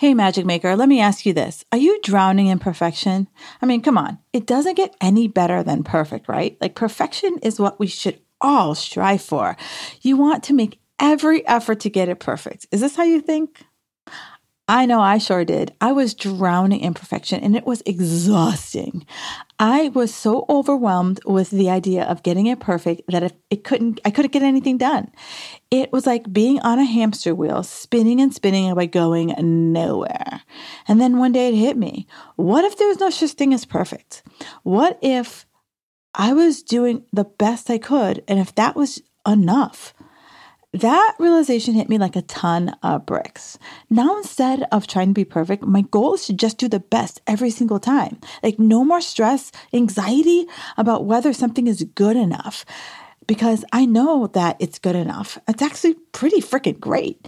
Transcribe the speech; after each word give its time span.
Hey, 0.00 0.14
Magic 0.14 0.46
Maker, 0.46 0.76
let 0.76 0.88
me 0.88 0.98
ask 0.98 1.26
you 1.26 1.34
this. 1.34 1.62
Are 1.72 1.76
you 1.76 2.00
drowning 2.00 2.46
in 2.46 2.58
perfection? 2.58 3.28
I 3.60 3.66
mean, 3.66 3.82
come 3.82 3.98
on. 3.98 4.18
It 4.32 4.46
doesn't 4.46 4.78
get 4.78 4.96
any 4.98 5.28
better 5.28 5.62
than 5.62 5.84
perfect, 5.84 6.26
right? 6.26 6.56
Like, 6.58 6.74
perfection 6.74 7.36
is 7.42 7.60
what 7.60 7.78
we 7.78 7.86
should 7.86 8.18
all 8.40 8.74
strive 8.74 9.20
for. 9.20 9.58
You 10.00 10.16
want 10.16 10.42
to 10.44 10.54
make 10.54 10.80
every 10.98 11.46
effort 11.46 11.80
to 11.80 11.90
get 11.90 12.08
it 12.08 12.18
perfect. 12.18 12.66
Is 12.72 12.80
this 12.80 12.96
how 12.96 13.02
you 13.02 13.20
think? 13.20 13.66
I 14.66 14.86
know 14.86 15.02
I 15.02 15.18
sure 15.18 15.44
did. 15.44 15.74
I 15.82 15.92
was 15.92 16.14
drowning 16.14 16.80
in 16.80 16.94
perfection 16.94 17.40
and 17.42 17.54
it 17.54 17.66
was 17.66 17.82
exhausting. 17.84 19.04
I 19.60 19.90
was 19.90 20.14
so 20.14 20.46
overwhelmed 20.48 21.20
with 21.26 21.50
the 21.50 21.68
idea 21.68 22.04
of 22.04 22.22
getting 22.22 22.46
it 22.46 22.60
perfect 22.60 23.02
that 23.08 23.22
if 23.22 23.32
it 23.50 23.62
couldn't 23.62 24.00
I 24.06 24.10
couldn't 24.10 24.32
get 24.32 24.42
anything 24.42 24.78
done. 24.78 25.12
It 25.70 25.92
was 25.92 26.06
like 26.06 26.32
being 26.32 26.58
on 26.60 26.78
a 26.78 26.84
hamster 26.86 27.34
wheel, 27.34 27.62
spinning 27.62 28.22
and 28.22 28.34
spinning 28.34 28.74
but 28.74 28.90
going 28.90 29.34
nowhere. 29.38 30.40
And 30.88 30.98
then 30.98 31.18
one 31.18 31.32
day 31.32 31.48
it 31.48 31.54
hit 31.54 31.76
me. 31.76 32.06
What 32.36 32.64
if 32.64 32.78
there 32.78 32.88
was 32.88 33.00
no 33.00 33.10
such 33.10 33.32
thing 33.32 33.52
as 33.52 33.66
perfect? 33.66 34.22
What 34.62 34.98
if 35.02 35.44
I 36.14 36.32
was 36.32 36.62
doing 36.62 37.04
the 37.12 37.24
best 37.24 37.68
I 37.68 37.76
could 37.76 38.24
and 38.26 38.38
if 38.38 38.54
that 38.54 38.74
was 38.74 39.02
enough? 39.28 39.92
That 40.72 41.16
realization 41.18 41.74
hit 41.74 41.88
me 41.88 41.98
like 41.98 42.14
a 42.14 42.22
ton 42.22 42.76
of 42.82 43.04
bricks. 43.04 43.58
Now, 43.88 44.16
instead 44.18 44.68
of 44.70 44.86
trying 44.86 45.08
to 45.08 45.14
be 45.14 45.24
perfect, 45.24 45.64
my 45.64 45.80
goal 45.82 46.14
is 46.14 46.26
to 46.26 46.32
just 46.32 46.58
do 46.58 46.68
the 46.68 46.78
best 46.78 47.20
every 47.26 47.50
single 47.50 47.80
time. 47.80 48.20
Like, 48.40 48.60
no 48.60 48.84
more 48.84 49.00
stress, 49.00 49.50
anxiety 49.72 50.46
about 50.76 51.06
whether 51.06 51.32
something 51.32 51.66
is 51.66 51.82
good 51.96 52.16
enough 52.16 52.64
because 53.26 53.64
I 53.72 53.84
know 53.84 54.28
that 54.28 54.56
it's 54.60 54.78
good 54.78 54.96
enough. 54.96 55.38
It's 55.48 55.62
actually 55.62 55.94
pretty 56.12 56.40
freaking 56.40 56.78
great. 56.78 57.26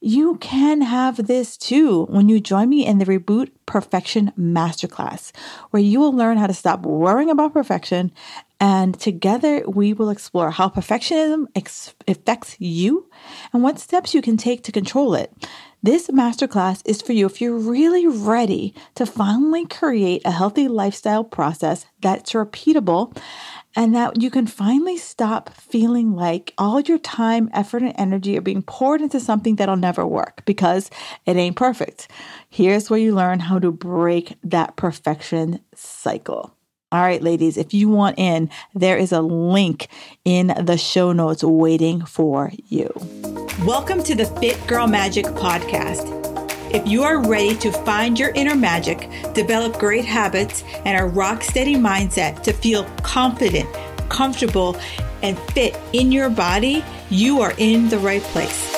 You 0.00 0.36
can 0.36 0.80
have 0.80 1.26
this 1.26 1.56
too 1.56 2.04
when 2.06 2.28
you 2.28 2.40
join 2.40 2.68
me 2.68 2.86
in 2.86 2.98
the 2.98 3.04
Reboot 3.04 3.50
Perfection 3.66 4.32
Masterclass, 4.38 5.32
where 5.70 5.82
you 5.82 5.98
will 5.98 6.12
learn 6.12 6.38
how 6.38 6.46
to 6.46 6.54
stop 6.54 6.86
worrying 6.86 7.30
about 7.30 7.52
perfection. 7.52 8.12
And 8.60 8.98
together 8.98 9.62
we 9.68 9.92
will 9.92 10.10
explore 10.10 10.50
how 10.50 10.68
perfectionism 10.68 11.46
ex- 11.54 11.94
affects 12.08 12.56
you 12.58 13.08
and 13.52 13.62
what 13.62 13.78
steps 13.78 14.14
you 14.14 14.22
can 14.22 14.36
take 14.36 14.64
to 14.64 14.72
control 14.72 15.14
it. 15.14 15.32
This 15.80 16.08
masterclass 16.08 16.82
is 16.84 17.00
for 17.00 17.12
you 17.12 17.26
if 17.26 17.40
you're 17.40 17.56
really 17.56 18.08
ready 18.08 18.74
to 18.96 19.06
finally 19.06 19.64
create 19.64 20.22
a 20.24 20.32
healthy 20.32 20.66
lifestyle 20.66 21.22
process 21.22 21.86
that's 22.00 22.32
repeatable 22.32 23.16
and 23.76 23.94
that 23.94 24.20
you 24.20 24.28
can 24.28 24.48
finally 24.48 24.96
stop 24.96 25.50
feeling 25.50 26.16
like 26.16 26.52
all 26.58 26.80
your 26.80 26.98
time, 26.98 27.48
effort, 27.52 27.82
and 27.82 27.94
energy 27.96 28.36
are 28.36 28.40
being 28.40 28.62
poured 28.62 29.00
into 29.00 29.20
something 29.20 29.54
that'll 29.54 29.76
never 29.76 30.04
work 30.04 30.42
because 30.46 30.90
it 31.26 31.36
ain't 31.36 31.54
perfect. 31.54 32.08
Here's 32.50 32.90
where 32.90 32.98
you 32.98 33.14
learn 33.14 33.38
how 33.38 33.60
to 33.60 33.70
break 33.70 34.34
that 34.42 34.74
perfection 34.74 35.60
cycle. 35.76 36.57
All 36.90 37.02
right, 37.02 37.22
ladies, 37.22 37.58
if 37.58 37.74
you 37.74 37.90
want 37.90 38.18
in, 38.18 38.48
there 38.74 38.96
is 38.96 39.12
a 39.12 39.20
link 39.20 39.88
in 40.24 40.54
the 40.58 40.78
show 40.78 41.12
notes 41.12 41.44
waiting 41.44 42.02
for 42.06 42.50
you. 42.68 42.90
Welcome 43.66 44.02
to 44.04 44.14
the 44.14 44.24
Fit 44.40 44.66
Girl 44.66 44.86
Magic 44.86 45.26
podcast. 45.26 46.06
If 46.74 46.88
you 46.88 47.02
are 47.02 47.28
ready 47.28 47.54
to 47.56 47.70
find 47.72 48.18
your 48.18 48.30
inner 48.30 48.54
magic, 48.54 49.10
develop 49.34 49.78
great 49.78 50.06
habits, 50.06 50.64
and 50.86 50.98
a 50.98 51.04
rock 51.04 51.42
steady 51.42 51.74
mindset 51.74 52.42
to 52.44 52.54
feel 52.54 52.84
confident, 53.02 53.68
comfortable, 54.08 54.74
and 55.22 55.38
fit 55.52 55.78
in 55.92 56.10
your 56.10 56.30
body, 56.30 56.82
you 57.10 57.42
are 57.42 57.52
in 57.58 57.90
the 57.90 57.98
right 57.98 58.22
place. 58.22 58.74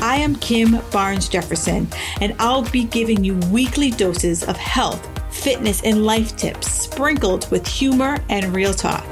I 0.00 0.18
am 0.18 0.36
Kim 0.36 0.78
Barnes 0.92 1.28
Jefferson, 1.28 1.88
and 2.20 2.32
I'll 2.38 2.62
be 2.62 2.84
giving 2.84 3.24
you 3.24 3.34
weekly 3.50 3.90
doses 3.90 4.44
of 4.44 4.56
health, 4.56 5.04
fitness, 5.42 5.82
and 5.82 6.04
life 6.04 6.36
tips 6.36 6.70
sprinkled 6.70 7.50
with 7.50 7.66
humor 7.66 8.18
and 8.28 8.54
real 8.54 8.74
talk. 8.74 9.04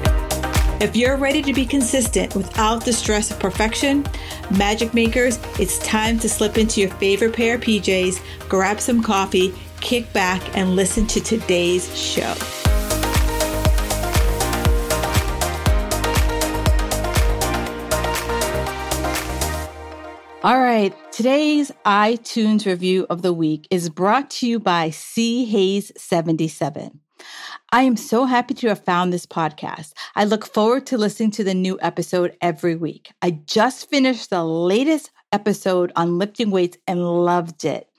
If 0.81 0.95
you're 0.95 1.15
ready 1.15 1.41
to 1.41 1.53
be 1.53 1.65
consistent 1.65 2.35
without 2.35 2.83
the 2.83 2.91
stress 2.91 3.31
of 3.31 3.39
perfection, 3.39 4.05
magic 4.51 4.93
makers, 4.93 5.39
it's 5.57 5.79
time 5.79 6.19
to 6.19 6.27
slip 6.27 6.57
into 6.57 6.81
your 6.81 6.89
favorite 6.91 7.33
pair 7.33 7.55
of 7.55 7.61
PJs, 7.61 8.49
grab 8.49 8.81
some 8.81 9.01
coffee, 9.01 9.53
kick 9.79 10.11
back, 10.11 10.41
and 10.57 10.75
listen 10.75 11.07
to 11.07 11.21
today's 11.21 11.97
show. 11.97 12.35
All 20.45 20.61
right, 20.61 20.93
today's 21.11 21.71
iTunes 21.87 22.67
review 22.67 23.07
of 23.09 23.23
the 23.23 23.33
week 23.33 23.67
is 23.71 23.89
brought 23.89 24.29
to 24.29 24.47
you 24.47 24.59
by 24.59 24.91
C 24.91 25.43
Hayes 25.45 25.91
77. 25.97 26.99
I 27.71 27.81
am 27.81 27.97
so 27.97 28.25
happy 28.25 28.53
to 28.53 28.67
have 28.67 28.85
found 28.85 29.11
this 29.11 29.25
podcast. 29.25 29.93
I 30.15 30.23
look 30.25 30.45
forward 30.45 30.85
to 30.85 30.99
listening 30.99 31.31
to 31.31 31.43
the 31.43 31.55
new 31.55 31.79
episode 31.81 32.37
every 32.43 32.75
week. 32.75 33.11
I 33.23 33.39
just 33.47 33.89
finished 33.89 34.29
the 34.29 34.43
latest 34.43 35.09
episode 35.31 35.91
on 35.95 36.19
lifting 36.19 36.51
weights 36.51 36.77
and 36.85 37.03
loved 37.03 37.65
it. 37.65 37.89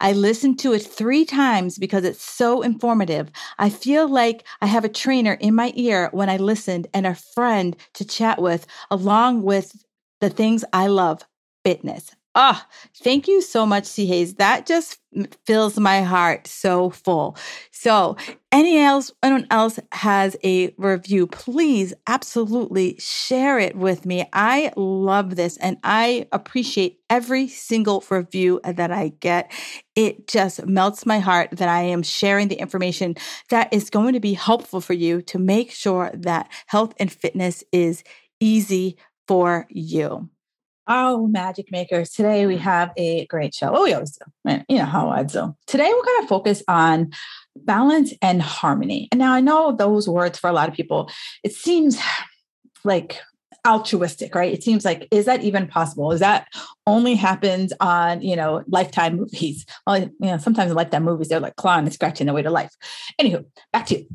I 0.00 0.12
listened 0.12 0.60
to 0.60 0.74
it 0.74 0.84
three 0.84 1.24
times 1.24 1.78
because 1.78 2.04
it's 2.04 2.22
so 2.22 2.62
informative. 2.62 3.32
I 3.58 3.70
feel 3.70 4.08
like 4.08 4.46
I 4.62 4.66
have 4.66 4.84
a 4.84 4.88
trainer 4.88 5.32
in 5.32 5.56
my 5.56 5.72
ear 5.74 6.10
when 6.12 6.30
I 6.30 6.36
listened 6.36 6.86
and 6.94 7.08
a 7.08 7.16
friend 7.16 7.76
to 7.94 8.04
chat 8.04 8.40
with, 8.40 8.68
along 8.88 9.42
with 9.42 9.84
the 10.20 10.30
things 10.30 10.64
I 10.72 10.86
love 10.86 11.24
fitness, 11.68 12.16
Ah, 12.40 12.64
oh, 12.64 12.76
thank 13.02 13.26
you 13.26 13.42
so 13.42 13.66
much, 13.66 13.84
C. 13.84 14.06
Hayes. 14.06 14.34
That 14.34 14.64
just 14.64 15.00
fills 15.44 15.76
my 15.76 16.02
heart 16.02 16.46
so 16.46 16.88
full. 16.88 17.36
So, 17.72 18.16
any 18.52 18.78
else, 18.78 19.10
anyone 19.24 19.48
else 19.50 19.80
has 19.90 20.36
a 20.44 20.72
review, 20.78 21.26
please 21.26 21.94
absolutely 22.06 22.96
share 23.00 23.58
it 23.58 23.74
with 23.74 24.06
me. 24.06 24.24
I 24.32 24.72
love 24.76 25.34
this 25.34 25.56
and 25.56 25.78
I 25.82 26.28
appreciate 26.30 27.00
every 27.10 27.48
single 27.48 28.04
review 28.08 28.60
that 28.62 28.92
I 28.92 29.08
get. 29.18 29.50
It 29.96 30.28
just 30.28 30.64
melts 30.64 31.04
my 31.04 31.18
heart 31.18 31.50
that 31.52 31.68
I 31.68 31.82
am 31.82 32.04
sharing 32.04 32.46
the 32.46 32.60
information 32.60 33.16
that 33.50 33.72
is 33.72 33.90
going 33.90 34.12
to 34.12 34.20
be 34.20 34.34
helpful 34.34 34.80
for 34.80 34.92
you 34.92 35.22
to 35.22 35.40
make 35.40 35.72
sure 35.72 36.12
that 36.14 36.52
health 36.66 36.94
and 37.00 37.10
fitness 37.10 37.64
is 37.72 38.04
easy 38.38 38.96
for 39.26 39.66
you. 39.70 40.30
Oh, 40.90 41.26
magic 41.26 41.70
makers. 41.70 42.10
Today 42.10 42.46
we 42.46 42.56
mm. 42.56 42.60
have 42.60 42.92
a 42.96 43.26
great 43.26 43.54
show. 43.54 43.70
Oh, 43.74 43.84
we 43.84 43.92
always 43.92 44.16
do. 44.16 44.24
Eh, 44.50 44.62
you 44.70 44.78
know 44.78 44.86
how 44.86 45.10
I 45.10 45.22
do. 45.22 45.54
Today 45.66 45.92
we're 45.92 46.04
going 46.04 46.22
to 46.22 46.28
focus 46.28 46.62
on 46.66 47.12
balance 47.56 48.14
and 48.22 48.40
harmony. 48.40 49.08
And 49.12 49.18
now 49.18 49.34
I 49.34 49.40
know 49.40 49.76
those 49.76 50.08
words 50.08 50.38
for 50.38 50.48
a 50.48 50.52
lot 50.52 50.68
of 50.68 50.74
people, 50.74 51.10
it 51.44 51.52
seems 51.52 51.98
like 52.84 53.20
altruistic, 53.66 54.34
right? 54.34 54.52
It 54.52 54.62
seems 54.62 54.86
like, 54.86 55.06
is 55.10 55.26
that 55.26 55.42
even 55.42 55.66
possible? 55.66 56.10
Is 56.10 56.20
that 56.20 56.48
only 56.86 57.14
happens 57.16 57.72
on, 57.80 58.22
you 58.22 58.34
know, 58.34 58.64
lifetime 58.66 59.16
movies? 59.16 59.66
Well, 59.86 59.98
you 60.00 60.10
know, 60.20 60.38
sometimes 60.38 60.70
in 60.70 60.76
lifetime 60.76 61.04
movies, 61.04 61.28
they're 61.28 61.38
like 61.38 61.56
clawing 61.56 61.84
and 61.84 61.92
scratching 61.92 62.26
their 62.26 62.34
way 62.34 62.42
to 62.42 62.50
life. 62.50 62.74
Anywho, 63.20 63.44
back 63.74 63.86
to 63.86 63.98
you. 63.98 64.06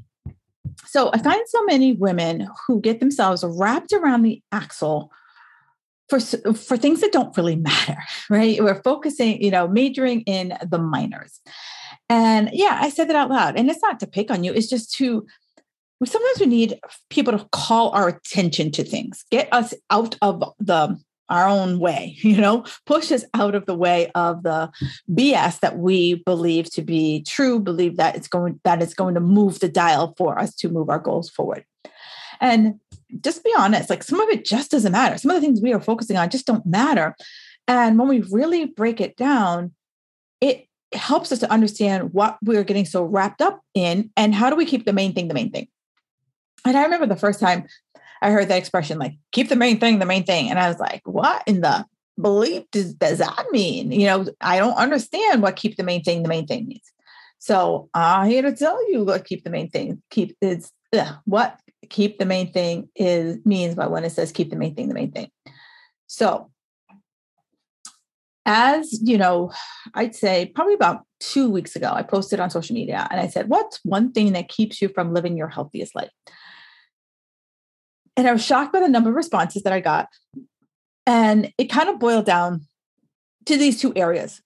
So 0.85 1.11
I 1.13 1.19
find 1.19 1.41
so 1.47 1.63
many 1.65 1.93
women 1.93 2.47
who 2.65 2.81
get 2.81 2.99
themselves 2.99 3.43
wrapped 3.45 3.93
around 3.93 4.23
the 4.23 4.41
axle 4.51 5.11
for 6.19 6.53
for 6.53 6.77
things 6.77 7.01
that 7.01 7.11
don't 7.11 7.35
really 7.37 7.55
matter 7.55 7.97
right? 8.29 8.61
We're 8.63 8.81
focusing 8.83 9.41
you 9.41 9.51
know 9.51 9.67
majoring 9.67 10.21
in 10.21 10.57
the 10.65 10.79
minors. 10.79 11.39
And 12.09 12.49
yeah 12.53 12.79
i 12.81 12.89
said 12.89 13.09
that 13.09 13.15
out 13.15 13.29
loud. 13.29 13.57
And 13.57 13.69
it's 13.69 13.81
not 13.81 13.99
to 14.01 14.07
pick 14.07 14.29
on 14.29 14.43
you 14.43 14.53
it's 14.53 14.69
just 14.69 14.93
to 14.95 15.25
sometimes 16.05 16.39
we 16.39 16.47
need 16.47 16.79
people 17.09 17.37
to 17.37 17.47
call 17.53 17.91
our 17.91 18.09
attention 18.09 18.71
to 18.71 18.83
things. 18.83 19.23
Get 19.31 19.47
us 19.53 19.73
out 19.89 20.17
of 20.21 20.43
the 20.59 20.99
our 21.29 21.47
own 21.47 21.79
way 21.79 22.17
you 22.21 22.37
know? 22.37 22.65
Push 22.85 23.11
us 23.11 23.23
out 23.33 23.55
of 23.55 23.65
the 23.65 23.75
way 23.75 24.11
of 24.13 24.43
the 24.43 24.69
bs 25.09 25.59
that 25.61 25.77
we 25.77 26.15
believe 26.25 26.69
to 26.71 26.81
be 26.81 27.23
true 27.23 27.59
believe 27.59 27.97
that 27.97 28.15
it's 28.15 28.27
going 28.27 28.59
that 28.63 28.81
it's 28.81 28.93
going 28.93 29.15
to 29.15 29.21
move 29.21 29.59
the 29.59 29.69
dial 29.69 30.13
for 30.17 30.37
us 30.37 30.53
to 30.55 30.69
move 30.69 30.89
our 30.89 30.99
goals 30.99 31.29
forward 31.29 31.65
and 32.43 32.79
just 33.21 33.43
be 33.43 33.53
honest, 33.57 33.89
like 33.89 34.03
some 34.03 34.19
of 34.19 34.27
it 34.27 34.43
just 34.43 34.69
doesn't 34.69 34.91
matter. 34.91 35.17
Some 35.17 35.31
of 35.31 35.35
the 35.35 35.41
things 35.41 35.61
we 35.61 35.73
are 35.73 35.79
focusing 35.79 36.17
on 36.17 36.29
just 36.29 36.45
don't 36.45 36.65
matter. 36.65 37.15
And 37.69 37.97
when 37.97 38.09
we 38.09 38.19
really 38.31 38.65
break 38.65 38.99
it 38.99 39.15
down, 39.15 39.71
it 40.41 40.67
helps 40.93 41.31
us 41.31 41.39
to 41.39 41.51
understand 41.51 42.13
what 42.13 42.37
we're 42.43 42.65
getting 42.65 42.85
so 42.85 43.03
wrapped 43.03 43.41
up 43.41 43.61
in 43.73 44.11
and 44.17 44.35
how 44.35 44.49
do 44.49 44.57
we 44.57 44.65
keep 44.65 44.85
the 44.85 44.91
main 44.91 45.13
thing 45.13 45.29
the 45.29 45.33
main 45.33 45.51
thing. 45.51 45.69
And 46.65 46.77
I 46.77 46.83
remember 46.83 47.07
the 47.07 47.15
first 47.15 47.39
time 47.39 47.65
I 48.21 48.29
heard 48.29 48.49
that 48.49 48.57
expression, 48.57 48.99
like, 48.99 49.15
keep 49.31 49.47
the 49.47 49.55
main 49.55 49.79
thing 49.79 49.99
the 49.99 50.05
main 50.05 50.25
thing. 50.25 50.49
And 50.49 50.59
I 50.59 50.67
was 50.67 50.79
like, 50.79 51.01
what 51.05 51.43
in 51.47 51.61
the 51.61 51.85
belief 52.21 52.63
does, 52.71 52.93
does 52.93 53.19
that 53.19 53.45
mean? 53.51 53.91
You 53.91 54.07
know, 54.07 54.25
I 54.41 54.59
don't 54.59 54.75
understand 54.75 55.41
what 55.41 55.55
keep 55.55 55.77
the 55.77 55.83
main 55.83 56.03
thing 56.03 56.23
the 56.23 56.29
main 56.29 56.45
thing 56.45 56.67
means. 56.67 56.91
So 57.39 57.89
I'm 57.93 58.29
here 58.29 58.41
to 58.41 58.53
tell 58.53 58.91
you 58.91 59.05
what 59.05 59.25
keep 59.25 59.45
the 59.45 59.49
main 59.49 59.69
thing 59.69 60.01
keep 60.09 60.35
is 60.41 60.71
what 61.25 61.59
keep 61.93 62.17
the 62.17 62.25
main 62.25 62.51
thing 62.51 62.89
is 62.95 63.37
means 63.45 63.75
by 63.75 63.87
when 63.87 64.03
it 64.03 64.09
says 64.09 64.31
keep 64.31 64.49
the 64.49 64.55
main 64.57 64.75
thing 64.75 64.89
the 64.89 64.93
main 64.93 65.11
thing. 65.11 65.29
So 66.07 66.49
as 68.45 68.99
you 69.01 69.17
know, 69.17 69.53
I'd 69.93 70.15
say 70.15 70.51
probably 70.53 70.73
about 70.73 71.03
two 71.19 71.49
weeks 71.49 71.75
ago, 71.75 71.91
I 71.93 72.03
posted 72.03 72.39
on 72.39 72.49
social 72.49 72.73
media 72.73 73.07
and 73.09 73.21
I 73.21 73.27
said, 73.27 73.47
What's 73.47 73.79
one 73.83 74.11
thing 74.11 74.33
that 74.33 74.49
keeps 74.49 74.81
you 74.81 74.89
from 74.89 75.13
living 75.13 75.37
your 75.37 75.47
healthiest 75.47 75.95
life? 75.95 76.11
And 78.17 78.27
I 78.27 78.33
was 78.33 78.43
shocked 78.43 78.73
by 78.73 78.81
the 78.81 78.89
number 78.89 79.09
of 79.09 79.15
responses 79.15 79.63
that 79.63 79.73
I 79.73 79.79
got. 79.79 80.07
And 81.05 81.53
it 81.57 81.69
kind 81.69 81.89
of 81.89 81.99
boiled 81.99 82.25
down 82.25 82.67
to 83.45 83.57
these 83.57 83.79
two 83.79 83.93
areas 83.95 84.41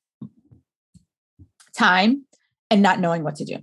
time 1.76 2.26
and 2.70 2.82
not 2.82 3.00
knowing 3.00 3.24
what 3.24 3.36
to 3.36 3.46
do. 3.46 3.58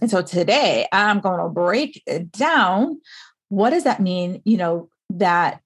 And 0.00 0.10
so 0.10 0.22
today 0.22 0.86
I'm 0.92 1.20
going 1.20 1.40
to 1.40 1.48
break 1.48 2.02
it 2.06 2.32
down. 2.32 3.00
What 3.48 3.70
does 3.70 3.84
that 3.84 4.00
mean? 4.00 4.42
You 4.44 4.56
know, 4.56 4.88
that 5.10 5.60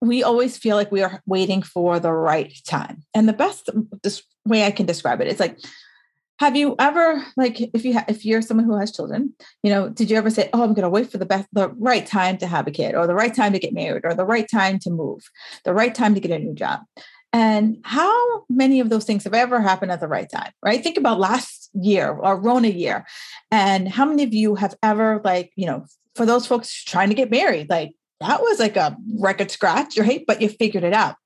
we 0.00 0.22
always 0.22 0.56
feel 0.56 0.76
like 0.76 0.92
we 0.92 1.02
are 1.02 1.22
waiting 1.26 1.62
for 1.62 1.98
the 1.98 2.12
right 2.12 2.52
time. 2.66 3.02
And 3.14 3.28
the 3.28 3.32
best 3.32 3.70
way 4.44 4.64
I 4.64 4.70
can 4.70 4.86
describe 4.86 5.20
it, 5.20 5.28
it's 5.28 5.40
like, 5.40 5.58
have 6.38 6.54
you 6.54 6.76
ever 6.78 7.24
like 7.36 7.60
if 7.74 7.84
you 7.84 7.94
ha- 7.94 8.04
if 8.08 8.24
you're 8.24 8.42
someone 8.42 8.66
who 8.66 8.76
has 8.76 8.92
children, 8.92 9.32
you 9.62 9.70
know, 9.70 9.88
did 9.88 10.10
you 10.10 10.18
ever 10.18 10.28
say, 10.28 10.50
"Oh, 10.52 10.62
I'm 10.62 10.74
going 10.74 10.82
to 10.82 10.90
wait 10.90 11.10
for 11.10 11.16
the 11.16 11.24
best 11.24 11.48
the 11.52 11.70
right 11.70 12.04
time 12.04 12.36
to 12.38 12.46
have 12.46 12.66
a 12.66 12.70
kid 12.70 12.94
or 12.94 13.06
the 13.06 13.14
right 13.14 13.34
time 13.34 13.54
to 13.54 13.58
get 13.58 13.72
married 13.72 14.04
or 14.04 14.12
the 14.12 14.26
right 14.26 14.46
time 14.50 14.78
to 14.80 14.90
move, 14.90 15.22
the 15.64 15.72
right 15.72 15.94
time 15.94 16.14
to 16.14 16.20
get 16.20 16.30
a 16.30 16.38
new 16.38 16.52
job?" 16.52 16.80
And 17.36 17.80
how 17.84 18.46
many 18.48 18.80
of 18.80 18.88
those 18.88 19.04
things 19.04 19.24
have 19.24 19.34
ever 19.34 19.60
happened 19.60 19.92
at 19.92 20.00
the 20.00 20.08
right 20.08 20.26
time, 20.26 20.52
right? 20.62 20.82
Think 20.82 20.96
about 20.96 21.20
last 21.20 21.68
year 21.74 22.08
or 22.08 22.40
Rona 22.40 22.68
year. 22.68 23.04
And 23.50 23.86
how 23.86 24.06
many 24.06 24.22
of 24.22 24.32
you 24.32 24.54
have 24.54 24.74
ever 24.82 25.20
like, 25.22 25.52
you 25.54 25.66
know, 25.66 25.84
for 26.14 26.24
those 26.24 26.46
folks 26.46 26.82
trying 26.82 27.10
to 27.10 27.14
get 27.14 27.30
married, 27.30 27.68
like 27.68 27.92
that 28.20 28.40
was 28.40 28.58
like 28.58 28.76
a 28.76 28.96
record 29.18 29.50
scratch, 29.50 29.98
right? 29.98 30.24
But 30.26 30.40
you 30.40 30.48
figured 30.48 30.82
it 30.82 30.94
out. 30.94 31.16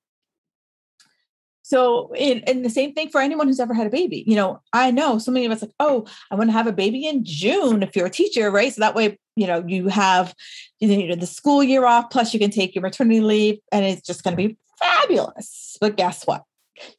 So, 1.62 2.12
in, 2.16 2.42
and 2.48 2.64
the 2.64 2.70
same 2.70 2.92
thing 2.92 3.10
for 3.10 3.20
anyone 3.20 3.46
who's 3.46 3.60
ever 3.60 3.74
had 3.74 3.86
a 3.86 3.90
baby. 3.90 4.24
You 4.26 4.34
know, 4.34 4.60
I 4.72 4.90
know 4.90 5.18
so 5.18 5.30
many 5.30 5.46
of 5.46 5.52
us 5.52 5.62
like, 5.62 5.70
oh, 5.78 6.06
I 6.32 6.34
want 6.34 6.48
to 6.48 6.52
have 6.54 6.66
a 6.66 6.72
baby 6.72 7.06
in 7.06 7.24
June 7.24 7.84
if 7.84 7.94
you're 7.94 8.06
a 8.06 8.10
teacher, 8.10 8.50
right? 8.50 8.74
So 8.74 8.80
that 8.80 8.96
way, 8.96 9.16
you 9.36 9.46
know, 9.46 9.62
you 9.64 9.86
have 9.86 10.34
you 10.80 11.06
know 11.06 11.14
the 11.14 11.28
school 11.28 11.62
year 11.62 11.86
off, 11.86 12.10
plus 12.10 12.34
you 12.34 12.40
can 12.40 12.50
take 12.50 12.74
your 12.74 12.82
maternity 12.82 13.20
leave, 13.20 13.60
and 13.70 13.84
it's 13.84 14.02
just 14.02 14.24
going 14.24 14.36
to 14.36 14.48
be 14.48 14.56
fabulous. 14.82 15.76
But 15.80 15.96
guess 15.96 16.26
what? 16.26 16.44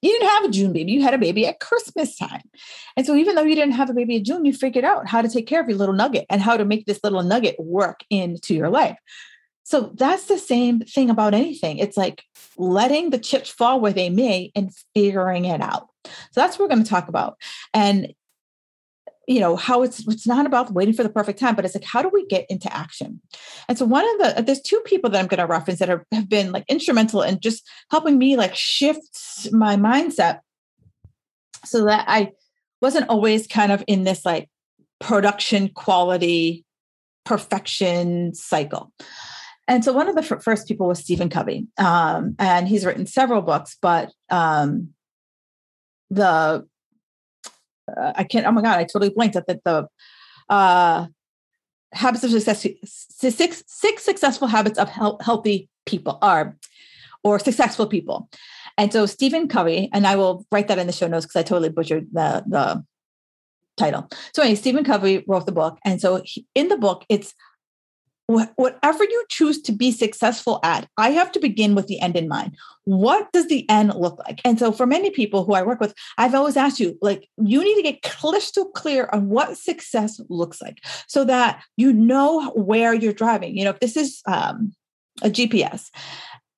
You 0.01 0.12
didn't 0.12 0.30
have 0.30 0.45
a 0.45 0.50
June 0.50 0.74
baby, 0.74 0.92
you 0.92 1.01
had 1.01 1.13
a 1.13 1.18
baby 1.18 1.48
at 1.48 1.60
Christmas 1.60 2.16
time. 2.16 2.44
And 2.95 3.06
so, 3.06 3.16
even 3.16 3.36
though 3.36 3.44
you 3.44 3.56
didn't 3.56 3.74
have 3.74 3.89
a 3.89 3.94
baby 3.94 4.18
in 4.18 4.24
June, 4.24 4.45
you 4.45 4.54
figured 4.54 4.86
out 4.86 5.07
how 5.07 5.22
to 5.22 5.30
take 5.30 5.48
care 5.48 5.62
of 5.62 5.68
your 5.68 5.78
little 5.78 5.95
nugget 5.95 6.25
and 6.30 6.42
how 6.42 6.56
to 6.56 6.66
make 6.66 6.86
this 6.86 7.00
little 7.04 7.24
nugget 7.24 7.56
work 7.60 8.01
into 8.10 8.54
your 8.54 8.69
life. 8.69 8.98
So 9.63 9.92
that's 9.95 10.25
the 10.25 10.38
same 10.38 10.81
thing 10.81 11.10
about 11.10 11.33
anything. 11.33 11.78
It's 11.78 11.95
like 11.95 12.24
letting 12.57 13.10
the 13.10 13.18
chips 13.18 13.50
fall 13.50 13.80
where 13.80 13.94
they 13.94 14.10
may 14.10 14.51
and 14.56 14.72
figuring 14.94 15.45
it 15.45 15.62
out. 15.62 15.88
So 16.04 16.42
that's 16.42 16.57
what 16.57 16.66
we're 16.66 16.75
going 16.75 16.83
to 16.83 16.89
talk 16.89 17.07
about. 17.07 17.38
And 17.74 18.13
you 19.27 19.39
know 19.39 19.56
how 19.56 19.83
it's 19.83 20.06
it's 20.07 20.27
not 20.27 20.45
about 20.45 20.73
waiting 20.73 20.94
for 20.94 21.03
the 21.03 21.09
perfect 21.09 21.39
time 21.39 21.56
but 21.56 21.63
it's 21.63 21.75
like 21.75 21.83
how 21.83 22.01
do 22.01 22.09
we 22.09 22.25
get 22.27 22.45
into 22.50 22.71
action? 22.75 23.21
And 23.68 23.77
so 23.77 23.85
one 23.85 24.06
of 24.06 24.35
the 24.35 24.41
there's 24.44 24.62
two 24.62 24.81
people 24.85 25.09
that 25.09 25.19
i'm 25.19 25.27
going 25.27 25.39
to 25.39 25.45
reference 25.45 25.79
that 25.79 25.89
are, 25.89 26.06
have 26.12 26.29
been 26.29 26.51
like 26.51 26.65
instrumental 26.68 27.21
in 27.21 27.39
just 27.39 27.68
helping 27.89 28.18
me 28.18 28.35
like 28.35 28.56
shift 28.56 29.51
my 29.51 29.75
mindset 29.75 30.39
so 31.65 31.85
that 31.85 32.06
i 32.07 32.31
wasn't 32.81 33.07
always 33.09 33.45
kind 33.47 33.71
of 33.71 33.83
in 33.88 34.03
this 34.03 34.25
like 34.25 34.50
production 35.00 35.69
quality 35.69 36.65
perfection 37.25 38.33
cycle. 38.33 38.91
And 39.68 39.85
so 39.85 39.94
one 39.94 40.09
of 40.09 40.15
the 40.15 40.21
f- 40.21 40.44
first 40.44 40.68
people 40.68 40.88
was 40.88 41.00
Stephen 41.00 41.29
Covey, 41.29 41.68
um, 41.77 42.35
and 42.39 42.68
he's 42.68 42.85
written 42.85 43.06
several 43.06 43.41
books, 43.41 43.77
but 43.81 44.12
um, 44.29 44.89
the 46.09 46.68
uh, 47.99 48.13
I 48.15 48.23
can't. 48.23 48.45
Oh 48.45 48.51
my 48.51 48.61
god, 48.61 48.77
I 48.77 48.83
totally 48.83 49.09
blanked 49.09 49.35
at 49.35 49.47
the, 49.47 49.59
the 49.63 49.88
uh, 50.49 51.07
habits 51.93 52.23
of 52.23 52.31
success. 52.31 52.65
Six 52.85 53.63
six 53.67 54.03
successful 54.03 54.47
habits 54.47 54.79
of 54.79 54.89
healthy 54.89 55.69
people 55.85 56.17
are, 56.21 56.57
or 57.23 57.39
successful 57.39 57.88
people. 57.88 58.29
And 58.77 58.91
so 58.91 59.05
Stephen 59.05 59.47
Covey, 59.47 59.89
and 59.93 60.07
I 60.07 60.15
will 60.15 60.45
write 60.51 60.67
that 60.67 60.79
in 60.79 60.88
the 60.88 60.93
show 60.93 61.07
notes 61.07 61.25
because 61.25 61.39
I 61.39 61.43
totally 61.43 61.69
butchered 61.69 62.07
the 62.11 62.43
the 62.47 62.83
title. 63.77 64.09
So 64.33 64.41
anyway, 64.41 64.55
Stephen 64.55 64.83
Covey 64.83 65.23
wrote 65.27 65.45
the 65.45 65.51
book, 65.51 65.77
and 65.85 65.99
so 65.99 66.21
he, 66.23 66.45
in 66.55 66.67
the 66.67 66.77
book, 66.77 67.05
it's 67.09 67.33
whatever 68.56 69.04
you 69.04 69.25
choose 69.30 69.62
to 69.63 69.72
be 69.72 69.92
successful 69.92 70.60
at, 70.63 70.88
I 70.98 71.12
have 71.12 71.31
to 71.33 71.39
begin 71.39 71.75
with 71.75 71.88
the 71.88 72.00
end 72.00 72.16
in 72.16 72.28
mind. 72.28 72.57
What 72.86 73.31
does 73.31 73.48
the 73.48 73.69
end 73.69 73.94
look 73.95 74.19
like? 74.19 74.42
And 74.44 74.57
so, 74.57 74.72
for 74.72 74.86
many 74.86 75.10
people 75.10 75.44
who 75.44 75.54
I 75.54 75.62
work 75.62 75.80
with, 75.80 75.94
I've 76.18 76.36
always 76.36 76.57
asked 76.57 76.80
you, 76.80 76.98
like, 77.01 77.30
you 77.38 77.63
need 77.63 77.75
to 77.75 77.83
get 77.83 78.01
crystal 78.04 78.66
clear 78.66 79.10
on 79.12 79.30
what 79.30 79.57
success 79.57 80.19
looks 80.30 80.62
like 80.62 80.80
so 81.07 81.24
that 81.25 81.63
you 81.78 81.94
know 81.94 82.50
where 82.51 82.94
you're 82.94 83.13
driving. 83.13 83.57
You 83.57 83.66
know, 83.66 83.72
if 83.72 83.80
this 83.80 83.95
is 83.95 84.22
um, 84.25 84.74
a 85.22 85.30
GPS, 85.30 85.89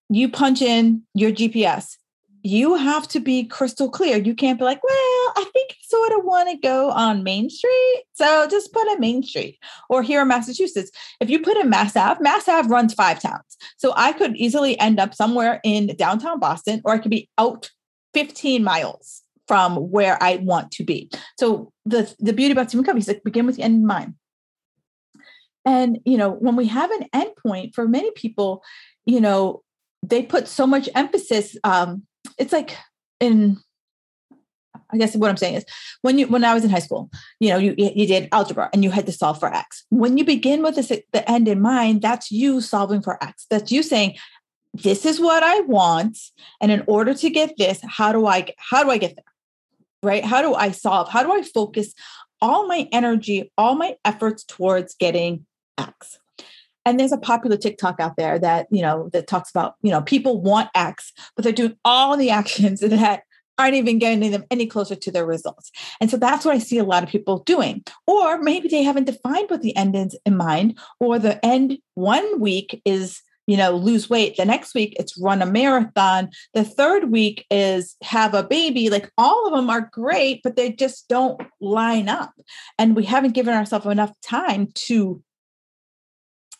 you 0.09 0.29
punch 0.29 0.61
in 0.61 1.03
your 1.13 1.31
GPS 1.31 1.97
you 2.43 2.75
have 2.75 3.07
to 3.07 3.21
be 3.21 3.45
crystal 3.45 3.89
clear. 3.89 4.17
You 4.17 4.35
can't 4.35 4.59
be 4.59 4.65
like, 4.65 4.83
well, 4.83 5.33
I 5.37 5.45
think 5.53 5.71
I 5.71 5.75
sort 5.83 6.11
of 6.11 6.25
want 6.25 6.49
to 6.49 6.57
go 6.57 6.91
on 6.91 7.23
Main 7.23 7.49
Street. 7.49 8.03
So 8.13 8.47
just 8.49 8.73
put 8.73 8.85
a 8.89 8.99
Main 8.99 9.23
Street. 9.23 9.57
Or 9.89 10.03
here 10.03 10.21
in 10.21 10.27
Massachusetts, 10.27 10.91
if 11.21 11.29
you 11.29 11.39
put 11.39 11.55
in 11.55 11.69
Mass 11.69 11.95
Ave, 11.95 12.21
Mass 12.21 12.49
Ave 12.49 12.67
runs 12.67 12.93
five 12.93 13.21
towns. 13.21 13.57
So 13.77 13.93
I 13.95 14.11
could 14.11 14.35
easily 14.35 14.77
end 14.77 14.99
up 14.99 15.15
somewhere 15.15 15.61
in 15.63 15.95
downtown 15.95 16.39
Boston, 16.39 16.81
or 16.83 16.93
I 16.93 16.97
could 16.97 17.11
be 17.11 17.29
out 17.37 17.71
15 18.13 18.61
miles 18.61 19.21
from 19.47 19.77
where 19.77 20.21
I 20.21 20.37
want 20.37 20.71
to 20.71 20.83
be. 20.83 21.09
So 21.39 21.71
the, 21.85 22.13
the 22.19 22.33
beauty 22.33 22.51
about 22.51 22.69
Stephen 22.69 22.85
Covey 22.85 22.99
is 22.99 23.07
like 23.07 23.23
begin 23.23 23.45
with 23.45 23.55
the 23.55 23.63
end 23.63 23.75
in 23.75 23.87
mind. 23.87 24.15
And 25.65 25.99
you 26.03 26.17
know, 26.17 26.29
when 26.29 26.57
we 26.57 26.67
have 26.67 26.91
an 26.91 27.07
endpoint 27.15 27.73
for 27.73 27.87
many 27.87 28.11
people, 28.11 28.63
you 29.05 29.21
know, 29.21 29.63
they 30.01 30.23
put 30.23 30.49
so 30.49 30.67
much 30.67 30.89
emphasis 30.93 31.55
um, 31.63 32.03
it's 32.37 32.53
like 32.53 32.77
in 33.19 33.57
I 34.93 34.97
guess 34.97 35.15
what 35.15 35.29
I'm 35.29 35.37
saying 35.37 35.55
is 35.55 35.65
when 36.01 36.19
you 36.19 36.27
when 36.27 36.43
I 36.43 36.53
was 36.53 36.63
in 36.63 36.69
high 36.69 36.79
school, 36.79 37.09
you 37.39 37.49
know, 37.49 37.57
you 37.57 37.73
you 37.77 38.05
did 38.05 38.29
algebra 38.31 38.69
and 38.71 38.83
you 38.83 38.91
had 38.91 39.07
to 39.07 39.11
solve 39.11 39.39
for 39.39 39.53
x. 39.53 39.83
When 39.89 40.17
you 40.17 40.23
begin 40.23 40.61
with 40.61 40.75
this, 40.75 40.89
the 41.11 41.29
end 41.29 41.47
in 41.47 41.61
mind, 41.61 42.01
that's 42.01 42.31
you 42.31 42.61
solving 42.61 43.01
for 43.01 43.21
x. 43.23 43.45
That's 43.49 43.71
you 43.71 43.81
saying, 43.81 44.15
"This 44.73 45.05
is 45.05 45.19
what 45.19 45.41
I 45.41 45.61
want, 45.61 46.19
and 46.61 46.71
in 46.71 46.83
order 46.87 47.13
to 47.15 47.29
get 47.29 47.57
this, 47.57 47.79
how 47.83 48.11
do 48.11 48.27
I 48.27 48.53
how 48.57 48.83
do 48.83 48.91
I 48.91 48.99
get 48.99 49.15
there? 49.15 49.25
Right? 50.03 50.23
How 50.23 50.41
do 50.41 50.53
I 50.53 50.71
solve? 50.71 51.09
How 51.09 51.23
do 51.23 51.31
I 51.31 51.41
focus 51.41 51.93
all 52.41 52.67
my 52.67 52.87
energy, 52.91 53.51
all 53.57 53.75
my 53.75 53.95
efforts 54.05 54.43
towards 54.43 54.93
getting 54.95 55.45
x?" 55.77 56.19
And 56.85 56.99
there's 56.99 57.11
a 57.11 57.17
popular 57.17 57.57
tiktok 57.57 57.99
out 57.99 58.15
there 58.17 58.39
that 58.39 58.67
you 58.71 58.81
know 58.81 59.09
that 59.13 59.27
talks 59.27 59.49
about 59.49 59.75
you 59.81 59.91
know 59.91 60.01
people 60.01 60.41
want 60.41 60.69
x 60.75 61.13
but 61.35 61.43
they're 61.43 61.53
doing 61.53 61.77
all 61.85 62.17
the 62.17 62.29
actions 62.41 62.79
that 62.79 63.23
aren't 63.57 63.75
even 63.75 63.99
getting 63.99 64.31
them 64.31 64.43
any 64.49 64.65
closer 64.65 64.95
to 64.95 65.11
their 65.11 65.25
results. 65.25 65.71
And 66.01 66.09
so 66.09 66.17
that's 66.17 66.45
what 66.45 66.55
i 66.55 66.59
see 66.59 66.77
a 66.77 66.83
lot 66.83 67.03
of 67.03 67.09
people 67.09 67.39
doing. 67.39 67.83
Or 68.07 68.41
maybe 68.41 68.67
they 68.67 68.83
haven't 68.83 69.05
defined 69.05 69.49
what 69.49 69.61
the 69.61 69.75
end 69.75 69.95
is 69.95 70.17
in 70.25 70.37
mind 70.37 70.79
or 70.99 71.19
the 71.19 71.43
end 71.45 71.77
one 71.95 72.39
week 72.39 72.81
is 72.85 73.21
you 73.45 73.57
know 73.57 73.71
lose 73.71 74.09
weight 74.09 74.37
the 74.37 74.45
next 74.45 74.73
week 74.73 74.95
it's 74.97 75.21
run 75.21 75.41
a 75.41 75.45
marathon 75.45 76.29
the 76.53 76.63
third 76.63 77.11
week 77.11 77.45
is 77.51 77.97
have 78.01 78.33
a 78.33 78.41
baby 78.41 78.89
like 78.89 79.11
all 79.17 79.45
of 79.45 79.53
them 79.53 79.69
are 79.69 79.89
great 79.91 80.39
but 80.43 80.55
they 80.55 80.71
just 80.71 81.07
don't 81.09 81.41
line 81.59 82.09
up. 82.09 82.33
And 82.79 82.95
we 82.95 83.03
haven't 83.03 83.33
given 83.35 83.53
ourselves 83.53 83.85
enough 83.85 84.13
time 84.21 84.69
to 84.87 85.21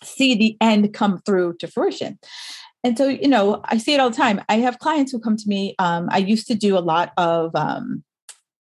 see 0.06 0.36
the 0.36 0.58
end 0.62 0.94
come 0.94 1.20
through 1.26 1.58
to 1.58 1.68
fruition. 1.68 2.20
And 2.84 2.98
so, 2.98 3.08
you 3.08 3.28
know, 3.28 3.62
I 3.66 3.78
see 3.78 3.94
it 3.94 4.00
all 4.00 4.10
the 4.10 4.16
time. 4.16 4.42
I 4.50 4.58
have 4.58 4.80
clients 4.80 5.12
who 5.12 5.20
come 5.20 5.38
to 5.38 5.48
me. 5.48 5.76
Um, 5.80 6.10
I 6.12 6.18
used 6.18 6.48
to 6.48 6.56
do 6.56 6.78
a 6.78 6.80
lot 6.80 7.14
of 7.18 7.56
um, 7.56 8.04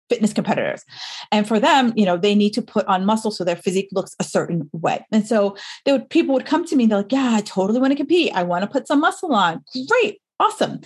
fitness 0.09 0.33
competitors. 0.33 0.83
And 1.31 1.47
for 1.47 1.59
them, 1.59 1.93
you 1.95 2.05
know, 2.05 2.17
they 2.17 2.35
need 2.35 2.51
to 2.51 2.61
put 2.61 2.85
on 2.87 3.05
muscle 3.05 3.31
so 3.31 3.43
their 3.43 3.55
physique 3.55 3.89
looks 3.91 4.15
a 4.19 4.23
certain 4.23 4.69
way. 4.71 5.05
And 5.11 5.27
so 5.27 5.57
they 5.85 5.91
would 5.91 6.09
people 6.09 6.33
would 6.35 6.45
come 6.45 6.65
to 6.65 6.75
me 6.75 6.85
and 6.85 6.91
they're 6.91 6.99
like, 6.99 7.11
Yeah, 7.11 7.35
I 7.35 7.41
totally 7.41 7.79
want 7.79 7.91
to 7.91 7.97
compete. 7.97 8.31
I 8.33 8.43
want 8.43 8.63
to 8.63 8.69
put 8.69 8.87
some 8.87 9.01
muscle 9.01 9.33
on. 9.33 9.63
Great, 9.87 10.21
awesome. 10.39 10.79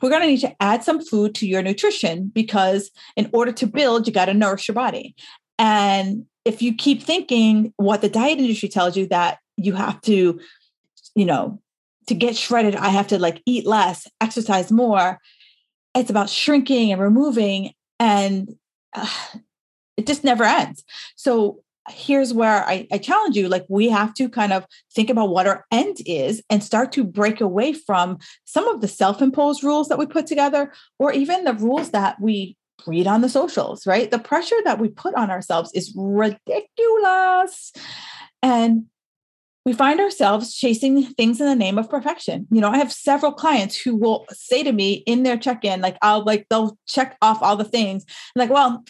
We're 0.00 0.10
going 0.10 0.22
to 0.22 0.28
need 0.28 0.40
to 0.40 0.62
add 0.62 0.82
some 0.82 1.04
food 1.04 1.34
to 1.36 1.46
your 1.46 1.62
nutrition 1.62 2.30
because 2.34 2.90
in 3.16 3.28
order 3.34 3.52
to 3.52 3.66
build, 3.66 4.06
you 4.06 4.14
got 4.14 4.26
to 4.26 4.34
nourish 4.34 4.66
your 4.66 4.74
body. 4.74 5.14
And 5.58 6.24
if 6.46 6.62
you 6.62 6.74
keep 6.74 7.02
thinking 7.02 7.74
what 7.76 8.00
the 8.00 8.08
diet 8.08 8.38
industry 8.38 8.70
tells 8.70 8.96
you 8.96 9.06
that 9.08 9.38
you 9.62 9.74
have 9.74 10.00
to, 10.02 10.40
you 11.14 11.24
know, 11.24 11.60
to 12.06 12.14
get 12.14 12.36
shredded, 12.36 12.76
I 12.76 12.88
have 12.88 13.08
to 13.08 13.18
like 13.18 13.42
eat 13.46 13.66
less, 13.66 14.06
exercise 14.20 14.72
more. 14.72 15.18
It's 15.94 16.10
about 16.10 16.30
shrinking 16.30 16.92
and 16.92 17.00
removing, 17.00 17.72
and 17.98 18.48
uh, 18.94 19.08
it 19.96 20.06
just 20.06 20.24
never 20.24 20.44
ends. 20.44 20.84
So 21.16 21.62
here's 21.88 22.32
where 22.32 22.64
I, 22.64 22.86
I 22.92 22.98
challenge 22.98 23.36
you 23.36 23.48
like 23.48 23.64
we 23.68 23.88
have 23.88 24.14
to 24.14 24.28
kind 24.28 24.52
of 24.52 24.66
think 24.94 25.10
about 25.10 25.30
what 25.30 25.46
our 25.46 25.64
end 25.70 25.98
is 26.06 26.42
and 26.50 26.62
start 26.62 26.92
to 26.92 27.04
break 27.04 27.40
away 27.40 27.72
from 27.72 28.18
some 28.44 28.68
of 28.68 28.80
the 28.80 28.88
self-imposed 28.88 29.64
rules 29.64 29.88
that 29.88 29.98
we 29.98 30.06
put 30.06 30.26
together 30.26 30.72
or 30.98 31.12
even 31.12 31.44
the 31.44 31.54
rules 31.54 31.90
that 31.90 32.20
we 32.20 32.56
read 32.86 33.06
on 33.06 33.20
the 33.20 33.28
socials 33.28 33.86
right 33.86 34.10
the 34.10 34.18
pressure 34.18 34.56
that 34.64 34.78
we 34.78 34.88
put 34.88 35.14
on 35.14 35.30
ourselves 35.30 35.70
is 35.74 35.92
ridiculous 35.96 37.72
and 38.42 38.84
we 39.66 39.72
find 39.72 40.00
ourselves 40.00 40.54
chasing 40.54 41.04
things 41.04 41.40
in 41.40 41.46
the 41.46 41.54
name 41.54 41.78
of 41.78 41.90
perfection. 41.90 42.46
You 42.50 42.60
know, 42.60 42.70
I 42.70 42.78
have 42.78 42.92
several 42.92 43.32
clients 43.32 43.78
who 43.78 43.94
will 43.94 44.26
say 44.30 44.62
to 44.62 44.72
me 44.72 45.02
in 45.06 45.22
their 45.22 45.36
check-in, 45.36 45.80
like, 45.80 45.98
I'll 46.02 46.24
like 46.24 46.46
they'll 46.48 46.78
check 46.88 47.16
off 47.20 47.42
all 47.42 47.56
the 47.56 47.64
things. 47.64 48.04
like, 48.34 48.50
well, 48.50 48.82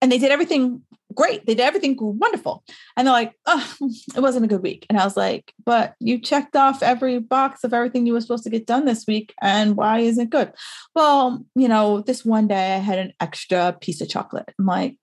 and 0.00 0.12
they 0.12 0.18
did 0.18 0.30
everything 0.30 0.82
great. 1.14 1.46
They 1.46 1.54
did 1.54 1.64
everything 1.64 1.96
wonderful. 1.98 2.62
And 2.96 3.06
they're 3.06 3.12
like, 3.12 3.32
oh, 3.46 3.74
it 4.16 4.20
wasn't 4.20 4.44
a 4.44 4.48
good 4.48 4.62
week. 4.62 4.86
And 4.88 4.98
I 4.98 5.04
was 5.04 5.16
like, 5.16 5.52
but 5.64 5.94
you 6.00 6.18
checked 6.18 6.56
off 6.56 6.82
every 6.82 7.18
box 7.18 7.64
of 7.64 7.72
everything 7.72 8.06
you 8.06 8.12
were 8.12 8.20
supposed 8.20 8.44
to 8.44 8.50
get 8.50 8.66
done 8.66 8.84
this 8.84 9.06
week. 9.06 9.34
And 9.40 9.76
why 9.76 10.00
isn't 10.00 10.24
it 10.24 10.30
good? 10.30 10.52
Well, 10.94 11.44
you 11.54 11.68
know, 11.68 12.00
this 12.00 12.24
one 12.24 12.48
day 12.48 12.74
I 12.74 12.78
had 12.78 12.98
an 12.98 13.12
extra 13.20 13.76
piece 13.80 14.00
of 14.00 14.08
chocolate. 14.08 14.50
I'm 14.58 14.66
like, 14.66 14.96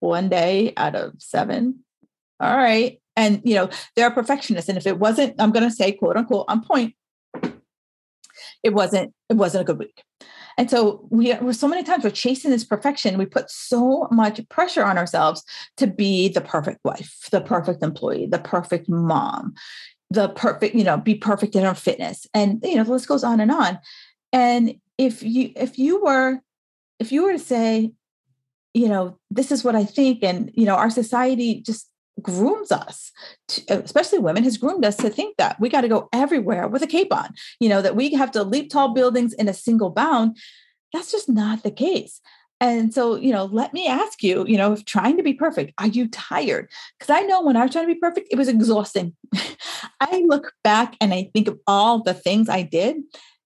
one 0.00 0.28
day 0.28 0.72
out 0.76 0.96
of 0.96 1.12
seven. 1.18 1.84
All 2.40 2.56
right. 2.56 3.00
And, 3.20 3.42
you 3.44 3.54
know, 3.54 3.68
they're 3.96 4.10
perfectionists. 4.10 4.70
And 4.70 4.78
if 4.78 4.86
it 4.86 4.98
wasn't, 4.98 5.34
I'm 5.38 5.52
going 5.52 5.68
to 5.68 5.74
say, 5.74 5.92
quote 5.92 6.16
unquote, 6.16 6.46
on 6.48 6.64
point, 6.64 6.94
it 8.62 8.72
wasn't, 8.72 9.12
it 9.28 9.34
wasn't 9.34 9.60
a 9.60 9.64
good 9.66 9.78
week. 9.78 10.02
And 10.56 10.70
so 10.70 11.06
we 11.10 11.32
are 11.32 11.52
so 11.52 11.68
many 11.68 11.82
times 11.82 12.02
we're 12.02 12.10
chasing 12.10 12.50
this 12.50 12.64
perfection. 12.64 13.18
We 13.18 13.26
put 13.26 13.50
so 13.50 14.08
much 14.10 14.40
pressure 14.48 14.84
on 14.84 14.96
ourselves 14.96 15.44
to 15.76 15.86
be 15.86 16.28
the 16.28 16.40
perfect 16.40 16.80
wife, 16.82 17.28
the 17.30 17.42
perfect 17.42 17.82
employee, 17.82 18.26
the 18.26 18.38
perfect 18.38 18.88
mom, 18.88 19.54
the 20.10 20.30
perfect, 20.30 20.74
you 20.74 20.84
know, 20.84 20.96
be 20.96 21.14
perfect 21.14 21.54
in 21.54 21.64
our 21.64 21.74
fitness. 21.74 22.26
And 22.32 22.60
you 22.64 22.76
know, 22.76 22.84
the 22.84 22.92
list 22.92 23.06
goes 23.06 23.24
on 23.24 23.40
and 23.40 23.50
on. 23.50 23.78
And 24.32 24.76
if 24.96 25.22
you 25.22 25.52
if 25.56 25.78
you 25.78 26.02
were 26.02 26.40
if 26.98 27.12
you 27.12 27.24
were 27.24 27.32
to 27.32 27.38
say, 27.38 27.92
you 28.74 28.88
know, 28.88 29.18
this 29.30 29.52
is 29.52 29.62
what 29.62 29.76
I 29.76 29.84
think, 29.84 30.22
and 30.22 30.50
you 30.54 30.64
know, 30.64 30.76
our 30.76 30.90
society 30.90 31.60
just 31.60 31.90
grooms 32.22 32.72
us 32.72 33.12
to, 33.48 33.82
especially 33.82 34.18
women 34.18 34.44
has 34.44 34.58
groomed 34.58 34.84
us 34.84 34.96
to 34.98 35.10
think 35.10 35.36
that 35.36 35.58
we 35.60 35.68
got 35.68 35.82
to 35.82 35.88
go 35.88 36.08
everywhere 36.12 36.68
with 36.68 36.82
a 36.82 36.86
cape 36.86 37.12
on 37.12 37.34
you 37.58 37.68
know 37.68 37.82
that 37.82 37.96
we 37.96 38.12
have 38.12 38.30
to 38.32 38.42
leap 38.42 38.70
tall 38.70 38.94
buildings 38.94 39.32
in 39.32 39.48
a 39.48 39.54
single 39.54 39.90
bound. 39.90 40.36
That's 40.92 41.12
just 41.12 41.28
not 41.28 41.62
the 41.62 41.70
case. 41.70 42.20
And 42.60 42.92
so 42.92 43.14
you 43.16 43.32
know 43.32 43.46
let 43.46 43.72
me 43.72 43.86
ask 43.86 44.22
you 44.22 44.44
you 44.46 44.56
know 44.56 44.72
if 44.72 44.84
trying 44.84 45.16
to 45.16 45.22
be 45.22 45.34
perfect 45.34 45.72
are 45.78 45.86
you 45.86 46.08
tired? 46.08 46.70
Because 46.98 47.14
i 47.14 47.22
know 47.22 47.42
when 47.42 47.56
i 47.56 47.62
was 47.62 47.72
trying 47.72 47.86
to 47.88 47.94
be 47.94 48.00
perfect 48.00 48.28
it 48.30 48.36
was 48.36 48.48
exhausting. 48.48 49.14
I 50.00 50.24
look 50.26 50.52
back 50.62 50.96
and 51.00 51.14
i 51.14 51.30
think 51.32 51.48
of 51.48 51.58
all 51.66 52.02
the 52.02 52.14
things 52.14 52.48
i 52.48 52.62
did 52.62 52.96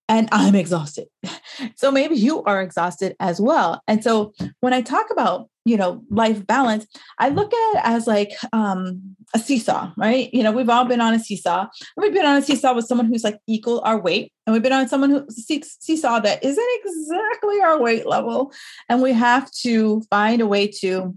and 0.09 0.29
i'm 0.33 0.55
exhausted. 0.55 1.07
So 1.77 1.93
maybe 1.93 2.17
you 2.17 2.43
are 2.45 2.61
exhausted 2.61 3.15
as 3.21 3.41
well. 3.41 3.81
And 3.87 4.03
so 4.03 4.33
when 4.61 4.73
i 4.73 4.81
talk 4.81 5.07
about 5.11 5.49
you 5.65 5.77
know 5.77 6.03
life 6.11 6.47
balance 6.47 6.87
i 7.19 7.29
look 7.29 7.55
at 7.55 7.77
it 7.77 7.81
as 7.85 8.07
like 8.07 8.33
um 8.53 9.01
a 9.35 9.39
seesaw 9.39 9.93
right? 9.97 10.29
You 10.35 10.43
know 10.43 10.51
we've 10.51 10.69
all 10.69 10.85
been 10.85 11.01
on 11.01 11.15
a 11.15 11.19
seesaw. 11.19 11.67
We've 11.97 12.13
been 12.13 12.27
on 12.27 12.37
a 12.37 12.43
seesaw 12.43 12.75
with 12.75 12.87
someone 12.87 13.07
who's 13.07 13.25
like 13.25 13.39
equal 13.47 13.81
our 13.85 14.01
weight 14.01 14.33
and 14.47 14.53
we've 14.53 14.63
been 14.63 14.73
on 14.73 14.89
someone 14.89 15.11
who 15.11 15.27
seesaw 15.31 16.21
that 16.21 16.43
isn't 16.45 16.69
exactly 16.85 17.61
our 17.61 17.81
weight 17.81 18.07
level 18.07 18.53
and 18.89 19.01
we 19.01 19.13
have 19.13 19.51
to 19.63 20.03
find 20.11 20.41
a 20.41 20.47
way 20.47 20.67
to 20.67 21.17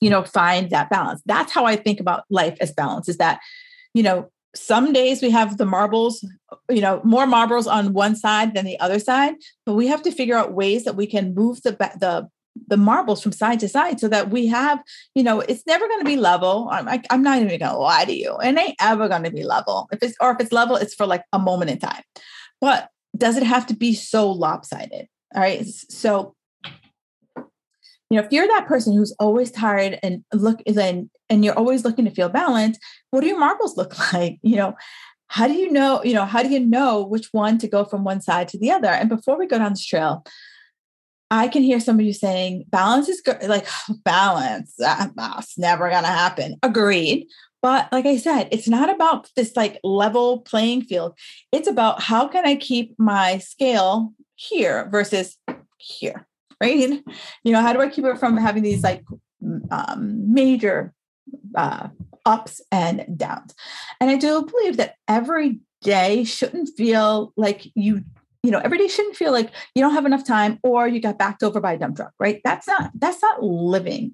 you 0.00 0.10
know 0.10 0.24
find 0.24 0.70
that 0.70 0.90
balance. 0.90 1.22
That's 1.26 1.52
how 1.52 1.64
i 1.64 1.76
think 1.76 2.00
about 2.00 2.24
life 2.28 2.56
as 2.60 2.72
balance 2.72 3.08
is 3.08 3.18
that 3.18 3.40
you 3.94 4.02
know 4.02 4.30
some 4.54 4.92
days 4.92 5.22
we 5.22 5.30
have 5.30 5.56
the 5.58 5.66
marbles 5.66 6.24
you 6.68 6.80
know 6.80 7.00
more 7.04 7.26
marbles 7.26 7.66
on 7.66 7.92
one 7.92 8.16
side 8.16 8.54
than 8.54 8.64
the 8.64 8.78
other 8.80 8.98
side 8.98 9.34
but 9.64 9.74
we 9.74 9.86
have 9.86 10.02
to 10.02 10.10
figure 10.10 10.36
out 10.36 10.54
ways 10.54 10.84
that 10.84 10.96
we 10.96 11.06
can 11.06 11.34
move 11.34 11.62
the 11.62 11.72
the 12.00 12.28
the 12.66 12.76
marbles 12.76 13.22
from 13.22 13.32
side 13.32 13.60
to 13.60 13.68
side 13.68 14.00
so 14.00 14.08
that 14.08 14.30
we 14.30 14.46
have, 14.46 14.80
you 15.14 15.22
know, 15.22 15.40
it's 15.40 15.66
never 15.66 15.86
going 15.86 16.00
to 16.00 16.04
be 16.04 16.16
level. 16.16 16.68
I'm, 16.70 16.88
I, 16.88 17.02
am 17.10 17.22
not 17.22 17.38
even 17.38 17.48
going 17.48 17.72
to 17.72 17.76
lie 17.76 18.04
to 18.04 18.12
you. 18.12 18.36
It 18.42 18.58
ain't 18.58 18.76
ever 18.80 19.08
going 19.08 19.24
to 19.24 19.30
be 19.30 19.44
level. 19.44 19.88
If 19.92 20.02
it's, 20.02 20.16
or 20.20 20.32
if 20.32 20.40
it's 20.40 20.52
level, 20.52 20.76
it's 20.76 20.94
for 20.94 21.06
like 21.06 21.24
a 21.32 21.38
moment 21.38 21.70
in 21.70 21.78
time. 21.78 22.02
But 22.60 22.88
does 23.16 23.36
it 23.36 23.42
have 23.42 23.66
to 23.68 23.74
be 23.74 23.94
so 23.94 24.30
lopsided? 24.30 25.06
All 25.34 25.40
right. 25.40 25.66
So, 25.66 26.34
you 28.10 28.16
know, 28.18 28.24
if 28.24 28.32
you're 28.32 28.46
that 28.48 28.66
person 28.66 28.92
who's 28.92 29.14
always 29.18 29.50
tired 29.50 29.98
and 30.02 30.24
look, 30.34 30.60
then, 30.66 31.08
and 31.28 31.44
you're 31.44 31.56
always 31.56 31.84
looking 31.84 32.04
to 32.04 32.10
feel 32.10 32.28
balanced, 32.28 32.80
what 33.10 33.20
do 33.20 33.28
your 33.28 33.38
marbles 33.38 33.76
look 33.76 33.96
like? 34.12 34.38
You 34.42 34.56
know, 34.56 34.74
how 35.28 35.46
do 35.46 35.54
you 35.54 35.70
know, 35.70 36.02
you 36.02 36.12
know, 36.12 36.24
how 36.24 36.42
do 36.42 36.48
you 36.48 36.60
know 36.60 37.02
which 37.02 37.28
one 37.32 37.56
to 37.58 37.68
go 37.68 37.84
from 37.84 38.02
one 38.02 38.20
side 38.20 38.48
to 38.48 38.58
the 38.58 38.72
other? 38.72 38.88
And 38.88 39.08
before 39.08 39.38
we 39.38 39.46
go 39.46 39.58
down 39.58 39.72
this 39.72 39.86
trail, 39.86 40.24
I 41.30 41.46
can 41.46 41.62
hear 41.62 41.78
somebody 41.78 42.12
saying 42.12 42.64
balance 42.68 43.08
is 43.08 43.20
good, 43.20 43.40
like 43.44 43.68
balance, 44.04 44.74
uh, 44.84 45.06
that's 45.14 45.56
never 45.56 45.88
to 45.88 45.96
happen. 45.96 46.56
Agreed. 46.64 47.28
But 47.62 47.92
like 47.92 48.06
I 48.06 48.16
said, 48.16 48.48
it's 48.50 48.68
not 48.68 48.90
about 48.90 49.28
this 49.36 49.54
like 49.54 49.78
level 49.84 50.40
playing 50.40 50.82
field. 50.82 51.16
It's 51.52 51.68
about 51.68 52.02
how 52.02 52.26
can 52.26 52.46
I 52.46 52.56
keep 52.56 52.98
my 52.98 53.38
scale 53.38 54.12
here 54.34 54.88
versus 54.90 55.36
here, 55.76 56.26
right? 56.60 57.02
You 57.44 57.52
know, 57.52 57.60
how 57.60 57.72
do 57.72 57.80
I 57.80 57.88
keep 57.88 58.04
it 58.04 58.18
from 58.18 58.36
having 58.36 58.62
these 58.62 58.82
like 58.82 59.04
um, 59.70 60.32
major 60.32 60.92
uh, 61.54 61.88
ups 62.26 62.60
and 62.70 63.06
downs? 63.16 63.54
And 64.00 64.10
I 64.10 64.16
do 64.16 64.44
believe 64.44 64.76
that 64.76 64.94
every 65.08 65.60
day 65.82 66.24
shouldn't 66.24 66.70
feel 66.76 67.32
like 67.36 67.66
you 67.74 68.04
you 68.42 68.50
know 68.50 68.58
every 68.58 68.78
day 68.78 68.88
shouldn't 68.88 69.16
feel 69.16 69.32
like 69.32 69.50
you 69.74 69.82
don't 69.82 69.94
have 69.94 70.06
enough 70.06 70.26
time 70.26 70.58
or 70.62 70.86
you 70.86 71.00
got 71.00 71.18
backed 71.18 71.42
over 71.42 71.60
by 71.60 71.72
a 71.72 71.78
dump 71.78 71.96
truck 71.96 72.12
right 72.18 72.40
that's 72.44 72.66
not 72.66 72.90
that's 72.98 73.22
not 73.22 73.42
living 73.42 74.12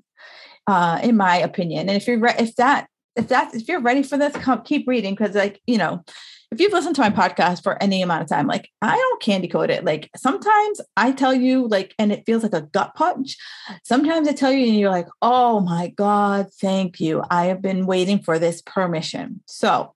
uh 0.69 1.01
in 1.03 1.17
my 1.17 1.37
opinion 1.37 1.89
and 1.89 1.97
if 1.97 2.07
you're 2.07 2.19
re- 2.19 2.35
if 2.39 2.55
that 2.55 2.87
if 3.17 3.29
that 3.29 3.55
if 3.55 3.67
you're 3.67 3.81
ready 3.81 4.03
for 4.03 4.17
this 4.17 4.37
come, 4.37 4.63
keep 4.63 4.87
reading 4.87 5.15
because 5.15 5.35
like 5.35 5.61
you 5.67 5.79
know 5.79 6.05
if 6.53 6.61
you've 6.61 6.73
listened 6.73 6.95
to 6.95 7.01
my 7.01 7.11
podcast 7.11 7.63
for 7.63 7.83
any 7.83 8.03
amount 8.03 8.23
of 8.23 8.29
time 8.29 8.47
like 8.47 8.71
i 8.83 8.97
don't 8.97 9.23
candy 9.23 9.49
coat 9.49 9.71
it. 9.71 9.85
Like 9.85 10.11
sometimes 10.17 10.81
i 10.97 11.13
tell 11.13 11.35
you 11.35 11.67
like 11.69 11.95
and 11.99 12.13
it 12.13 12.25
feels 12.27 12.43
like 12.43 12.55
a 12.55 12.63
gut 12.63 12.95
punch. 12.95 13.37
Sometimes 13.85 14.29
i 14.29 14.33
tell 14.33 14.53
you 14.53 14.67
and 14.67 14.77
you're 14.77 14.91
like 14.91 15.09
oh 15.23 15.61
my 15.61 15.89
god 15.97 16.49
thank 16.61 17.01
you. 17.01 17.23
I 17.31 17.47
have 17.47 17.63
been 17.63 17.87
waiting 17.87 18.21
for 18.21 18.39
this 18.39 18.63
permission. 18.63 19.43
So 19.47 19.95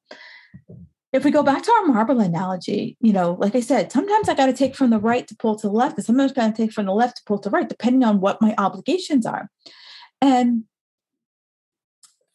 if 1.13 1.25
we 1.25 1.31
go 1.31 1.43
back 1.43 1.63
to 1.65 1.73
our 1.73 1.87
marble 1.87 2.21
analogy, 2.21 2.97
you 3.01 3.13
know, 3.13 3.37
like 3.41 3.57
I 3.57 3.61
said, 3.61 3.91
sometimes 3.91 4.29
I 4.29 4.35
got 4.35 4.47
to 4.47 4.53
take 4.53 4.77
from 4.77 4.91
the 4.91 5.01
right 5.01 5.27
to 5.27 5.35
pull 5.35 5.57
to 5.57 5.67
the 5.67 5.73
left, 5.73 5.97
and 5.97 6.07
sometimes 6.07 6.33
I 6.33 6.35
got 6.37 6.55
to 6.55 6.63
take 6.63 6.73
from 6.73 6.87
the 6.87 6.93
left 6.93 7.17
to 7.17 7.23
pull 7.27 7.39
to 7.41 7.49
the 7.49 7.53
right, 7.53 7.69
depending 7.69 8.05
on 8.05 8.21
what 8.21 8.41
my 8.41 8.55
obligations 8.59 9.27
are. 9.27 9.51
And 10.21 10.65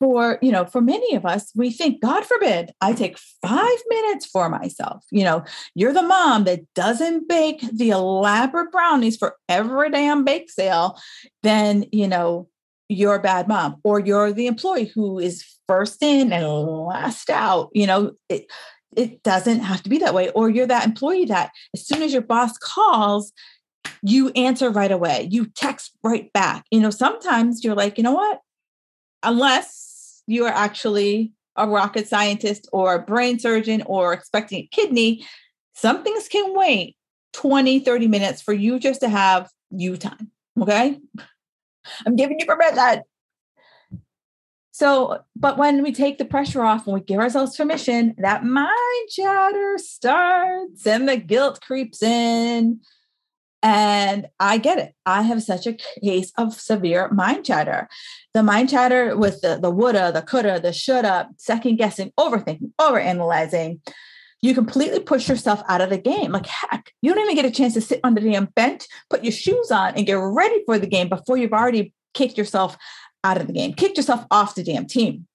for 0.06 0.38
you 0.42 0.52
know 0.52 0.66
for 0.66 0.82
many 0.82 1.16
of 1.16 1.26
us 1.26 1.52
we 1.56 1.72
think 1.72 2.00
god 2.00 2.24
forbid 2.24 2.72
i 2.80 2.94
take 2.94 3.18
five 3.42 3.80
minutes 3.90 4.26
for 4.28 4.50
myself. 4.50 5.04
You 5.10 5.24
know 5.24 5.44
you're 5.74 5.94
the 5.94 6.04
mom 6.04 6.44
that 6.44 6.62
doesn't 6.76 7.28
bake 7.28 7.62
the 7.74 7.90
elaborate 7.90 8.72
brownies 8.72 9.18
for 9.18 9.36
every 9.50 9.90
damn 9.90 10.24
bake 10.24 10.52
sale 10.52 11.00
then 11.42 11.86
you 11.92 12.08
know 12.08 12.48
you're 12.88 13.16
a 13.16 13.22
bad 13.22 13.48
mom 13.48 13.78
or 13.84 14.00
you're 14.00 14.32
the 14.32 14.46
employee 14.46 14.92
who 14.94 15.18
is 15.18 15.44
first 15.68 16.04
in 16.04 16.32
and 16.32 16.48
last 16.48 17.32
out 17.32 17.70
you 17.74 17.88
know 17.88 18.12
it, 18.30 18.46
it 18.96 19.24
doesn't 19.24 19.62
have 19.62 19.82
to 19.82 19.90
be 19.90 19.98
that 19.98 20.14
way 20.14 20.30
or 20.30 20.52
you're 20.52 20.68
that 20.68 20.86
employee 20.86 21.26
that 21.26 21.50
as 21.74 21.88
soon 21.88 22.04
as 22.04 22.14
your 22.14 22.22
boss 22.22 22.58
calls 22.60 23.34
you 24.04 24.30
answer 24.36 24.70
right 24.70 24.92
away 24.92 25.28
you 25.32 25.48
text 25.48 25.98
right 26.04 26.32
back. 26.32 26.66
You 26.70 26.80
know 26.80 26.92
sometimes 26.92 27.64
you're 27.64 27.76
like 27.76 27.98
you 27.98 28.04
know 28.04 28.14
what? 28.14 28.40
Unless 29.24 29.95
you 30.27 30.46
are 30.46 30.53
actually 30.53 31.34
a 31.55 31.67
rocket 31.67 32.08
scientist 32.08 32.67
or 32.74 32.96
a 32.96 33.01
brain 33.01 33.39
surgeon 33.39 33.84
or 33.86 34.13
expecting 34.13 34.60
a 34.60 34.67
kidney 34.72 35.25
some 35.74 36.03
things 36.03 36.27
can 36.27 36.55
wait 36.55 36.96
20 37.34 37.79
30 37.79 38.08
minutes 38.08 38.41
for 38.41 38.53
you 38.53 38.79
just 38.79 39.01
to 39.01 39.10
have 39.10 39.50
you 39.72 39.98
time 39.98 40.32
okay 40.60 41.00
I'm 42.05 42.15
giving 42.15 42.39
you 42.39 42.46
permission. 42.46 43.03
So, 44.72 45.20
but 45.38 45.58
when 45.58 45.84
we 45.84 45.94
take 45.94 46.17
the 46.17 46.25
pressure 46.25 46.62
off 46.62 46.86
and 46.86 46.94
we 46.94 47.00
give 47.00 47.20
ourselves 47.20 47.55
permission, 47.55 48.13
that 48.17 48.44
mind 48.44 49.10
chatter 49.10 49.77
starts 49.77 50.86
and 50.86 51.08
the 51.08 51.15
guilt 51.15 51.62
creeps 51.62 52.03
in. 52.03 52.82
And 53.68 54.28
I 54.40 54.60
get 54.60 54.78
it. 54.78 54.94
I 55.08 55.24
have 55.24 55.42
such 55.42 55.66
a 55.66 55.74
case 55.74 56.32
of 56.38 56.54
severe 56.54 57.10
mind 57.10 57.46
chatter. 57.46 57.90
The 58.36 58.44
mind 58.44 58.70
chatter 58.70 59.18
with 59.18 59.42
the, 59.42 59.58
the 59.60 59.72
woulda, 59.72 60.12
the 60.12 60.22
coulda, 60.22 60.60
the 60.60 60.72
shoulda, 60.72 61.30
second 61.38 61.78
guessing, 61.78 62.14
overthinking, 62.18 62.74
overanalyzing 62.80 63.80
you 64.42 64.54
completely 64.54 65.00
push 65.00 65.28
yourself 65.28 65.64
out 65.68 65.82
of 65.82 65.90
the 65.90 65.98
game. 65.98 66.32
Like, 66.32 66.46
heck, 66.46 66.92
you 67.02 67.12
don't 67.12 67.24
even 67.24 67.36
get 67.36 67.46
a 67.46 67.52
chance 67.52 67.74
to 67.74 67.82
sit 67.82 68.00
on 68.04 68.14
the 68.14 68.22
damn 68.22 68.46
bench, 68.46 68.86
put 69.10 69.24
your 69.24 69.32
shoes 69.32 69.72
on, 69.72 69.96
and 69.96 70.06
get 70.06 70.20
ready 70.20 70.62
for 70.68 70.78
the 70.78 70.86
game 70.86 71.10
before 71.10 71.36
you've 71.36 71.54
already 71.54 71.94
kicked 72.14 72.38
yourself 72.38 72.78
out 73.24 73.42
of 73.42 73.48
the 73.48 73.54
game, 73.54 73.74
kicked 73.74 73.98
yourself 73.98 74.24
off 74.30 74.54
the 74.54 74.64
damn 74.64 74.86
team 74.86 75.26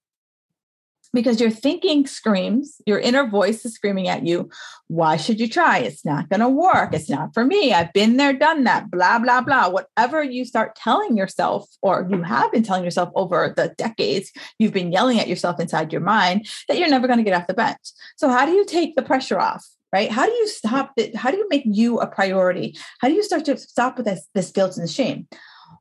because 1.13 1.41
your 1.41 1.51
thinking 1.51 2.07
screams, 2.07 2.81
your 2.87 2.99
inner 2.99 3.27
voice 3.27 3.65
is 3.65 3.75
screaming 3.75 4.09
at 4.09 4.27
you, 4.27 4.49
why 4.89 5.17
should 5.17 5.41
you 5.41 5.49
try? 5.49 5.79
It's 5.79 6.05
not 6.05 6.29
going 6.29 6.41
to 6.41 6.49
work. 6.49 6.95
It's 6.95 7.11
not 7.11 7.35
for 7.35 7.45
me. 7.45 7.73
I've 7.73 7.93
been 7.93 8.17
there, 8.17 8.33
done 8.33 8.65
that, 8.65 8.91
blah, 8.91 9.19
blah, 9.19 9.41
blah. 9.41 9.69
Whatever 9.69 10.23
you 10.23 10.45
start 10.45 10.77
telling 10.77 11.17
yourself, 11.17 11.69
or 11.83 12.07
you 12.11 12.23
have 12.23 12.53
been 12.53 12.63
telling 12.63 12.85
yourself 12.85 13.11
over 13.15 13.53
the 13.57 13.75
decades, 13.77 14.33
you've 14.59 14.73
been 14.73 14.93
yelling 14.93 15.19
at 15.19 15.29
yourself 15.29 15.61
inside 15.61 15.93
your 15.93 16.03
mind 16.03 16.49
that 16.69 16.79
you're 16.79 16.89
never 16.89 17.07
going 17.07 17.19
to 17.19 17.25
get 17.25 17.35
off 17.35 17.47
the 17.47 17.55
bench. 17.55 17.79
So, 18.17 18.29
how 18.29 18.47
do 18.47 18.53
you 18.53 18.65
take 18.65 18.97
the 18.97 19.03
pressure 19.03 19.39
off? 19.39 19.67
Right? 19.93 20.11
How 20.11 20.25
do 20.25 20.33
you 20.33 20.47
stop 20.47 20.93
it? 20.97 21.17
How 21.17 21.33
do 21.33 21.37
you 21.37 21.49
make 21.49 21.65
you 21.65 21.99
a 21.99 22.07
priority? 22.07 22.79
How 23.01 23.09
do 23.09 23.15
you 23.15 23.25
start 23.25 23.45
to 23.47 23.57
stop 23.57 23.97
with 23.97 24.07
this, 24.07 24.29
this 24.35 24.53
guilt 24.53 24.77
and 24.77 24.89
shame? 24.89 25.27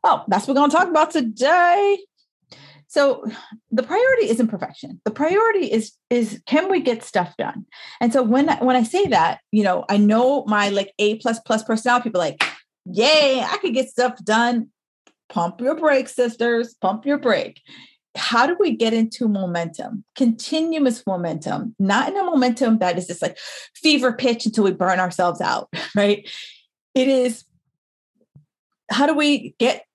Well, 0.04 0.26
that's 0.28 0.48
what 0.48 0.56
we're 0.56 0.62
going 0.62 0.72
to 0.72 0.78
talk 0.78 0.88
about 0.88 1.12
today. 1.12 2.00
So 2.90 3.24
the 3.70 3.84
priority 3.84 4.30
isn't 4.30 4.48
perfection. 4.48 5.00
The 5.06 5.12
priority 5.12 5.72
is 5.72 5.94
is 6.10 6.42
can 6.48 6.72
we 6.72 6.82
get 6.82 7.04
stuff 7.04 7.38
done? 7.38 7.68
And 8.02 8.12
so 8.12 8.24
when 8.24 8.50
when 8.58 8.76
I 8.76 8.82
say 8.82 9.06
that, 9.06 9.42
you 9.52 9.64
know, 9.64 9.86
I 9.90 9.98
know 9.98 10.44
my 10.46 10.70
like 10.70 10.92
A 10.98 11.16
plus 11.18 11.40
plus 11.40 11.64
personality 11.64 12.06
people 12.10 12.20
like, 12.20 12.44
yay, 12.86 13.42
I 13.42 13.58
could 13.58 13.76
get 13.76 13.90
stuff 13.90 14.18
done. 14.24 14.70
Pump 15.30 15.62
your 15.62 15.76
brakes, 15.76 16.16
sisters. 16.16 16.74
Pump 16.82 17.06
your 17.06 17.20
brake. 17.20 17.62
How 18.18 18.48
do 18.48 18.58
we 18.60 18.76
get 18.76 18.92
into 18.92 19.28
momentum? 19.28 20.04
Continuous 20.16 21.06
momentum, 21.06 21.76
not 21.78 22.10
in 22.10 22.18
a 22.18 22.24
momentum 22.24 22.80
that 22.80 22.98
is 22.98 23.06
just 23.06 23.22
like 23.22 23.38
fever 23.76 24.14
pitch 24.14 24.48
until 24.48 24.64
we 24.64 24.72
burn 24.72 25.00
ourselves 25.00 25.42
out, 25.42 25.70
right? 25.96 26.28
It 26.96 27.08
is 27.08 27.46
how 28.90 29.06
do 29.06 29.14
we 29.14 29.54
get 29.60 29.86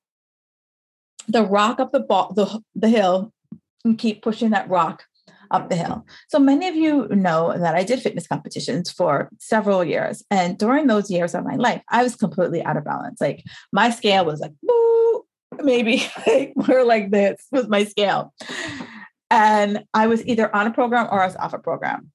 the 1.29 1.45
rock 1.45 1.81
up 1.81 1.93
the 1.93 2.01
ball, 2.01 2.33
the, 2.35 2.61
the 2.75 2.89
hill 2.89 3.33
and 3.85 3.99
keep 3.99 4.23
pushing 4.23 4.51
that 4.51 4.69
rock 4.69 5.05
up 5.51 5.69
the 5.69 5.77
hill. 5.77 6.05
So 6.29 6.39
many 6.39 6.69
of 6.69 6.75
you 6.75 7.07
know 7.09 7.57
that 7.57 7.75
I 7.75 7.85
did 7.85 8.01
fitness 8.01 8.27
competitions 8.27 8.91
for 8.91 9.29
several 9.39 9.85
years. 9.85 10.23
And 10.31 10.59
during 10.59 10.87
those 10.87 11.11
years 11.11 11.35
of 11.35 11.45
my 11.45 11.57
life, 11.57 11.83
I 11.91 12.03
was 12.03 12.17
completely 12.17 12.63
out 12.63 12.77
of 12.77 12.85
balance. 12.85 13.21
Like 13.21 13.45
my 13.73 13.91
scale 13.91 14.25
was 14.25 14.41
like, 14.41 14.53
Boo! 14.63 15.25
maybe 15.63 16.05
like, 16.27 16.53
we're 16.57 16.85
like 16.85 17.11
this 17.11 17.47
was 17.53 17.69
my 17.69 17.85
scale. 17.85 18.35
And 19.31 19.85
I 19.95 20.07
was 20.07 20.25
either 20.27 20.55
on 20.55 20.67
a 20.67 20.73
program 20.73 21.09
or 21.11 21.23
I 21.23 21.27
was 21.27 21.37
off 21.37 21.55
a 21.55 21.59
program. 21.59 22.11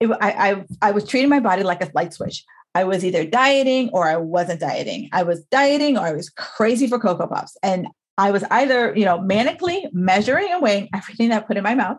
It, 0.00 0.10
I, 0.20 0.50
I, 0.50 0.64
I 0.82 0.90
was 0.90 1.06
treating 1.06 1.30
my 1.30 1.40
body 1.40 1.62
like 1.62 1.82
a 1.82 1.90
light 1.94 2.12
switch. 2.12 2.44
I 2.74 2.84
was 2.84 3.04
either 3.04 3.24
dieting 3.24 3.90
or 3.90 4.08
I 4.08 4.16
wasn't 4.16 4.60
dieting. 4.60 5.08
I 5.12 5.22
was 5.22 5.44
dieting 5.44 5.96
or 5.96 6.00
I 6.00 6.12
was 6.12 6.28
crazy 6.30 6.88
for 6.88 6.98
Cocoa 6.98 7.28
Puffs. 7.28 7.56
And 7.62 7.86
I 8.16 8.30
was 8.30 8.44
either, 8.50 8.94
you 8.96 9.04
know, 9.04 9.18
manically 9.18 9.92
measuring 9.92 10.48
and 10.50 10.62
weighing 10.62 10.88
everything 10.94 11.30
that 11.30 11.42
I 11.42 11.46
put 11.46 11.56
in 11.56 11.64
my 11.64 11.74
mouth, 11.74 11.98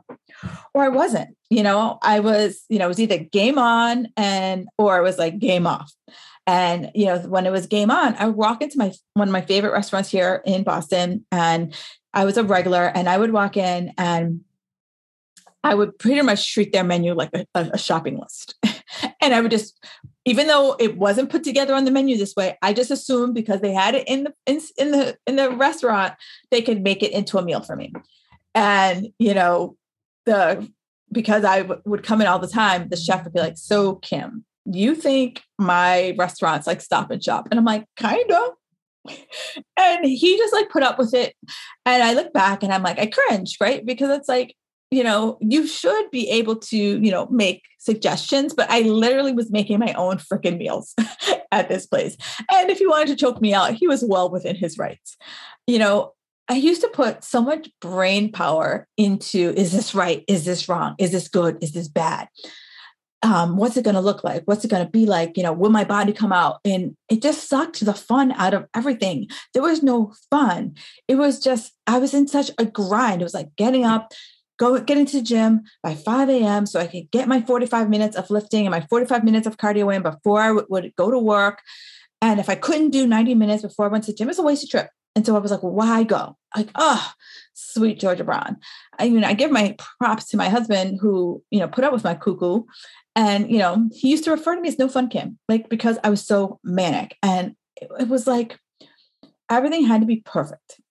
or 0.73 0.83
I 0.83 0.89
wasn't. 0.89 1.35
You 1.49 1.63
know, 1.63 1.99
I 2.01 2.19
was, 2.21 2.63
you 2.69 2.79
know, 2.79 2.85
it 2.85 2.89
was 2.89 2.99
either 2.99 3.17
game 3.17 3.57
on 3.57 4.07
and 4.15 4.67
or 4.77 4.97
it 4.97 5.03
was 5.03 5.17
like 5.17 5.39
game 5.39 5.67
off. 5.67 5.91
And 6.47 6.91
you 6.93 7.07
know, 7.07 7.19
when 7.19 7.45
it 7.45 7.51
was 7.51 7.67
game 7.67 7.91
on, 7.91 8.15
I 8.15 8.27
would 8.27 8.35
walk 8.35 8.61
into 8.61 8.77
my 8.77 8.93
one 9.13 9.27
of 9.27 9.31
my 9.31 9.41
favorite 9.41 9.73
restaurants 9.73 10.09
here 10.09 10.41
in 10.45 10.63
Boston, 10.63 11.25
and 11.31 11.75
I 12.13 12.23
was 12.23 12.37
a 12.37 12.43
regular, 12.43 12.85
and 12.85 13.09
I 13.09 13.17
would 13.17 13.33
walk 13.33 13.57
in 13.57 13.93
and 13.97 14.41
I 15.65 15.73
would 15.73 15.97
pretty 15.97 16.21
much 16.21 16.53
treat 16.53 16.71
their 16.71 16.83
menu 16.83 17.15
like 17.15 17.31
a, 17.33 17.45
a 17.55 17.77
shopping 17.77 18.19
list. 18.19 18.53
and 19.19 19.33
I 19.33 19.41
would 19.41 19.49
just, 19.49 19.83
even 20.25 20.47
though 20.47 20.75
it 20.79 20.97
wasn't 20.97 21.29
put 21.29 21.43
together 21.43 21.75
on 21.75 21.85
the 21.85 21.91
menu 21.91 22.17
this 22.17 22.35
way, 22.35 22.57
I 22.61 22.73
just 22.73 22.91
assumed 22.91 23.35
because 23.35 23.61
they 23.61 23.73
had 23.73 23.93
it 23.93 24.07
in 24.07 24.23
the 24.25 24.33
in, 24.47 24.59
in 24.77 24.91
the 24.91 25.17
in 25.27 25.35
the 25.35 25.51
restaurant, 25.51 26.13
they 26.51 26.61
could 26.61 26.81
make 26.81 27.03
it 27.03 27.11
into 27.11 27.37
a 27.37 27.43
meal 27.43 27.61
for 27.61 27.75
me. 27.75 27.93
And 28.55 29.09
you 29.19 29.35
know, 29.35 29.77
the 30.25 30.67
because 31.11 31.45
I 31.45 31.61
w- 31.61 31.81
would 31.85 32.03
come 32.03 32.21
in 32.21 32.27
all 32.27 32.39
the 32.39 32.47
time, 32.47 32.89
the 32.89 32.97
chef 32.97 33.23
would 33.23 33.33
be 33.33 33.39
like, 33.39 33.57
"So 33.57 33.95
Kim, 33.95 34.43
you 34.65 34.95
think 34.95 35.43
my 35.59 36.15
restaurant's 36.17 36.65
like 36.65 36.81
Stop 36.81 37.11
and 37.11 37.23
Shop?" 37.23 37.47
And 37.51 37.59
I'm 37.59 37.65
like, 37.65 37.85
"Kind 37.95 38.31
of." 38.31 38.49
and 39.77 40.05
he 40.05 40.37
just 40.37 40.53
like 40.53 40.69
put 40.69 40.81
up 40.81 40.97
with 40.97 41.13
it. 41.13 41.35
And 41.85 42.01
I 42.01 42.13
look 42.13 42.33
back 42.33 42.63
and 42.63 42.73
I'm 42.73 42.81
like, 42.81 42.97
I 42.97 43.05
cringe, 43.05 43.57
right? 43.61 43.85
Because 43.85 44.09
it's 44.09 44.27
like 44.27 44.55
you 44.91 45.03
know, 45.03 45.37
you 45.41 45.67
should 45.67 46.11
be 46.11 46.29
able 46.29 46.55
to, 46.55 46.77
you 46.77 47.11
know, 47.11 47.27
make 47.27 47.63
suggestions, 47.79 48.53
but 48.53 48.69
I 48.69 48.81
literally 48.81 49.33
was 49.33 49.51
making 49.51 49.79
my 49.79 49.93
own 49.93 50.17
freaking 50.17 50.57
meals 50.57 50.93
at 51.51 51.69
this 51.69 51.85
place. 51.85 52.17
And 52.51 52.69
if 52.69 52.79
he 52.79 52.87
wanted 52.87 53.07
to 53.07 53.15
choke 53.15 53.41
me 53.41 53.53
out, 53.53 53.73
he 53.73 53.87
was 53.87 54.03
well 54.07 54.29
within 54.29 54.55
his 54.55 54.77
rights. 54.77 55.17
You 55.67 55.79
know, 55.79 56.13
I 56.47 56.55
used 56.55 56.81
to 56.81 56.89
put 56.89 57.23
so 57.23 57.41
much 57.41 57.69
brain 57.81 58.31
power 58.31 58.87
into 58.97 59.53
is 59.57 59.71
this 59.71 59.95
right? 59.95 60.23
Is 60.27 60.45
this 60.45 60.69
wrong? 60.69 60.95
Is 60.99 61.11
this 61.11 61.27
good? 61.27 61.57
Is 61.63 61.71
this 61.71 61.87
bad? 61.87 62.27
Um, 63.23 63.57
what's 63.57 63.75
it 63.75 63.83
going 63.83 63.95
to 63.95 64.01
look 64.01 64.23
like? 64.23 64.43
What's 64.45 64.63
it 64.63 64.69
going 64.69 64.85
to 64.85 64.91
be 64.91 65.07
like? 65.07 65.35
You 65.35 65.41
know, 65.41 65.53
will 65.53 65.71
my 65.71 65.83
body 65.83 66.13
come 66.13 66.31
out? 66.31 66.59
And 66.63 66.95
it 67.09 67.23
just 67.23 67.49
sucked 67.49 67.83
the 67.83 67.93
fun 67.93 68.31
out 68.33 68.53
of 68.53 68.67
everything. 68.75 69.27
There 69.53 69.63
was 69.63 69.81
no 69.81 70.13
fun. 70.29 70.75
It 71.07 71.15
was 71.15 71.39
just, 71.39 71.73
I 71.87 71.97
was 71.97 72.13
in 72.13 72.27
such 72.27 72.51
a 72.59 72.65
grind. 72.65 73.21
It 73.21 73.25
was 73.25 73.33
like 73.33 73.55
getting 73.55 73.83
up, 73.83 74.13
go 74.57 74.79
get 74.79 74.97
into 74.97 75.17
the 75.17 75.23
gym 75.23 75.63
by 75.83 75.95
5 75.95 76.29
a.m. 76.29 76.65
so 76.65 76.79
I 76.79 76.87
could 76.87 77.11
get 77.11 77.27
my 77.27 77.41
45 77.41 77.89
minutes 77.89 78.15
of 78.15 78.29
lifting 78.29 78.65
and 78.65 78.71
my 78.71 78.81
45 78.81 79.23
minutes 79.23 79.47
of 79.47 79.57
cardio 79.57 79.93
in 79.93 80.01
before 80.01 80.41
I 80.41 80.51
would 80.51 80.93
go 80.95 81.11
to 81.11 81.19
work. 81.19 81.61
And 82.21 82.39
if 82.39 82.49
I 82.49 82.55
couldn't 82.55 82.91
do 82.91 83.05
90 83.05 83.35
minutes 83.35 83.63
before 83.63 83.85
I 83.85 83.89
went 83.89 84.05
to 84.05 84.11
the 84.11 84.17
gym, 84.17 84.29
it's 84.29 84.39
a 84.39 84.43
wasted 84.43 84.69
trip. 84.69 84.89
And 85.15 85.25
so 85.25 85.35
I 85.35 85.39
was 85.39 85.51
like, 85.51 85.61
why 85.61 86.03
go? 86.03 86.37
Like, 86.55 86.69
oh, 86.75 87.11
sweet 87.53 87.99
Georgia 87.99 88.23
Brown. 88.23 88.57
I 88.99 89.09
mean, 89.09 89.23
I 89.23 89.33
give 89.33 89.49
my 89.49 89.75
props 89.99 90.25
to 90.29 90.37
my 90.37 90.49
husband 90.49 90.99
who, 91.01 91.41
you 91.51 91.59
know, 91.59 91.67
put 91.67 91.85
up 91.85 91.93
with 91.93 92.03
my 92.03 92.15
cuckoo. 92.15 92.63
And, 93.15 93.49
you 93.49 93.59
know, 93.59 93.89
he 93.93 94.09
used 94.09 94.25
to 94.25 94.31
refer 94.31 94.55
to 94.55 94.61
me 94.61 94.67
as 94.67 94.77
no 94.77 94.89
fun 94.89 95.07
Kim, 95.07 95.39
like 95.47 95.69
because 95.69 95.97
I 96.03 96.09
was 96.09 96.25
so 96.25 96.59
manic. 96.63 97.15
And 97.23 97.55
it, 97.77 97.89
it 97.99 98.07
was 98.09 98.27
like 98.27 98.59
everything 99.49 99.85
had 99.85 100.01
to 100.01 100.07
be 100.07 100.21
perfect. 100.25 100.81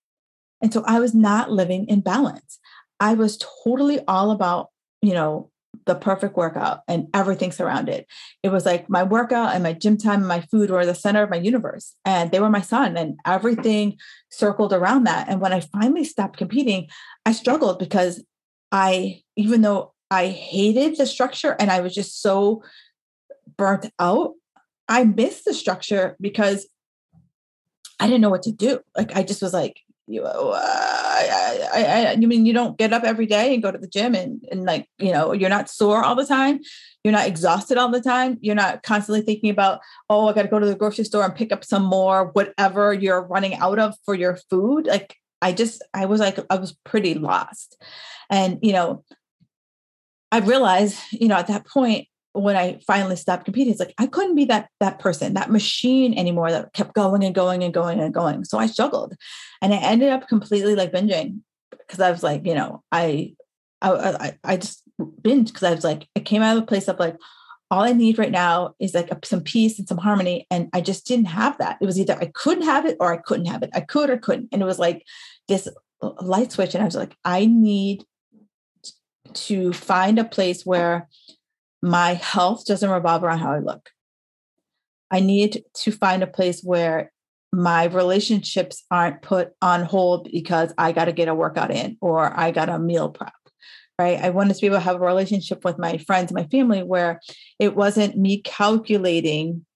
And 0.62 0.72
so 0.72 0.82
I 0.86 1.00
was 1.00 1.14
not 1.14 1.50
living 1.50 1.86
in 1.88 2.00
balance. 2.00 2.58
I 3.00 3.14
was 3.14 3.38
totally 3.64 4.00
all 4.06 4.30
about, 4.30 4.68
you 5.02 5.14
know, 5.14 5.50
the 5.86 5.94
perfect 5.94 6.36
workout 6.36 6.80
and 6.88 7.08
everything 7.12 7.52
surrounded. 7.52 8.06
It 8.42 8.48
It 8.48 8.52
was 8.52 8.64
like 8.64 8.88
my 8.88 9.02
workout 9.02 9.54
and 9.54 9.62
my 9.62 9.72
gym 9.72 9.98
time 9.98 10.20
and 10.20 10.28
my 10.28 10.40
food 10.40 10.70
were 10.70 10.86
the 10.86 10.94
center 10.94 11.22
of 11.22 11.30
my 11.30 11.36
universe. 11.36 11.94
And 12.04 12.30
they 12.30 12.40
were 12.40 12.50
my 12.50 12.60
sun 12.60 12.96
and 12.96 13.18
everything 13.26 13.98
circled 14.30 14.72
around 14.72 15.04
that. 15.04 15.28
And 15.28 15.40
when 15.40 15.52
I 15.52 15.60
finally 15.60 16.04
stopped 16.04 16.38
competing, 16.38 16.88
I 17.26 17.32
struggled 17.32 17.78
because 17.78 18.24
I, 18.70 19.22
even 19.36 19.62
though 19.62 19.92
I 20.10 20.28
hated 20.28 20.96
the 20.96 21.06
structure 21.06 21.56
and 21.58 21.70
I 21.70 21.80
was 21.80 21.94
just 21.94 22.22
so 22.22 22.62
burnt 23.56 23.90
out, 23.98 24.34
I 24.88 25.04
missed 25.04 25.44
the 25.44 25.54
structure 25.54 26.16
because 26.20 26.66
I 28.00 28.06
didn't 28.06 28.20
know 28.20 28.30
what 28.30 28.42
to 28.42 28.52
do. 28.52 28.80
Like 28.96 29.16
I 29.16 29.22
just 29.22 29.42
was 29.42 29.52
like, 29.52 29.80
you 30.06 30.22
uh, 30.22 30.52
I, 30.54 31.68
I, 31.72 32.12
I, 32.12 32.16
mean 32.16 32.44
you 32.44 32.52
don't 32.52 32.76
get 32.76 32.92
up 32.92 33.04
every 33.04 33.26
day 33.26 33.54
and 33.54 33.62
go 33.62 33.70
to 33.70 33.78
the 33.78 33.88
gym 33.88 34.14
and 34.14 34.44
and 34.50 34.64
like 34.64 34.88
you 34.98 35.12
know 35.12 35.32
you're 35.32 35.50
not 35.50 35.70
sore 35.70 36.04
all 36.04 36.14
the 36.14 36.26
time? 36.26 36.60
You're 37.02 37.12
not 37.12 37.26
exhausted 37.26 37.78
all 37.78 37.90
the 37.90 38.00
time? 38.00 38.38
You're 38.40 38.54
not 38.54 38.82
constantly 38.82 39.22
thinking 39.22 39.50
about 39.50 39.80
oh 40.10 40.28
i 40.28 40.32
got 40.32 40.42
to 40.42 40.48
go 40.48 40.58
to 40.58 40.66
the 40.66 40.74
grocery 40.74 41.04
store 41.04 41.24
and 41.24 41.34
pick 41.34 41.52
up 41.52 41.64
some 41.64 41.84
more 41.84 42.26
whatever 42.32 42.92
you're 42.92 43.22
running 43.22 43.54
out 43.54 43.78
of 43.78 43.94
for 44.04 44.14
your 44.14 44.36
food? 44.50 44.86
Like 44.86 45.16
i 45.40 45.52
just 45.52 45.82
i 45.94 46.04
was 46.04 46.20
like 46.20 46.38
i 46.50 46.56
was 46.56 46.76
pretty 46.84 47.14
lost. 47.14 47.82
And 48.30 48.58
you 48.62 48.72
know 48.72 49.04
i 50.30 50.38
realized 50.38 50.98
you 51.12 51.28
know 51.28 51.36
at 51.36 51.46
that 51.46 51.66
point 51.66 52.08
when 52.34 52.56
I 52.56 52.80
finally 52.84 53.14
stopped 53.14 53.44
competing, 53.44 53.70
it's 53.70 53.80
like 53.80 53.94
I 53.96 54.06
couldn't 54.06 54.34
be 54.34 54.44
that 54.46 54.68
that 54.80 54.98
person, 54.98 55.34
that 55.34 55.52
machine 55.52 56.18
anymore 56.18 56.50
that 56.50 56.72
kept 56.72 56.92
going 56.92 57.22
and 57.22 57.34
going 57.34 57.62
and 57.62 57.72
going 57.72 58.00
and 58.00 58.12
going. 58.12 58.44
So 58.44 58.58
I 58.58 58.66
struggled, 58.66 59.14
and 59.62 59.72
I 59.72 59.76
ended 59.76 60.10
up 60.10 60.28
completely 60.28 60.74
like 60.74 60.92
binging 60.92 61.40
because 61.70 62.00
I 62.00 62.10
was 62.10 62.24
like, 62.24 62.44
you 62.44 62.54
know, 62.54 62.82
I 62.90 63.36
I 63.80 64.34
I, 64.42 64.56
just 64.56 64.82
binged 65.00 65.46
because 65.46 65.62
I 65.62 65.74
was 65.74 65.84
like, 65.84 66.08
I 66.16 66.20
came 66.20 66.42
out 66.42 66.56
of 66.56 66.64
a 66.64 66.66
place 66.66 66.88
of 66.88 66.98
like, 66.98 67.16
all 67.70 67.82
I 67.82 67.92
need 67.92 68.18
right 68.18 68.32
now 68.32 68.74
is 68.80 68.94
like 68.94 69.10
some 69.24 69.42
peace 69.42 69.78
and 69.78 69.86
some 69.86 69.98
harmony, 69.98 70.48
and 70.50 70.68
I 70.72 70.80
just 70.80 71.06
didn't 71.06 71.26
have 71.26 71.56
that. 71.58 71.78
It 71.80 71.86
was 71.86 72.00
either 72.00 72.18
I 72.20 72.32
couldn't 72.34 72.64
have 72.64 72.84
it 72.84 72.96
or 72.98 73.12
I 73.12 73.18
couldn't 73.18 73.46
have 73.46 73.62
it. 73.62 73.70
I 73.74 73.80
could 73.80 74.10
or 74.10 74.18
couldn't, 74.18 74.48
and 74.50 74.60
it 74.60 74.66
was 74.66 74.80
like 74.80 75.04
this 75.46 75.68
light 76.20 76.50
switch, 76.50 76.74
and 76.74 76.82
I 76.82 76.86
was 76.86 76.96
like, 76.96 77.16
I 77.24 77.46
need 77.46 78.04
to 79.34 79.72
find 79.72 80.18
a 80.18 80.24
place 80.24 80.66
where 80.66 81.08
my 81.84 82.14
health 82.14 82.64
doesn't 82.64 82.88
revolve 82.88 83.22
around 83.22 83.40
how 83.40 83.52
I 83.52 83.58
look. 83.58 83.90
I 85.10 85.20
need 85.20 85.64
to 85.74 85.92
find 85.92 86.22
a 86.22 86.26
place 86.26 86.62
where 86.62 87.12
my 87.52 87.84
relationships 87.84 88.82
aren't 88.90 89.20
put 89.20 89.52
on 89.60 89.84
hold 89.84 90.30
because 90.32 90.72
I 90.78 90.92
got 90.92 91.04
to 91.04 91.12
get 91.12 91.28
a 91.28 91.34
workout 91.34 91.70
in 91.70 91.98
or 92.00 92.32
I 92.34 92.52
got 92.52 92.70
a 92.70 92.78
meal 92.78 93.10
prep. 93.10 93.34
Right. 93.98 94.18
I 94.18 94.30
wanted 94.30 94.54
to 94.54 94.60
be 94.62 94.66
able 94.66 94.78
to 94.78 94.80
have 94.80 94.96
a 94.96 95.06
relationship 95.06 95.62
with 95.62 95.78
my 95.78 95.98
friends, 95.98 96.32
my 96.32 96.44
family, 96.46 96.82
where 96.82 97.20
it 97.60 97.76
wasn't 97.76 98.16
me 98.16 98.40
calculating 98.40 99.66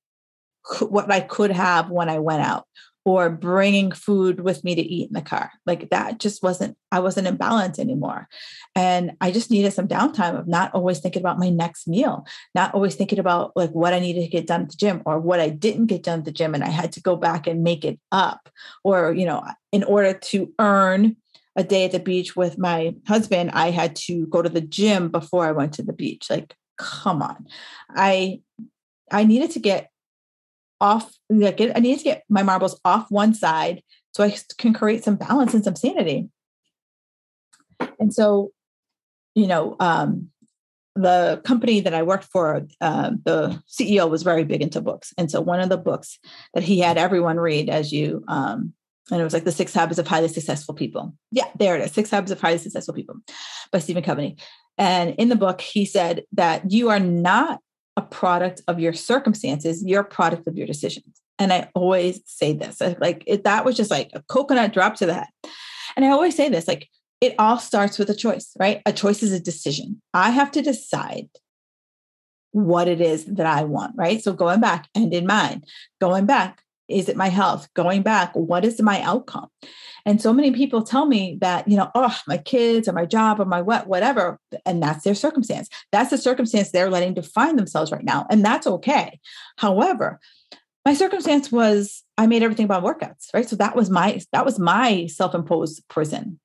what 0.80 1.12
I 1.12 1.20
could 1.20 1.52
have 1.52 1.90
when 1.90 2.08
I 2.08 2.20
went 2.20 2.42
out 2.42 2.64
or 3.04 3.30
bringing 3.30 3.90
food 3.90 4.40
with 4.40 4.62
me 4.64 4.74
to 4.74 4.82
eat 4.82 5.08
in 5.08 5.14
the 5.14 5.22
car. 5.22 5.50
Like 5.64 5.90
that 5.90 6.20
just 6.20 6.42
wasn't, 6.42 6.76
I 6.92 7.00
wasn't 7.00 7.26
in 7.26 7.36
balance 7.36 7.78
anymore. 7.78 8.28
And 8.74 9.12
I 9.20 9.30
just 9.30 9.50
needed 9.50 9.72
some 9.72 9.88
downtime 9.88 10.38
of 10.38 10.46
not 10.46 10.74
always 10.74 10.98
thinking 10.98 11.22
about 11.22 11.38
my 11.38 11.48
next 11.48 11.88
meal, 11.88 12.26
not 12.54 12.74
always 12.74 12.96
thinking 12.96 13.18
about 13.18 13.52
like 13.56 13.70
what 13.70 13.94
I 13.94 13.98
needed 13.98 14.22
to 14.22 14.28
get 14.28 14.46
done 14.46 14.62
at 14.62 14.70
the 14.70 14.76
gym 14.76 15.02
or 15.06 15.18
what 15.18 15.40
I 15.40 15.48
didn't 15.48 15.86
get 15.86 16.02
done 16.02 16.20
at 16.20 16.24
the 16.26 16.32
gym 16.32 16.54
and 16.54 16.62
I 16.62 16.68
had 16.68 16.92
to 16.92 17.00
go 17.00 17.16
back 17.16 17.46
and 17.46 17.62
make 17.62 17.84
it 17.84 17.98
up. 18.12 18.50
Or, 18.84 19.14
you 19.14 19.24
know, 19.24 19.42
in 19.72 19.84
order 19.84 20.12
to 20.12 20.52
earn 20.58 21.16
a 21.56 21.64
day 21.64 21.86
at 21.86 21.92
the 21.92 21.98
beach 21.98 22.36
with 22.36 22.58
my 22.58 22.94
husband, 23.06 23.50
I 23.52 23.70
had 23.70 23.96
to 23.96 24.26
go 24.26 24.42
to 24.42 24.48
the 24.48 24.60
gym 24.60 25.08
before 25.08 25.46
I 25.46 25.52
went 25.52 25.72
to 25.74 25.82
the 25.82 25.92
beach. 25.92 26.26
Like, 26.30 26.54
come 26.78 27.22
on. 27.22 27.46
I 27.90 28.40
I 29.10 29.24
needed 29.24 29.50
to 29.52 29.58
get 29.58 29.90
off 30.80 31.12
like 31.30 31.60
i 31.60 31.80
need 31.80 31.98
to 31.98 32.04
get 32.04 32.24
my 32.28 32.42
marbles 32.42 32.80
off 32.84 33.10
one 33.10 33.34
side 33.34 33.82
so 34.12 34.24
i 34.24 34.34
can 34.58 34.72
create 34.74 35.04
some 35.04 35.16
balance 35.16 35.54
and 35.54 35.64
some 35.64 35.76
sanity. 35.76 36.28
And 38.00 38.12
so 38.12 38.50
you 39.34 39.46
know 39.46 39.76
um, 39.80 40.30
the 40.96 41.40
company 41.44 41.80
that 41.80 41.94
i 41.94 42.02
worked 42.02 42.24
for 42.24 42.66
uh, 42.80 43.10
the 43.24 43.62
ceo 43.68 44.10
was 44.10 44.22
very 44.22 44.44
big 44.44 44.62
into 44.62 44.80
books. 44.80 45.12
And 45.16 45.30
so 45.30 45.40
one 45.40 45.60
of 45.60 45.68
the 45.68 45.76
books 45.76 46.18
that 46.54 46.64
he 46.64 46.80
had 46.80 46.98
everyone 46.98 47.38
read 47.38 47.68
as 47.68 47.92
you 47.92 48.24
um, 48.28 48.72
and 49.10 49.20
it 49.20 49.24
was 49.24 49.32
like 49.32 49.44
the 49.44 49.52
six 49.52 49.72
habits 49.72 49.98
of 49.98 50.06
highly 50.06 50.28
successful 50.28 50.74
people. 50.74 51.14
Yeah 51.30 51.48
there 51.58 51.76
it 51.76 51.82
is 51.82 51.92
six 51.92 52.10
habits 52.10 52.32
of 52.32 52.40
highly 52.40 52.58
successful 52.58 52.94
people 52.94 53.16
by 53.70 53.78
stephen 53.78 54.02
covey. 54.02 54.36
And 54.76 55.14
in 55.16 55.28
the 55.28 55.36
book 55.36 55.60
he 55.60 55.84
said 55.84 56.24
that 56.32 56.72
you 56.72 56.88
are 56.88 57.00
not 57.00 57.60
a 57.98 58.02
product 58.02 58.62
of 58.68 58.78
your 58.78 58.92
circumstances, 58.92 59.82
you're 59.84 60.02
a 60.02 60.04
product 60.04 60.46
of 60.46 60.56
your 60.56 60.68
decisions. 60.68 61.20
And 61.40 61.52
I 61.52 61.68
always 61.74 62.20
say 62.26 62.52
this 62.52 62.80
uh, 62.80 62.94
like, 63.00 63.24
it, 63.26 63.42
that 63.42 63.64
was 63.64 63.76
just 63.76 63.90
like 63.90 64.10
a 64.12 64.22
coconut 64.28 64.72
drop 64.72 64.94
to 64.96 65.06
that. 65.06 65.28
And 65.96 66.04
I 66.04 66.10
always 66.10 66.36
say 66.36 66.48
this 66.48 66.68
like, 66.68 66.88
it 67.20 67.34
all 67.40 67.58
starts 67.58 67.98
with 67.98 68.08
a 68.08 68.14
choice, 68.14 68.52
right? 68.56 68.80
A 68.86 68.92
choice 68.92 69.24
is 69.24 69.32
a 69.32 69.40
decision. 69.40 70.00
I 70.14 70.30
have 70.30 70.52
to 70.52 70.62
decide 70.62 71.28
what 72.52 72.86
it 72.86 73.00
is 73.00 73.24
that 73.24 73.46
I 73.46 73.64
want, 73.64 73.94
right? 73.96 74.22
So 74.22 74.32
going 74.32 74.60
back 74.60 74.88
and 74.94 75.12
in 75.12 75.26
mind, 75.26 75.66
going 76.00 76.24
back, 76.24 76.62
is 76.88 77.08
it 77.08 77.16
my 77.16 77.28
health? 77.28 77.68
Going 77.74 78.02
back, 78.02 78.32
what 78.34 78.64
is 78.64 78.80
my 78.80 79.02
outcome? 79.02 79.48
And 80.06 80.22
so 80.22 80.32
many 80.32 80.52
people 80.52 80.82
tell 80.82 81.06
me 81.06 81.36
that, 81.40 81.68
you 81.68 81.76
know, 81.76 81.90
oh, 81.94 82.16
my 82.26 82.38
kids 82.38 82.88
or 82.88 82.92
my 82.92 83.04
job 83.04 83.40
or 83.40 83.44
my 83.44 83.60
what, 83.60 83.86
whatever. 83.86 84.38
And 84.64 84.82
that's 84.82 85.04
their 85.04 85.14
circumstance. 85.14 85.68
That's 85.92 86.10
the 86.10 86.18
circumstance 86.18 86.70
they're 86.70 86.90
letting 86.90 87.14
define 87.14 87.56
themselves 87.56 87.92
right 87.92 88.04
now. 88.04 88.26
And 88.30 88.44
that's 88.44 88.66
okay. 88.66 89.20
However, 89.58 90.18
my 90.84 90.94
circumstance 90.94 91.52
was 91.52 92.04
I 92.16 92.26
made 92.26 92.42
everything 92.42 92.64
about 92.64 92.82
workouts, 92.82 93.34
right? 93.34 93.46
So 93.46 93.56
that 93.56 93.76
was 93.76 93.90
my 93.90 94.20
that 94.32 94.46
was 94.46 94.58
my 94.58 95.06
self-imposed 95.06 95.86
prison. 95.88 96.40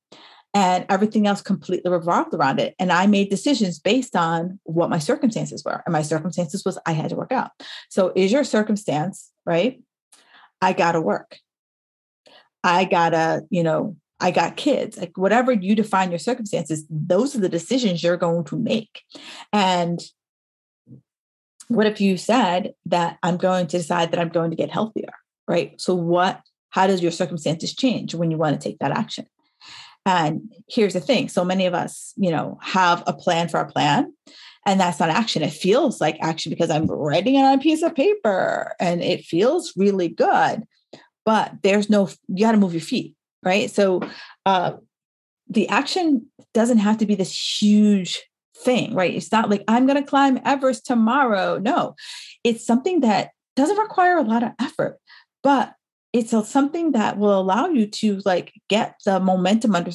And 0.52 0.86
everything 0.88 1.26
else 1.26 1.42
completely 1.42 1.90
revolved 1.90 2.32
around 2.32 2.60
it. 2.60 2.76
And 2.78 2.92
I 2.92 3.06
made 3.06 3.28
decisions 3.28 3.80
based 3.80 4.14
on 4.14 4.60
what 4.62 4.90
my 4.90 4.98
circumstances 4.98 5.64
were. 5.64 5.82
And 5.84 5.92
my 5.92 6.02
circumstances 6.02 6.64
was 6.64 6.78
I 6.86 6.92
had 6.92 7.10
to 7.10 7.16
work 7.16 7.32
out. 7.32 7.50
So 7.88 8.12
is 8.14 8.30
your 8.30 8.44
circumstance, 8.44 9.32
right? 9.44 9.80
I 10.60 10.72
got 10.72 10.92
to 10.92 11.00
work. 11.00 11.38
I 12.62 12.84
got 12.84 13.10
to, 13.10 13.42
you 13.50 13.62
know, 13.62 13.96
I 14.20 14.30
got 14.30 14.56
kids. 14.56 14.96
Like 14.96 15.16
whatever 15.16 15.52
you 15.52 15.74
define 15.74 16.10
your 16.10 16.18
circumstances, 16.18 16.86
those 16.88 17.36
are 17.36 17.40
the 17.40 17.48
decisions 17.48 18.02
you're 18.02 18.16
going 18.16 18.44
to 18.44 18.58
make. 18.58 19.02
And 19.52 20.00
what 21.68 21.86
if 21.86 22.00
you 22.00 22.16
said 22.16 22.74
that 22.86 23.18
I'm 23.22 23.36
going 23.36 23.66
to 23.68 23.78
decide 23.78 24.12
that 24.12 24.20
I'm 24.20 24.28
going 24.28 24.50
to 24.50 24.56
get 24.56 24.70
healthier, 24.70 25.12
right? 25.48 25.80
So 25.80 25.94
what 25.94 26.40
how 26.70 26.88
does 26.88 27.02
your 27.02 27.12
circumstances 27.12 27.74
change 27.74 28.14
when 28.14 28.30
you 28.30 28.36
want 28.36 28.60
to 28.60 28.68
take 28.68 28.78
that 28.80 28.90
action? 28.90 29.26
And 30.06 30.52
here's 30.68 30.92
the 30.92 31.00
thing, 31.00 31.28
so 31.28 31.44
many 31.44 31.66
of 31.66 31.72
us, 31.72 32.12
you 32.16 32.30
know, 32.30 32.58
have 32.60 33.02
a 33.06 33.12
plan 33.12 33.48
for 33.48 33.58
our 33.58 33.70
plan 33.70 34.12
and 34.66 34.80
that's 34.80 35.00
not 35.00 35.10
action. 35.10 35.42
It 35.42 35.52
feels 35.52 36.00
like 36.00 36.16
action 36.20 36.50
because 36.50 36.70
I'm 36.70 36.86
writing 36.86 37.34
it 37.34 37.42
on 37.42 37.58
a 37.58 37.62
piece 37.62 37.82
of 37.82 37.94
paper 37.94 38.74
and 38.80 39.02
it 39.02 39.24
feels 39.24 39.74
really 39.76 40.08
good, 40.08 40.64
but 41.24 41.52
there's 41.62 41.90
no, 41.90 42.08
you 42.28 42.44
got 42.44 42.52
to 42.52 42.58
move 42.58 42.72
your 42.72 42.80
feet, 42.80 43.14
right? 43.42 43.70
So 43.70 44.00
uh, 44.46 44.74
the 45.48 45.68
action 45.68 46.26
doesn't 46.52 46.78
have 46.78 46.98
to 46.98 47.06
be 47.06 47.14
this 47.14 47.60
huge 47.60 48.22
thing, 48.56 48.94
right? 48.94 49.14
It's 49.14 49.32
not 49.32 49.50
like 49.50 49.64
I'm 49.68 49.86
going 49.86 50.02
to 50.02 50.08
climb 50.08 50.40
Everest 50.44 50.86
tomorrow. 50.86 51.58
No, 51.58 51.94
it's 52.42 52.64
something 52.64 53.00
that 53.00 53.30
doesn't 53.56 53.78
require 53.78 54.16
a 54.16 54.22
lot 54.22 54.42
of 54.42 54.52
effort, 54.60 54.98
but 55.42 55.74
it's 56.12 56.30
something 56.48 56.92
that 56.92 57.18
will 57.18 57.38
allow 57.38 57.66
you 57.66 57.86
to 57.86 58.20
like 58.24 58.52
get 58.68 58.94
the 59.04 59.18
momentum 59.18 59.74
under, 59.74 59.90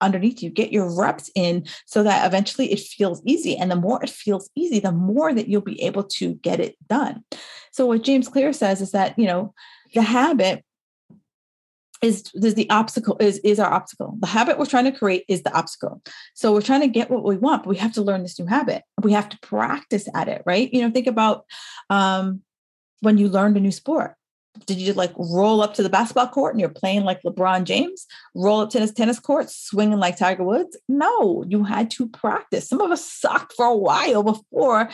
underneath 0.00 0.42
you. 0.42 0.50
Get 0.50 0.72
your 0.72 0.94
reps 0.94 1.30
in 1.34 1.66
so 1.86 2.02
that 2.02 2.26
eventually 2.26 2.72
it 2.72 2.80
feels 2.80 3.22
easy. 3.24 3.56
And 3.56 3.70
the 3.70 3.76
more 3.76 4.02
it 4.02 4.10
feels 4.10 4.50
easy, 4.54 4.80
the 4.80 4.92
more 4.92 5.32
that 5.32 5.48
you'll 5.48 5.60
be 5.60 5.80
able 5.82 6.04
to 6.04 6.34
get 6.34 6.60
it 6.60 6.76
done. 6.88 7.24
So 7.72 7.86
what 7.86 8.02
James 8.02 8.28
Clear 8.28 8.52
says 8.52 8.80
is 8.80 8.92
that, 8.92 9.18
you 9.18 9.26
know, 9.26 9.54
the 9.94 10.02
habit 10.02 10.64
is, 12.02 12.30
is 12.34 12.54
the 12.54 12.68
obstacle 12.68 13.16
is 13.18 13.38
is 13.38 13.58
our 13.58 13.72
obstacle. 13.72 14.16
The 14.20 14.26
habit 14.26 14.58
we're 14.58 14.66
trying 14.66 14.84
to 14.84 14.92
create 14.92 15.24
is 15.26 15.42
the 15.42 15.52
obstacle. 15.54 16.02
So 16.34 16.52
we're 16.52 16.60
trying 16.60 16.82
to 16.82 16.88
get 16.88 17.10
what 17.10 17.24
we 17.24 17.38
want, 17.38 17.62
but 17.62 17.70
we 17.70 17.76
have 17.76 17.94
to 17.94 18.02
learn 18.02 18.22
this 18.22 18.38
new 18.38 18.44
habit. 18.46 18.82
We 19.00 19.12
have 19.12 19.28
to 19.30 19.38
practice 19.38 20.06
at 20.14 20.28
it, 20.28 20.42
right? 20.44 20.72
You 20.72 20.82
know, 20.82 20.90
think 20.90 21.06
about 21.06 21.46
um, 21.88 22.42
when 23.00 23.16
you 23.16 23.28
learned 23.28 23.56
a 23.56 23.60
new 23.60 23.72
sport 23.72 24.16
did 24.66 24.78
you 24.78 24.92
like 24.92 25.12
roll 25.16 25.62
up 25.62 25.74
to 25.74 25.82
the 25.82 25.88
basketball 25.88 26.28
court 26.28 26.54
and 26.54 26.60
you're 26.60 26.68
playing 26.68 27.04
like 27.04 27.22
LeBron 27.22 27.64
James, 27.64 28.06
roll 28.34 28.60
up 28.60 28.70
to 28.70 28.80
this 28.80 28.92
tennis 28.92 29.18
court, 29.18 29.50
swinging 29.50 29.98
like 29.98 30.16
Tiger 30.16 30.44
Woods? 30.44 30.76
No, 30.88 31.44
you 31.48 31.64
had 31.64 31.90
to 31.92 32.08
practice. 32.08 32.68
Some 32.68 32.80
of 32.80 32.90
us 32.90 33.04
sucked 33.04 33.54
for 33.54 33.66
a 33.66 33.76
while 33.76 34.22
before 34.22 34.88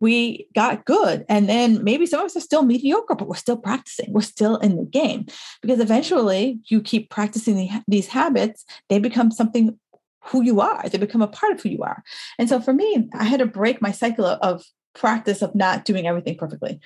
we 0.00 0.46
got 0.54 0.84
good. 0.84 1.24
And 1.28 1.48
then 1.48 1.82
maybe 1.82 2.04
some 2.04 2.20
of 2.20 2.26
us 2.26 2.36
are 2.36 2.40
still 2.40 2.62
mediocre, 2.62 3.14
but 3.14 3.28
we're 3.28 3.36
still 3.36 3.56
practicing. 3.56 4.12
We're 4.12 4.20
still 4.20 4.56
in 4.58 4.76
the 4.76 4.84
game 4.84 5.26
because 5.62 5.80
eventually 5.80 6.60
you 6.66 6.82
keep 6.82 7.08
practicing 7.08 7.56
the, 7.56 7.70
these 7.88 8.08
habits, 8.08 8.64
they 8.90 8.98
become 8.98 9.30
something 9.30 9.78
who 10.20 10.42
you 10.42 10.60
are. 10.60 10.86
They 10.88 10.98
become 10.98 11.22
a 11.22 11.28
part 11.28 11.52
of 11.52 11.62
who 11.62 11.70
you 11.70 11.82
are. 11.82 12.02
And 12.38 12.48
so 12.48 12.60
for 12.60 12.74
me, 12.74 13.08
I 13.14 13.24
had 13.24 13.40
to 13.40 13.46
break 13.46 13.80
my 13.80 13.92
cycle 13.92 14.26
of 14.26 14.64
practice 14.94 15.40
of 15.40 15.54
not 15.54 15.84
doing 15.84 16.06
everything 16.06 16.36
perfectly 16.36 16.80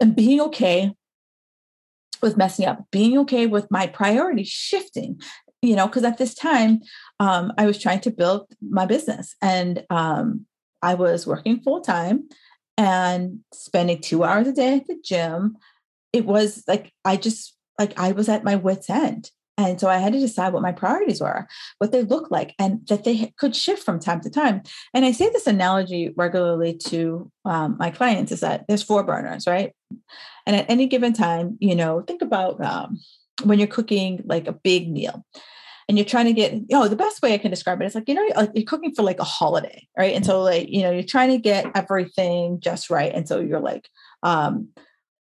and 0.00 0.14
being 0.14 0.40
okay 0.40 0.92
with 2.22 2.36
messing 2.36 2.66
up, 2.66 2.84
being 2.90 3.18
okay 3.18 3.46
with 3.46 3.70
my 3.70 3.86
priorities 3.86 4.48
shifting, 4.48 5.20
you 5.62 5.74
know, 5.76 5.86
because 5.86 6.04
at 6.04 6.18
this 6.18 6.34
time 6.34 6.80
um, 7.20 7.52
I 7.58 7.66
was 7.66 7.78
trying 7.78 8.00
to 8.00 8.10
build 8.10 8.46
my 8.60 8.86
business 8.86 9.34
and 9.42 9.84
um, 9.90 10.46
I 10.82 10.94
was 10.94 11.26
working 11.26 11.60
full 11.60 11.80
time 11.80 12.28
and 12.76 13.40
spending 13.52 14.00
two 14.00 14.24
hours 14.24 14.46
a 14.46 14.52
day 14.52 14.76
at 14.76 14.86
the 14.86 14.98
gym. 15.02 15.56
It 16.12 16.24
was 16.24 16.64
like 16.68 16.92
I 17.04 17.16
just 17.16 17.56
like 17.78 17.98
I 17.98 18.12
was 18.12 18.28
at 18.28 18.44
my 18.44 18.56
wits' 18.56 18.90
end. 18.90 19.30
And 19.58 19.80
so 19.80 19.88
I 19.88 19.98
had 19.98 20.12
to 20.12 20.20
decide 20.20 20.52
what 20.52 20.62
my 20.62 20.70
priorities 20.70 21.20
were, 21.20 21.48
what 21.78 21.90
they 21.90 22.02
look 22.02 22.30
like, 22.30 22.54
and 22.60 22.86
that 22.86 23.02
they 23.02 23.34
could 23.38 23.56
shift 23.56 23.82
from 23.82 23.98
time 23.98 24.20
to 24.20 24.30
time. 24.30 24.62
And 24.94 25.04
I 25.04 25.10
say 25.10 25.28
this 25.28 25.48
analogy 25.48 26.14
regularly 26.16 26.76
to 26.86 27.30
um, 27.44 27.76
my 27.78 27.90
clients 27.90 28.30
is 28.30 28.40
that 28.40 28.66
there's 28.68 28.84
four 28.84 29.02
burners, 29.02 29.48
right? 29.48 29.72
And 30.46 30.54
at 30.54 30.70
any 30.70 30.86
given 30.86 31.12
time, 31.12 31.58
you 31.60 31.74
know, 31.74 32.02
think 32.02 32.22
about 32.22 32.64
um, 32.64 33.00
when 33.42 33.58
you're 33.58 33.68
cooking 33.68 34.22
like 34.24 34.46
a 34.46 34.52
big 34.52 34.90
meal 34.90 35.24
and 35.88 35.98
you're 35.98 36.04
trying 36.04 36.26
to 36.26 36.32
get, 36.32 36.52
you 36.52 36.66
know, 36.70 36.86
the 36.86 36.96
best 36.96 37.20
way 37.20 37.34
I 37.34 37.38
can 37.38 37.50
describe 37.50 37.82
it 37.82 37.86
is 37.86 37.94
like, 37.96 38.08
you 38.08 38.14
know, 38.14 38.48
you're 38.54 38.64
cooking 38.64 38.94
for 38.94 39.02
like 39.02 39.18
a 39.18 39.24
holiday, 39.24 39.86
right? 39.98 40.14
And 40.14 40.24
so 40.24 40.40
like, 40.40 40.68
you 40.68 40.82
know, 40.82 40.92
you're 40.92 41.02
trying 41.02 41.30
to 41.30 41.38
get 41.38 41.66
everything 41.74 42.60
just 42.60 42.90
right. 42.90 43.12
And 43.12 43.26
so 43.26 43.40
you're 43.40 43.60
like, 43.60 43.88
um, 44.22 44.68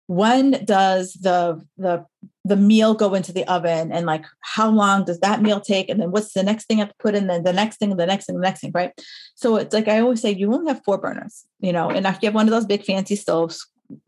when 0.07 0.65
does 0.65 1.13
the 1.13 1.63
the 1.77 2.03
the 2.49 2.57
meal 2.57 2.93
go 2.93 3.13
into 3.13 3.31
the 3.31 3.45
oven 3.45 3.91
and 3.91 4.05
like 4.05 4.25
how 4.41 4.69
long 4.69 5.05
does 5.05 5.19
that 5.19 5.41
meal 5.41 5.61
take? 5.61 5.89
And 5.89 6.01
then 6.01 6.11
what's 6.11 6.33
the 6.33 6.43
next 6.43 6.65
thing 6.65 6.77
i 6.77 6.81
have 6.81 6.89
to 6.89 6.95
put 6.99 7.15
in? 7.15 7.27
Then 7.27 7.43
the 7.43 7.53
next 7.53 7.77
thing 7.77 7.95
the 7.95 8.05
next 8.05 8.25
thing 8.25 8.35
the 8.35 8.41
next 8.41 8.61
thing 8.61 8.71
right? 8.73 8.91
So 9.35 9.55
it's 9.55 9.73
like 9.73 9.87
i 9.87 9.99
always 9.99 10.21
say 10.21 10.31
you 10.31 10.53
only 10.53 10.71
have 10.71 10.83
four 10.83 10.97
burners 10.97 11.45
you 11.59 11.71
know 11.71 11.89
and 11.89 12.05
if 12.05 12.17
you 12.21 12.27
have 12.27 12.35
one 12.35 12.47
of 12.47 12.51
those 12.51 12.65
big 12.65 12.83
fancy 12.83 13.15
stoves 13.15 13.65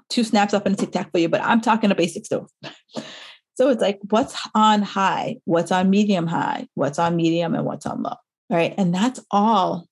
two 0.10 0.24
snaps 0.24 0.54
up 0.54 0.66
and 0.66 0.76
a 0.76 0.78
tic 0.78 0.92
tac 0.92 1.12
for 1.12 1.18
you 1.18 1.30
but 1.30 1.42
i'm 1.42 1.62
talking 1.62 1.92
a 1.92 1.96
basic 1.96 2.26
stove. 2.26 2.50
So 3.56 3.70
it's 3.70 3.82
like 3.82 4.00
what's 4.10 4.36
on 4.56 4.82
high 4.82 5.38
what's 5.46 5.72
on 5.72 5.90
medium 5.90 6.26
high 6.26 6.68
what's 6.74 6.98
on 6.98 7.16
medium 7.16 7.54
and 7.54 7.66
what's 7.66 7.86
on 7.86 8.02
low 8.02 8.16
right? 8.52 8.76
And 8.78 8.94
that's 8.94 9.20
all 9.32 9.88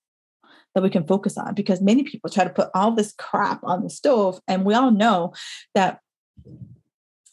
that 0.76 0.84
we 0.84 0.90
can 0.90 1.08
focus 1.08 1.38
on 1.38 1.56
because 1.56 1.82
many 1.82 2.04
people 2.04 2.30
try 2.30 2.44
to 2.44 2.50
put 2.50 2.70
all 2.76 2.92
this 2.92 3.14
crap 3.18 3.64
on 3.64 3.82
the 3.82 3.90
stove 3.90 4.40
and 4.48 4.66
we 4.66 4.74
all 4.74 4.92
know 4.92 5.34
that 5.74 6.00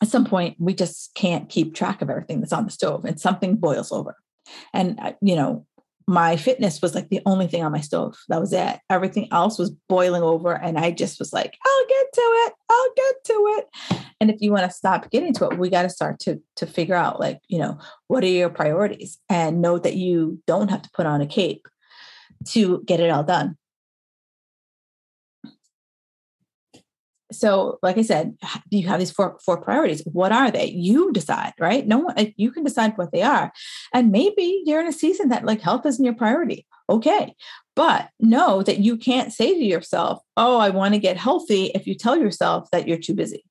at 0.03 0.09
some 0.09 0.25
point 0.25 0.57
we 0.59 0.75
just 0.75 1.15
can't 1.15 1.49
keep 1.49 1.75
track 1.75 2.03
of 2.03 2.11
everything 2.11 2.41
that's 2.41 2.53
on 2.53 2.65
the 2.65 2.71
stove 2.71 3.05
and 3.05 3.21
something 3.21 3.57
boils 3.57 3.93
over 3.93 4.17
and 4.73 4.99
uh, 5.01 5.13
you 5.21 5.35
know 5.35 5.67
my 6.09 6.37
fitness 6.37 6.81
was 6.81 6.95
like 6.95 7.09
the 7.09 7.21
only 7.27 7.49
thing 7.49 7.65
on 7.65 7.73
my 7.73 7.81
stove. 7.81 8.17
That 8.29 8.41
was 8.41 8.53
it. 8.53 8.79
Everything 8.89 9.29
else 9.33 9.59
was 9.59 9.71
boiling 9.89 10.23
over. 10.23 10.53
And 10.53 10.79
I 10.79 10.93
just 10.93 11.19
was 11.19 11.33
like, 11.33 11.59
I'll 11.65 11.87
get 11.89 12.13
to 12.13 12.21
it. 12.21 12.53
I'll 12.71 12.95
get 12.95 13.25
to 13.25 13.33
it. 13.59 14.05
And 14.21 14.31
if 14.31 14.41
you 14.41 14.53
want 14.53 14.71
to 14.71 14.77
stop 14.77 15.11
getting 15.11 15.35
to 15.35 15.49
it, 15.49 15.59
we 15.59 15.69
got 15.69 15.83
to 15.83 15.91
start 15.91 16.21
to 16.21 16.41
to 16.57 16.67
figure 16.67 16.95
out 16.95 17.19
like, 17.19 17.41
you 17.49 17.59
know, 17.59 17.79
what 18.07 18.23
are 18.23 18.29
your 18.29 18.51
priorities 18.51 19.19
and 19.29 19.61
know 19.61 19.79
that 19.79 19.97
you 19.97 20.41
don't 20.47 20.71
have 20.71 20.83
to 20.83 20.91
put 20.95 21.07
on 21.07 21.21
a 21.21 21.27
cape 21.27 21.67
to 22.49 22.83
get 22.87 23.01
it 23.01 23.11
all 23.11 23.25
done. 23.25 23.57
So 27.39 27.79
like 27.83 27.99
i 27.99 28.03
said 28.03 28.37
you 28.71 28.87
have 28.89 28.99
these 28.99 29.11
four 29.11 29.39
four 29.45 29.61
priorities. 29.61 30.03
What 30.13 30.33
are 30.33 30.51
they? 30.51 30.67
You 30.67 31.13
decide 31.13 31.53
right? 31.59 31.87
No 31.87 31.99
one 31.99 32.33
you 32.37 32.51
can 32.51 32.65
decide 32.65 32.97
what 32.97 33.13
they 33.13 33.23
are. 33.23 33.53
And 33.93 34.11
maybe 34.11 34.63
you're 34.65 34.81
in 34.81 34.87
a 34.89 34.93
season 34.93 35.29
that 35.29 35.45
like 35.45 35.61
health 35.61 35.87
isn't 35.87 36.05
your 36.05 36.15
priority. 36.15 36.67
Okay. 36.89 37.35
But 37.75 38.09
know 38.21 38.63
that 38.63 38.79
you 38.79 38.97
can't 38.97 39.33
say 39.33 39.55
to 39.55 39.65
yourself 39.65 40.21
oh 40.37 40.59
i 40.59 40.71
want 40.71 40.95
to 40.95 41.01
get 41.01 41.17
healthy 41.17 41.67
if 41.75 41.87
you 41.87 41.95
tell 41.95 42.17
yourself 42.17 42.69
that 42.73 42.89
you're 42.89 42.99
too 42.99 43.15
busy 43.15 43.45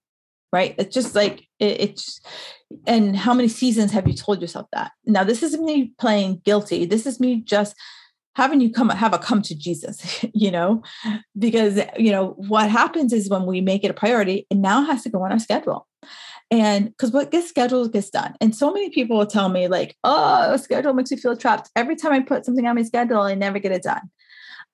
right? 0.54 0.76
It's 0.78 0.94
just 0.94 1.16
like 1.16 1.42
it, 1.60 1.82
it's 1.82 2.22
and 2.88 3.14
how 3.14 3.34
many 3.34 3.50
seasons 3.50 3.92
have 3.92 4.08
you 4.08 4.14
told 4.14 4.40
yourself 4.40 4.68
that? 4.72 4.92
Now 5.06 5.26
this 5.26 5.44
isn't 5.44 5.66
me 5.66 5.92
playing 6.00 6.42
guilty. 6.46 6.86
This 6.86 7.06
is 7.06 7.20
me 7.20 7.42
just 7.42 7.76
having 8.36 8.60
you 8.60 8.70
come 8.72 8.90
have 8.90 9.14
a 9.14 9.18
come 9.18 9.42
to 9.42 9.56
Jesus, 9.56 10.24
you 10.34 10.52
know, 10.52 10.84
because 11.38 11.80
you 11.98 12.12
know 12.12 12.36
what 12.38 12.70
happens 12.70 13.12
is 13.14 13.30
when 13.30 13.46
we 13.46 13.62
make 13.62 13.84
it 13.84 13.92
a 13.92 13.94
priority, 13.94 14.46
it 14.50 14.58
now 14.58 14.84
has 14.84 15.04
to 15.04 15.10
go 15.10 15.24
on 15.24 15.32
our 15.32 15.40
schedule. 15.40 15.88
And 16.52 16.90
because 16.90 17.12
what 17.12 17.32
gets 17.32 17.50
scheduled 17.50 17.92
gets 17.92 18.12
done. 18.12 18.36
And 18.40 18.56
so 18.56 18.72
many 18.72 18.92
people 18.92 19.18
will 19.18 19.26
tell 19.26 19.50
me, 19.50 19.68
like, 19.68 19.96
oh, 20.04 20.56
schedule 20.58 20.94
makes 20.94 21.10
me 21.10 21.18
feel 21.18 21.36
trapped. 21.36 21.72
Every 21.76 21.96
time 21.96 22.14
I 22.14 22.20
put 22.20 22.46
something 22.46 22.68
on 22.68 22.76
my 22.76 22.84
schedule, 22.84 23.22
I 23.22 23.34
never 23.34 23.58
get 23.58 23.72
it 23.72 23.82
done. 23.84 24.12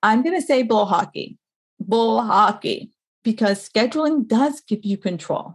I'm 0.02 0.22
going 0.22 0.38
to 0.38 0.46
say 0.46 0.62
bull 0.62 0.84
hockey, 0.84 1.38
bull 1.80 2.20
hockey, 2.20 2.90
because 3.24 3.66
scheduling 3.66 4.28
does 4.28 4.60
give 4.60 4.84
you 4.84 4.98
control. 4.98 5.54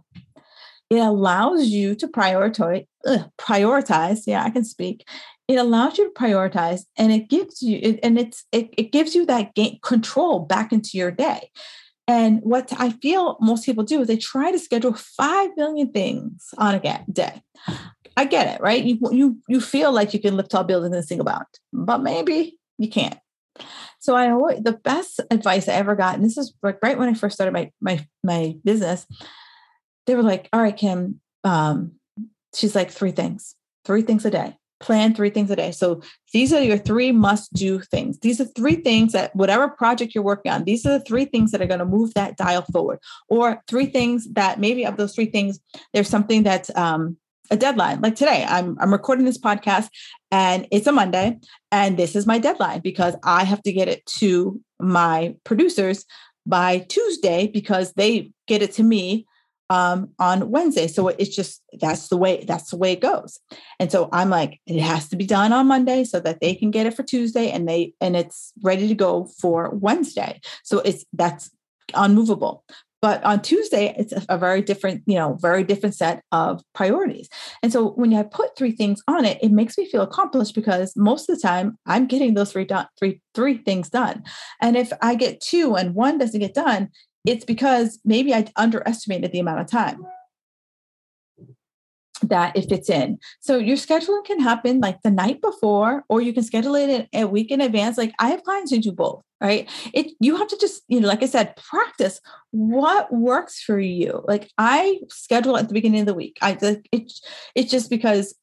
It 0.90 0.98
allows 0.98 1.68
you 1.68 1.94
to 1.96 2.08
prioritize, 2.08 2.86
prioritize. 3.38 4.22
Yeah, 4.26 4.42
I 4.42 4.50
can 4.50 4.64
speak 4.64 5.04
it 5.48 5.56
allows 5.56 5.96
you 5.96 6.04
to 6.04 6.20
prioritize 6.20 6.82
and 6.96 7.10
it 7.10 7.28
gives 7.28 7.62
you 7.62 7.98
and 8.02 8.18
it's 8.18 8.44
it, 8.52 8.68
it 8.76 8.92
gives 8.92 9.14
you 9.14 9.24
that 9.26 9.54
gain, 9.54 9.78
control 9.82 10.40
back 10.40 10.72
into 10.72 10.90
your 10.98 11.10
day. 11.10 11.50
And 12.06 12.40
what 12.42 12.72
i 12.78 12.90
feel 12.90 13.38
most 13.40 13.64
people 13.64 13.84
do 13.84 14.00
is 14.00 14.08
they 14.08 14.16
try 14.16 14.52
to 14.52 14.58
schedule 14.58 14.92
5 14.92 15.50
million 15.56 15.90
things 15.90 16.50
on 16.58 16.74
a 16.74 17.04
day. 17.10 17.42
I 18.16 18.24
get 18.26 18.54
it 18.54 18.60
right? 18.60 18.84
You 18.84 18.98
you 19.10 19.38
you 19.48 19.60
feel 19.60 19.90
like 19.90 20.12
you 20.12 20.20
can 20.20 20.36
lift 20.36 20.50
tall 20.50 20.64
buildings 20.64 20.94
in 20.94 21.00
a 21.00 21.02
single 21.02 21.24
bound 21.24 21.46
but 21.72 22.02
maybe 22.02 22.58
you 22.76 22.90
can't. 22.90 23.18
So 24.00 24.14
i 24.14 24.30
always 24.30 24.60
the 24.60 24.72
best 24.72 25.20
advice 25.30 25.66
i 25.66 25.72
ever 25.72 25.96
got 25.96 26.14
and 26.14 26.24
this 26.24 26.36
is 26.36 26.54
right 26.62 26.98
when 26.98 27.08
i 27.08 27.14
first 27.14 27.34
started 27.34 27.52
my 27.52 27.70
my 27.80 28.06
my 28.22 28.54
business 28.64 29.06
they 30.06 30.14
were 30.14 30.22
like 30.22 30.48
all 30.52 30.62
right 30.62 30.76
kim 30.76 31.20
um 31.42 31.92
she's 32.54 32.76
like 32.76 32.90
three 32.90 33.10
things 33.10 33.56
three 33.84 34.02
things 34.02 34.24
a 34.24 34.30
day 34.30 34.56
plan 34.80 35.14
three 35.14 35.30
things 35.30 35.50
a 35.50 35.56
day. 35.56 35.72
So 35.72 36.02
these 36.32 36.52
are 36.52 36.62
your 36.62 36.78
three 36.78 37.12
must 37.12 37.52
do 37.52 37.80
things. 37.80 38.18
These 38.20 38.40
are 38.40 38.44
three 38.44 38.76
things 38.76 39.12
that 39.12 39.34
whatever 39.34 39.68
project 39.68 40.14
you're 40.14 40.24
working 40.24 40.52
on, 40.52 40.64
these 40.64 40.86
are 40.86 40.98
the 40.98 41.04
three 41.04 41.24
things 41.24 41.50
that 41.50 41.60
are 41.60 41.66
going 41.66 41.80
to 41.80 41.84
move 41.84 42.14
that 42.14 42.36
dial 42.36 42.62
forward. 42.72 42.98
Or 43.28 43.62
three 43.68 43.86
things 43.86 44.28
that 44.32 44.60
maybe 44.60 44.84
of 44.84 44.96
those 44.96 45.14
three 45.14 45.26
things, 45.26 45.58
there's 45.92 46.08
something 46.08 46.42
that's 46.42 46.74
um, 46.76 47.16
a 47.50 47.56
deadline. 47.56 48.00
Like 48.00 48.14
today, 48.14 48.44
I'm 48.48 48.76
I'm 48.80 48.92
recording 48.92 49.24
this 49.24 49.38
podcast 49.38 49.88
and 50.30 50.66
it's 50.70 50.86
a 50.86 50.92
Monday 50.92 51.38
and 51.72 51.96
this 51.96 52.14
is 52.14 52.26
my 52.26 52.38
deadline 52.38 52.80
because 52.80 53.16
I 53.22 53.44
have 53.44 53.62
to 53.62 53.72
get 53.72 53.88
it 53.88 54.04
to 54.18 54.60
my 54.78 55.34
producers 55.44 56.04
by 56.46 56.80
Tuesday 56.88 57.46
because 57.46 57.92
they 57.94 58.32
get 58.46 58.62
it 58.62 58.72
to 58.72 58.82
me 58.82 59.26
um, 59.70 60.10
on 60.18 60.50
Wednesday. 60.50 60.86
So 60.86 61.08
it's 61.08 61.34
just 61.34 61.62
that's 61.80 62.08
the 62.08 62.16
way 62.16 62.44
that's 62.46 62.70
the 62.70 62.76
way 62.76 62.92
it 62.92 63.00
goes. 63.00 63.38
And 63.78 63.90
so 63.92 64.08
I'm 64.12 64.30
like, 64.30 64.60
it 64.66 64.80
has 64.80 65.08
to 65.10 65.16
be 65.16 65.26
done 65.26 65.52
on 65.52 65.66
Monday 65.66 66.04
so 66.04 66.20
that 66.20 66.40
they 66.40 66.54
can 66.54 66.70
get 66.70 66.86
it 66.86 66.94
for 66.94 67.02
Tuesday 67.02 67.50
and 67.50 67.68
they 67.68 67.94
and 68.00 68.16
it's 68.16 68.52
ready 68.62 68.88
to 68.88 68.94
go 68.94 69.28
for 69.40 69.70
Wednesday. 69.74 70.40
So 70.62 70.80
it's 70.80 71.04
that's 71.12 71.50
unmovable. 71.94 72.64
But 73.00 73.22
on 73.22 73.42
Tuesday, 73.42 73.94
it's 73.96 74.12
a, 74.28 74.36
very 74.36 74.60
different, 74.60 75.02
you 75.06 75.14
know, 75.14 75.38
very 75.40 75.62
different 75.62 75.94
set 75.94 76.24
of 76.32 76.62
priorities. 76.74 77.28
And 77.62 77.72
so 77.72 77.90
when 77.90 78.12
I 78.12 78.24
put 78.24 78.56
three 78.56 78.72
things 78.72 79.02
on 79.06 79.24
it, 79.24 79.38
it 79.40 79.52
makes 79.52 79.78
me 79.78 79.88
feel 79.88 80.02
accomplished 80.02 80.54
because 80.54 80.96
most 80.96 81.28
of 81.28 81.36
the 81.36 81.40
time 81.40 81.78
I'm 81.86 82.06
getting 82.06 82.34
those 82.34 82.52
three 82.52 82.64
done, 82.64 82.88
three, 82.98 83.20
three 83.34 83.58
things 83.58 83.88
done. 83.88 84.24
And 84.60 84.76
if 84.76 84.92
I 85.00 85.14
get 85.14 85.40
two 85.40 85.76
and 85.76 85.94
one 85.94 86.18
doesn't 86.18 86.40
get 86.40 86.54
done, 86.54 86.88
it's 87.26 87.44
because 87.44 87.98
maybe 88.04 88.34
I 88.34 88.46
underestimated 88.56 89.32
the 89.32 89.40
amount 89.40 89.60
of 89.60 89.66
time 89.66 90.06
that 92.22 92.56
it 92.56 92.68
fits 92.68 92.90
in. 92.90 93.18
So 93.40 93.58
your 93.58 93.76
scheduling 93.76 94.24
can 94.24 94.40
happen 94.40 94.80
like 94.80 95.02
the 95.02 95.10
night 95.10 95.40
before, 95.40 96.04
or 96.08 96.20
you 96.20 96.32
can 96.32 96.42
schedule 96.42 96.74
it 96.74 97.08
a 97.12 97.24
week 97.24 97.50
in 97.50 97.60
advance. 97.60 97.96
Like 97.96 98.12
I 98.18 98.30
have 98.30 98.42
clients 98.42 98.72
who 98.72 98.80
do 98.80 98.92
both, 98.92 99.22
right? 99.40 99.68
It 99.94 100.12
you 100.20 100.36
have 100.36 100.48
to 100.48 100.58
just, 100.58 100.82
you 100.88 101.00
know, 101.00 101.08
like 101.08 101.22
I 101.22 101.26
said, 101.26 101.56
practice 101.56 102.20
what 102.50 103.12
works 103.12 103.60
for 103.62 103.78
you. 103.78 104.24
Like 104.26 104.50
I 104.58 104.98
schedule 105.08 105.56
at 105.56 105.68
the 105.68 105.74
beginning 105.74 106.00
of 106.00 106.06
the 106.06 106.14
week. 106.14 106.38
I 106.42 106.56
it 106.92 107.12
it's 107.54 107.70
just 107.70 107.90
because 107.90 108.34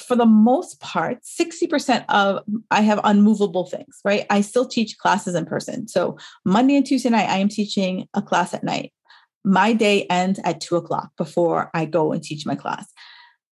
for 0.00 0.16
the 0.16 0.26
most 0.26 0.80
part, 0.80 1.22
60% 1.22 2.04
of 2.08 2.42
I 2.70 2.80
have 2.80 3.00
unmovable 3.04 3.66
things, 3.66 4.00
right? 4.04 4.26
I 4.30 4.40
still 4.40 4.66
teach 4.66 4.98
classes 4.98 5.34
in 5.34 5.46
person. 5.46 5.88
So 5.88 6.18
Monday 6.44 6.76
and 6.76 6.86
Tuesday 6.86 7.10
night, 7.10 7.28
I 7.28 7.38
am 7.38 7.48
teaching 7.48 8.08
a 8.14 8.22
class 8.22 8.54
at 8.54 8.64
night. 8.64 8.92
My 9.44 9.72
day 9.72 10.06
ends 10.10 10.40
at 10.44 10.60
two 10.60 10.76
o'clock 10.76 11.10
before 11.16 11.70
I 11.74 11.84
go 11.84 12.12
and 12.12 12.22
teach 12.22 12.44
my 12.46 12.54
class. 12.54 12.86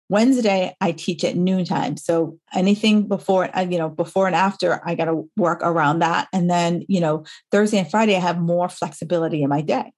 Wednesday, 0.09 0.75
I 0.81 0.93
teach 0.93 1.25
at 1.25 1.37
noontime. 1.37 1.97
So 1.97 2.39
anything 2.55 3.09
before, 3.09 3.57
uh, 3.57 3.63
you 3.63 3.77
know, 3.77 3.89
before 3.89 4.27
and 4.27 4.37
after, 4.37 4.81
I 4.87 4.95
got 4.95 5.07
to 5.07 5.29
work 5.37 5.61
around 5.63 5.99
that. 5.99 6.29
And 6.33 6.49
then, 6.49 6.85
you 6.89 7.01
know, 7.01 7.25
Thursday 7.51 7.79
and 7.79 7.91
Friday, 7.91 8.15
I 8.15 8.21
have 8.21 8.39
more 8.39 8.69
flexibility 8.69 9.43
in 9.43 9.49
my 9.49 9.63
day 9.63 9.93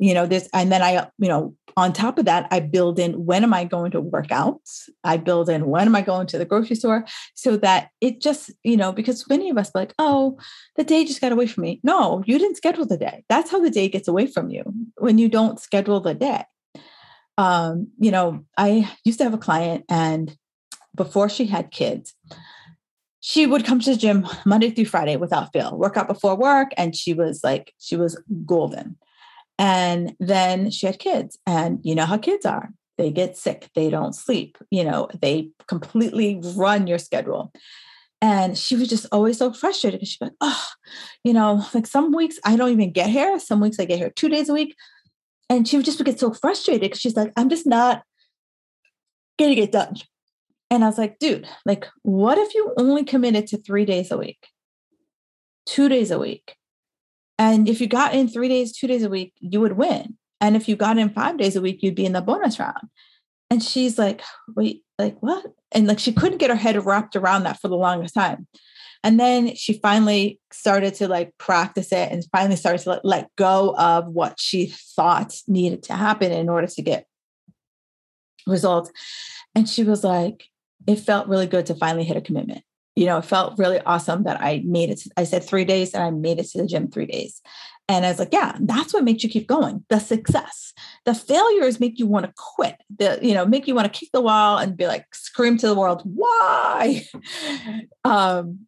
you 0.00 0.14
know 0.14 0.26
this 0.26 0.48
and 0.52 0.70
then 0.70 0.82
i 0.82 1.06
you 1.18 1.28
know 1.28 1.54
on 1.76 1.92
top 1.92 2.18
of 2.18 2.24
that 2.24 2.46
i 2.50 2.60
build 2.60 2.98
in 2.98 3.24
when 3.24 3.42
am 3.42 3.52
i 3.52 3.64
going 3.64 3.90
to 3.90 4.00
work 4.00 4.30
out 4.30 4.60
i 5.04 5.16
build 5.16 5.48
in 5.48 5.66
when 5.66 5.86
am 5.86 5.94
i 5.94 6.00
going 6.00 6.26
to 6.26 6.38
the 6.38 6.44
grocery 6.44 6.76
store 6.76 7.04
so 7.34 7.56
that 7.56 7.90
it 8.00 8.20
just 8.20 8.50
you 8.62 8.76
know 8.76 8.92
because 8.92 9.28
many 9.28 9.50
of 9.50 9.58
us 9.58 9.70
like 9.74 9.94
oh 9.98 10.38
the 10.76 10.84
day 10.84 11.04
just 11.04 11.20
got 11.20 11.32
away 11.32 11.46
from 11.46 11.62
me 11.62 11.80
no 11.82 12.22
you 12.26 12.38
didn't 12.38 12.56
schedule 12.56 12.86
the 12.86 12.96
day 12.96 13.24
that's 13.28 13.50
how 13.50 13.60
the 13.60 13.70
day 13.70 13.88
gets 13.88 14.08
away 14.08 14.26
from 14.26 14.50
you 14.50 14.62
when 14.96 15.18
you 15.18 15.28
don't 15.28 15.60
schedule 15.60 16.00
the 16.00 16.14
day 16.14 16.44
um 17.36 17.88
you 17.98 18.10
know 18.10 18.44
i 18.56 18.90
used 19.04 19.18
to 19.18 19.24
have 19.24 19.34
a 19.34 19.38
client 19.38 19.84
and 19.88 20.36
before 20.94 21.28
she 21.28 21.46
had 21.46 21.70
kids 21.70 22.14
she 23.20 23.46
would 23.46 23.64
come 23.64 23.80
to 23.80 23.90
the 23.90 23.96
gym 23.96 24.26
Monday 24.46 24.70
through 24.70 24.86
Friday 24.86 25.16
without 25.16 25.52
fail, 25.52 25.76
work 25.76 25.96
out 25.96 26.06
before 26.06 26.36
work. 26.36 26.70
And 26.76 26.94
she 26.94 27.12
was 27.12 27.40
like, 27.42 27.74
she 27.78 27.96
was 27.96 28.16
golden. 28.46 28.96
And 29.58 30.14
then 30.20 30.70
she 30.70 30.86
had 30.86 30.98
kids, 30.98 31.38
and 31.46 31.80
you 31.82 31.94
know 31.94 32.06
how 32.06 32.18
kids 32.18 32.46
are. 32.46 32.70
They 32.96 33.10
get 33.10 33.36
sick, 33.36 33.68
they 33.74 33.90
don't 33.90 34.14
sleep, 34.14 34.58
you 34.70 34.82
know, 34.82 35.08
they 35.20 35.50
completely 35.68 36.40
run 36.56 36.88
your 36.88 36.98
schedule. 36.98 37.52
And 38.20 38.58
she 38.58 38.74
was 38.74 38.88
just 38.88 39.06
always 39.12 39.38
so 39.38 39.52
frustrated 39.52 40.00
because 40.00 40.10
she'd 40.10 40.18
be 40.18 40.26
like, 40.26 40.34
oh, 40.40 40.66
you 41.22 41.32
know, 41.32 41.64
like 41.72 41.86
some 41.86 42.12
weeks 42.12 42.40
I 42.44 42.56
don't 42.56 42.72
even 42.72 42.92
get 42.92 43.08
here. 43.10 43.38
Some 43.38 43.60
weeks 43.60 43.78
I 43.78 43.84
get 43.84 43.98
here 43.98 44.10
two 44.10 44.28
days 44.28 44.48
a 44.48 44.52
week. 44.52 44.74
And 45.48 45.66
she 45.66 45.76
would 45.76 45.86
just 45.86 46.04
get 46.04 46.18
so 46.18 46.34
frustrated 46.34 46.82
because 46.82 47.00
she's 47.00 47.16
like, 47.16 47.32
I'm 47.36 47.48
just 47.48 47.66
not 47.66 48.02
getting 49.38 49.58
it 49.58 49.72
done. 49.72 49.94
And 50.70 50.84
I 50.84 50.88
was 50.88 50.98
like, 50.98 51.18
dude, 51.18 51.48
like, 51.64 51.86
what 52.02 52.36
if 52.36 52.54
you 52.54 52.74
only 52.76 53.04
committed 53.04 53.46
to 53.48 53.58
three 53.58 53.84
days 53.84 54.10
a 54.10 54.18
week, 54.18 54.48
two 55.64 55.88
days 55.88 56.10
a 56.10 56.18
week? 56.18 56.56
And 57.38 57.68
if 57.68 57.80
you 57.80 57.86
got 57.86 58.14
in 58.14 58.28
three 58.28 58.48
days, 58.48 58.76
two 58.76 58.86
days 58.86 59.04
a 59.04 59.08
week, 59.08 59.32
you 59.38 59.60
would 59.60 59.74
win. 59.74 60.16
And 60.40 60.56
if 60.56 60.68
you 60.68 60.76
got 60.76 60.98
in 60.98 61.10
five 61.10 61.38
days 61.38 61.56
a 61.56 61.60
week, 61.60 61.82
you'd 61.82 61.94
be 61.94 62.06
in 62.06 62.12
the 62.12 62.20
bonus 62.20 62.58
round. 62.58 62.88
And 63.50 63.62
she's 63.62 63.98
like, 63.98 64.22
wait, 64.54 64.82
like 64.98 65.16
what? 65.20 65.46
And 65.72 65.86
like 65.86 65.98
she 65.98 66.12
couldn't 66.12 66.38
get 66.38 66.50
her 66.50 66.56
head 66.56 66.84
wrapped 66.84 67.16
around 67.16 67.44
that 67.44 67.60
for 67.60 67.68
the 67.68 67.76
longest 67.76 68.14
time. 68.14 68.46
And 69.04 69.18
then 69.18 69.54
she 69.54 69.74
finally 69.74 70.40
started 70.52 70.94
to 70.94 71.08
like 71.08 71.32
practice 71.38 71.92
it 71.92 72.10
and 72.10 72.24
finally 72.32 72.56
started 72.56 72.82
to 72.82 72.90
let, 72.90 73.04
let 73.04 73.36
go 73.36 73.74
of 73.78 74.08
what 74.08 74.40
she 74.40 74.74
thought 74.96 75.34
needed 75.46 75.84
to 75.84 75.94
happen 75.94 76.32
in 76.32 76.48
order 76.48 76.66
to 76.66 76.82
get 76.82 77.06
results. 78.46 78.90
And 79.54 79.68
she 79.68 79.84
was 79.84 80.02
like, 80.02 80.48
it 80.86 80.96
felt 80.96 81.28
really 81.28 81.46
good 81.46 81.66
to 81.66 81.74
finally 81.74 82.04
hit 82.04 82.16
a 82.16 82.20
commitment 82.20 82.62
you 82.98 83.06
know, 83.06 83.18
it 83.18 83.24
felt 83.24 83.56
really 83.58 83.80
awesome 83.86 84.24
that 84.24 84.40
I 84.40 84.60
made 84.64 84.90
it. 84.90 85.02
I 85.16 85.22
said 85.22 85.44
three 85.44 85.64
days 85.64 85.94
and 85.94 86.02
I 86.02 86.10
made 86.10 86.40
it 86.40 86.48
to 86.48 86.58
the 86.58 86.66
gym 86.66 86.90
three 86.90 87.06
days. 87.06 87.40
And 87.88 88.04
I 88.04 88.08
was 88.08 88.18
like, 88.18 88.32
yeah, 88.32 88.56
that's 88.60 88.92
what 88.92 89.04
makes 89.04 89.22
you 89.22 89.30
keep 89.30 89.46
going. 89.46 89.84
The 89.88 90.00
success. 90.00 90.74
The 91.04 91.14
failures 91.14 91.78
make 91.78 92.00
you 92.00 92.08
want 92.08 92.26
to 92.26 92.32
quit. 92.36 92.74
The, 92.98 93.20
you 93.22 93.34
know, 93.34 93.46
make 93.46 93.68
you 93.68 93.74
want 93.76 93.90
to 93.90 93.96
kick 93.96 94.08
the 94.12 94.20
wall 94.20 94.58
and 94.58 94.76
be 94.76 94.88
like, 94.88 95.06
scream 95.14 95.56
to 95.58 95.68
the 95.68 95.76
world, 95.76 96.02
why? 96.04 97.04
um, 98.04 98.66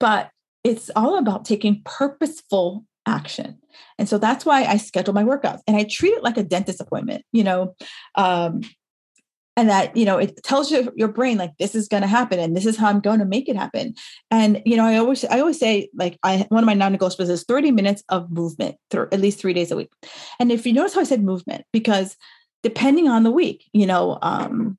but 0.00 0.30
it's 0.64 0.90
all 0.96 1.16
about 1.16 1.44
taking 1.44 1.80
purposeful 1.84 2.84
action. 3.06 3.60
And 3.98 4.08
so 4.08 4.18
that's 4.18 4.44
why 4.44 4.64
I 4.64 4.78
schedule 4.78 5.14
my 5.14 5.22
workouts 5.22 5.60
and 5.68 5.76
I 5.76 5.84
treat 5.84 6.10
it 6.10 6.24
like 6.24 6.36
a 6.36 6.42
dentist 6.42 6.80
appointment, 6.80 7.24
you 7.30 7.44
know. 7.44 7.76
Um, 8.16 8.62
and 9.58 9.68
that 9.68 9.96
you 9.96 10.04
know 10.04 10.18
it 10.18 10.40
tells 10.44 10.70
your, 10.70 10.84
your 10.94 11.08
brain 11.08 11.36
like 11.36 11.50
this 11.58 11.74
is 11.74 11.88
going 11.88 12.02
to 12.02 12.06
happen 12.06 12.38
and 12.38 12.56
this 12.56 12.64
is 12.64 12.76
how 12.76 12.86
i'm 12.86 13.00
going 13.00 13.18
to 13.18 13.24
make 13.24 13.48
it 13.48 13.56
happen. 13.56 13.92
And 14.30 14.62
you 14.64 14.76
know 14.76 14.84
i 14.84 14.96
always 14.96 15.24
i 15.24 15.40
always 15.40 15.58
say 15.58 15.90
like 15.94 16.16
i 16.22 16.46
one 16.48 16.62
of 16.62 16.66
my 16.66 16.74
non-negotiables 16.74 17.28
is 17.28 17.42
30 17.42 17.72
minutes 17.72 18.04
of 18.08 18.30
movement 18.30 18.76
through 18.90 19.08
at 19.10 19.20
least 19.20 19.40
three 19.40 19.52
days 19.52 19.72
a 19.72 19.76
week. 19.76 19.90
And 20.38 20.52
if 20.52 20.64
you 20.64 20.72
notice 20.72 20.94
how 20.94 21.00
i 21.00 21.04
said 21.04 21.24
movement 21.24 21.64
because 21.72 22.16
depending 22.62 23.08
on 23.08 23.24
the 23.24 23.32
week 23.32 23.64
you 23.72 23.86
know 23.86 24.18
um 24.22 24.78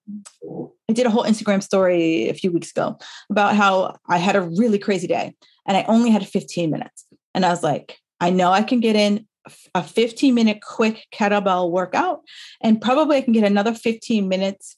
i 0.90 0.94
did 0.94 1.06
a 1.06 1.10
whole 1.10 1.26
instagram 1.26 1.62
story 1.62 2.30
a 2.30 2.34
few 2.34 2.52
weeks 2.52 2.72
ago 2.72 2.98
about 3.30 3.56
how 3.56 3.98
i 4.08 4.18
had 4.18 4.38
a 4.38 4.42
really 4.42 4.80
crazy 4.80 5.08
day 5.08 5.36
and 5.68 5.76
i 5.76 5.84
only 5.90 6.10
had 6.10 6.26
15 6.26 6.72
minutes. 6.72 7.06
And 7.36 7.46
i 7.46 7.50
was 7.50 7.64
like 7.64 7.98
i 8.22 8.30
know 8.30 8.52
i 8.52 8.64
can 8.64 8.80
get 8.80 8.96
in 8.96 9.28
a 9.74 9.84
15 9.84 10.34
minute 10.34 10.60
quick 10.62 11.06
kettlebell 11.14 11.72
workout 11.72 12.22
and 12.62 12.82
probably 12.82 13.18
I 13.18 13.22
can 13.22 13.34
get 13.34 13.44
another 13.44 13.74
15 13.74 14.28
minutes 14.28 14.78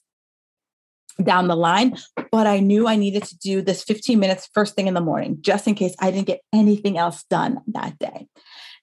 down 1.22 1.48
the 1.48 1.56
line 1.56 1.96
but 2.32 2.46
I 2.46 2.60
knew 2.60 2.88
I 2.88 2.96
needed 2.96 3.24
to 3.24 3.38
do 3.38 3.60
this 3.60 3.84
15 3.84 4.18
minutes 4.18 4.48
first 4.54 4.74
thing 4.74 4.86
in 4.86 4.94
the 4.94 5.00
morning 5.00 5.38
just 5.40 5.68
in 5.68 5.74
case 5.74 5.94
I 6.00 6.10
didn't 6.10 6.26
get 6.26 6.40
anything 6.52 6.96
else 6.96 7.24
done 7.24 7.58
that 7.68 7.98
day. 7.98 8.26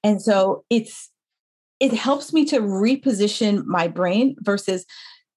And 0.03 0.21
so 0.21 0.63
it's 0.69 1.09
it 1.79 1.93
helps 1.93 2.33
me 2.33 2.45
to 2.45 2.59
reposition 2.59 3.65
my 3.65 3.87
brain 3.87 4.35
versus 4.41 4.85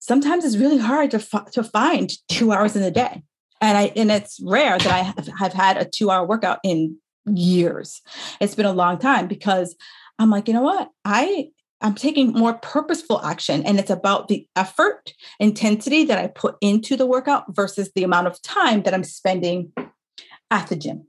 sometimes 0.00 0.44
it's 0.44 0.56
really 0.56 0.78
hard 0.78 1.10
to 1.12 1.18
to 1.52 1.64
find 1.64 2.12
2 2.28 2.52
hours 2.52 2.76
in 2.76 2.82
the 2.82 2.90
day. 2.90 3.22
And 3.60 3.78
I 3.78 3.92
and 3.96 4.10
it's 4.10 4.38
rare 4.44 4.78
that 4.78 4.86
I 4.86 4.98
have, 4.98 5.28
have 5.38 5.52
had 5.52 5.76
a 5.78 5.84
2 5.84 6.10
hour 6.10 6.26
workout 6.26 6.58
in 6.62 6.98
years. 7.26 8.02
It's 8.40 8.54
been 8.54 8.66
a 8.66 8.72
long 8.72 8.98
time 8.98 9.26
because 9.26 9.74
I'm 10.18 10.30
like, 10.30 10.48
you 10.48 10.54
know 10.54 10.62
what? 10.62 10.90
I 11.04 11.48
I'm 11.80 11.94
taking 11.96 12.32
more 12.32 12.54
purposeful 12.54 13.20
action 13.22 13.64
and 13.66 13.78
it's 13.78 13.90
about 13.90 14.28
the 14.28 14.46
effort 14.54 15.12
intensity 15.40 16.04
that 16.04 16.18
I 16.18 16.28
put 16.28 16.56
into 16.60 16.96
the 16.96 17.06
workout 17.06 17.44
versus 17.50 17.90
the 17.94 18.04
amount 18.04 18.28
of 18.28 18.40
time 18.42 18.84
that 18.84 18.94
I'm 18.94 19.02
spending 19.02 19.72
at 20.50 20.68
the 20.68 20.76
gym. 20.76 21.06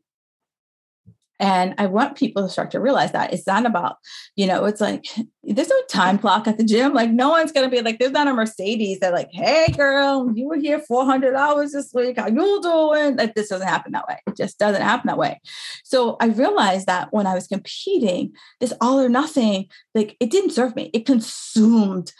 And 1.43 1.75
I 1.77 1.87
want 1.87 2.15
people 2.15 2.41
to 2.41 2.47
start 2.47 2.71
to 2.71 2.79
realize 2.79 3.11
that 3.11 3.33
it's 3.33 3.45
not 3.45 3.65
about, 3.65 3.97
you 4.37 4.47
know, 4.47 4.63
it's 4.63 4.79
like 4.79 5.03
there's 5.43 5.67
no 5.67 5.81
time 5.89 6.17
clock 6.17 6.47
at 6.47 6.57
the 6.57 6.63
gym. 6.63 6.93
Like 6.93 7.11
no 7.11 7.31
one's 7.31 7.51
gonna 7.51 7.67
be 7.67 7.81
like, 7.81 7.99
there's 7.99 8.13
not 8.13 8.29
a 8.29 8.33
Mercedes 8.33 9.01
that 9.01 9.11
like, 9.11 9.27
hey 9.33 9.67
girl, 9.75 10.31
you 10.33 10.47
were 10.47 10.55
here 10.55 10.79
400 10.79 11.35
hours 11.35 11.73
this 11.73 11.91
week. 11.93 12.17
How 12.17 12.27
you 12.27 12.61
doing? 12.61 13.17
Like 13.17 13.35
this 13.35 13.49
doesn't 13.49 13.67
happen 13.67 13.91
that 13.91 14.07
way. 14.07 14.21
It 14.25 14.37
just 14.37 14.57
doesn't 14.57 14.81
happen 14.81 15.07
that 15.07 15.17
way. 15.17 15.41
So 15.83 16.15
I 16.21 16.27
realized 16.27 16.87
that 16.87 17.11
when 17.11 17.27
I 17.27 17.33
was 17.33 17.47
competing, 17.47 18.31
this 18.61 18.71
all 18.79 19.01
or 19.01 19.09
nothing, 19.09 19.67
like 19.93 20.15
it 20.21 20.29
didn't 20.29 20.51
serve 20.51 20.77
me. 20.77 20.91
It 20.93 21.05
consumed 21.05 22.13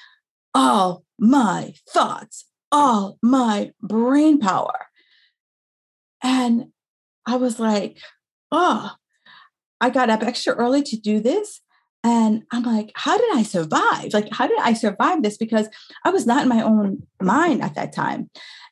all 0.53 1.05
my 1.17 1.73
thoughts, 1.89 2.43
all 2.73 3.19
my 3.21 3.71
brain 3.81 4.41
power. 4.41 4.87
And 6.21 6.73
I 7.25 7.37
was 7.37 7.57
like, 7.57 7.99
oh, 8.51 8.91
I 9.83 9.89
got 9.89 10.09
up 10.09 10.23
extra 10.23 10.55
early 10.55 10.81
to 10.81 10.97
do 10.97 11.19
this. 11.19 11.59
And 12.05 12.43
I'm 12.51 12.63
like, 12.63 12.91
how 12.95 13.17
did 13.17 13.35
I 13.35 13.43
survive? 13.43 14.13
Like, 14.13 14.29
how 14.31 14.47
did 14.47 14.59
I 14.59 14.73
survive 14.73 15.21
this? 15.23 15.35
Because 15.35 15.67
I 16.05 16.09
was 16.09 16.25
not 16.25 16.43
in 16.43 16.49
my 16.49 16.61
own 16.61 17.05
mind 17.21 17.61
at 17.61 17.75
that 17.75 17.93
time. 17.93 18.29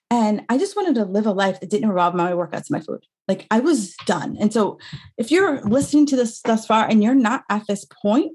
And 0.10 0.44
I 0.48 0.58
just 0.58 0.76
wanted 0.78 0.96
to 0.96 1.06
live 1.06 1.26
a 1.26 1.34
life 1.34 1.60
that 1.60 1.70
didn't 1.70 1.90
involve 1.90 2.16
my 2.16 2.32
workouts 2.32 2.70
and 2.70 2.72
my 2.72 2.80
food. 2.80 3.06
Like 3.28 3.46
I 3.52 3.60
was 3.60 3.94
done. 4.06 4.38
And 4.40 4.54
so 4.54 4.80
if 5.18 5.32
you're 5.32 5.62
listening 5.62 6.06
to 6.08 6.16
this 6.16 6.42
thus 6.42 6.66
far 6.66 6.88
and 6.88 7.04
you're 7.04 7.14
not 7.14 7.44
at 7.50 7.68
this 7.68 7.86
point, 7.86 8.32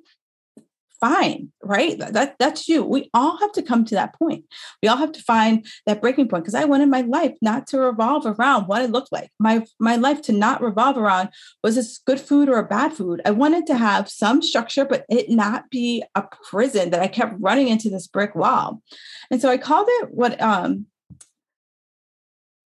fine, 1.01 1.51
right? 1.63 1.99
That 1.99 2.37
that's 2.39 2.69
you. 2.69 2.85
We 2.85 3.11
all 3.15 3.39
have 3.39 3.53
to 3.53 3.63
come 3.63 3.85
to 3.87 3.95
that 3.95 4.15
point. 4.19 4.45
We 4.83 4.89
all 4.89 4.97
have 4.97 5.13
to 5.13 5.23
find 5.23 5.67
that 5.87 6.01
breaking 6.01 6.29
point 6.29 6.45
because 6.45 6.55
I 6.55 6.65
wanted 6.65 6.89
my 6.89 7.03
life 7.03 7.35
not 7.43 7.67
to 7.69 7.81
revolve 7.81 8.27
around 8.27 8.67
what 8.67 8.83
it 8.83 8.91
looked 8.91 9.13
like. 9.13 9.31
My 9.39 9.65
my 9.79 9.97
life 9.97 10.23
to 10.23 10.33
not 10.33 10.63
revolve 10.63 10.99
around 10.99 11.31
was 11.63 11.75
this 11.75 11.99
good 11.99 12.21
food 12.21 12.49
or 12.49 12.59
a 12.59 12.67
bad 12.67 12.93
food. 12.93 13.21
I 13.25 13.31
wanted 13.31 13.67
to 13.67 13.77
have 13.77 14.09
some 14.09 14.43
structure, 14.43 14.85
but 14.85 15.05
it 15.09 15.31
not 15.31 15.71
be 15.71 16.03
a 16.15 16.25
prison 16.49 16.91
that 16.91 17.01
I 17.01 17.09
kept 17.09 17.35
running 17.39 17.69
into 17.69 17.91
this 17.91 18.07
brick 18.07 18.35
wall. 18.35 18.83
And 19.31 19.41
so 19.41 19.49
I 19.49 19.59
called 19.59 19.89
it 19.89 20.11
what 20.13 20.41
um 20.41 20.87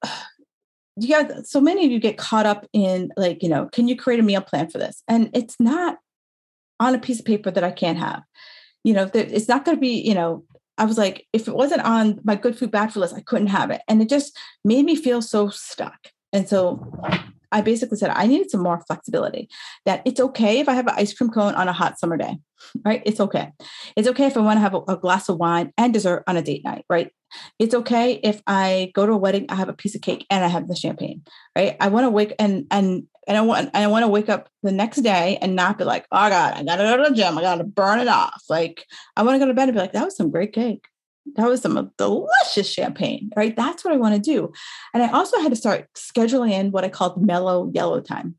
you 0.97 1.45
so 1.45 1.61
many 1.61 1.87
of 1.87 1.91
you 1.91 1.99
get 1.99 2.19
caught 2.19 2.47
up 2.47 2.67
in 2.73 3.11
like 3.17 3.43
you 3.43 3.49
know 3.49 3.67
can 3.67 3.89
you 3.89 3.97
create 3.97 4.21
a 4.21 4.23
meal 4.23 4.43
plan 4.43 4.69
for 4.69 4.79
this 4.79 5.03
and 5.09 5.31
it's 5.33 5.57
not 5.59 5.99
on 6.81 6.95
a 6.95 6.99
piece 6.99 7.21
of 7.21 7.27
paper 7.27 7.51
that 7.51 7.63
I 7.63 7.71
can't 7.71 7.99
have. 7.99 8.23
You 8.83 8.95
know, 8.95 9.11
it's 9.15 9.49
not 9.49 9.65
going 9.65 9.77
to 9.77 9.81
be, 9.81 10.01
you 10.01 10.15
know, 10.15 10.45
I 10.79 10.87
was 10.87 10.97
like, 10.97 11.27
if 11.35 11.47
it 11.47 11.55
wasn't 11.55 11.83
on 11.83 12.21
my 12.25 12.35
good 12.35 12.59
food, 12.59 12.71
bad 12.71 12.93
food 12.93 13.01
list, 13.01 13.15
I 13.15 13.21
couldn't 13.21 13.49
have 13.49 13.71
it. 13.71 13.83
And 13.87 14.01
it 14.01 14.09
just 14.09 14.37
made 14.65 14.87
me 14.87 14.97
feel 14.97 15.21
so 15.21 15.51
stuck. 15.51 16.09
And 16.33 16.49
so 16.49 16.91
I 17.53 17.61
basically 17.61 17.99
said 17.99 18.11
I 18.11 18.27
needed 18.27 18.51
some 18.51 18.63
more 18.63 18.81
flexibility. 18.87 19.49
That 19.85 20.03
it's 20.05 20.21
okay 20.21 20.61
if 20.61 20.69
I 20.69 20.75
have 20.75 20.87
an 20.87 20.95
ice 20.97 21.13
cream 21.13 21.31
cone 21.31 21.55
on 21.55 21.69
a 21.69 21.73
hot 21.73 21.99
summer 21.99 22.17
day, 22.17 22.39
right? 22.85 23.03
It's 23.05 23.21
okay. 23.21 23.53
It's 23.97 24.09
okay 24.09 24.27
if 24.27 24.37
I 24.37 24.41
want 24.41 24.57
to 24.57 24.63
have 24.63 24.75
a, 24.75 24.81
a 24.89 24.97
glass 24.97 25.29
of 25.29 25.37
wine 25.37 25.73
and 25.77 25.93
dessert 25.93 26.25
on 26.27 26.37
a 26.37 26.43
date 26.43 26.65
night, 26.65 26.85
right? 26.89 27.11
It's 27.59 27.75
okay 27.75 28.15
if 28.15 28.41
I 28.47 28.91
go 28.95 29.07
to 29.07 29.13
a 29.13 29.17
wedding, 29.17 29.47
I 29.49 29.57
have 29.57 29.69
a 29.69 29.75
piece 29.75 29.95
of 29.95 30.01
cake 30.01 30.27
and 30.31 30.45
I 30.45 30.49
have 30.49 30.69
the 30.69 30.75
champagne, 30.75 31.23
right? 31.57 31.77
I 31.81 31.89
want 31.89 32.05
to 32.05 32.11
wake 32.11 32.35
and 32.39 32.67
and 32.71 33.05
and 33.27 33.37
I 33.37 33.43
want 33.43 33.71
I 33.75 33.87
want 33.87 34.05
to 34.05 34.09
wake 34.09 34.29
up 34.29 34.49
the 34.63 34.73
next 34.73 34.99
day 34.99 35.39
and 35.41 35.55
not 35.55 35.79
be 35.79 35.85
like, 35.85 36.07
oh 36.11 36.29
God, 36.29 36.55
I 36.55 36.63
gotta 36.65 36.85
go 36.85 36.97
to 36.97 37.11
the 37.11 37.17
gym. 37.17 37.39
I 37.39 37.43
gotta 37.43 37.65
burn 37.65 37.99
it 37.99 38.09
off. 38.09 38.43
Like 38.49 38.87
I 39.17 39.23
want 39.23 39.35
to 39.35 39.39
go 39.39 39.47
to 39.47 39.55
bed 39.55 39.69
and 39.69 39.75
be 39.75 39.81
like, 39.81 39.93
that 39.93 40.05
was 40.05 40.17
some 40.17 40.31
great 40.31 40.53
cake. 40.53 40.85
That 41.37 41.49
was 41.49 41.61
some 41.61 41.77
uh, 41.77 41.85
delicious 41.97 42.73
champagne, 42.73 43.31
right? 43.37 43.55
That's 43.55 43.85
what 43.85 43.95
I 43.95 43.99
want 43.99 44.15
to 44.15 44.21
do. 44.21 44.53
And 44.95 45.03
I 45.03 45.11
also 45.13 45.39
had 45.41 45.51
to 45.51 45.57
start 45.57 45.89
scheduling 45.95 46.53
in 46.53 46.71
what 46.71 46.85
I 46.85 46.89
called 46.89 47.25
mellow 47.25 47.71
yellow 47.73 48.01
time. 48.01 48.37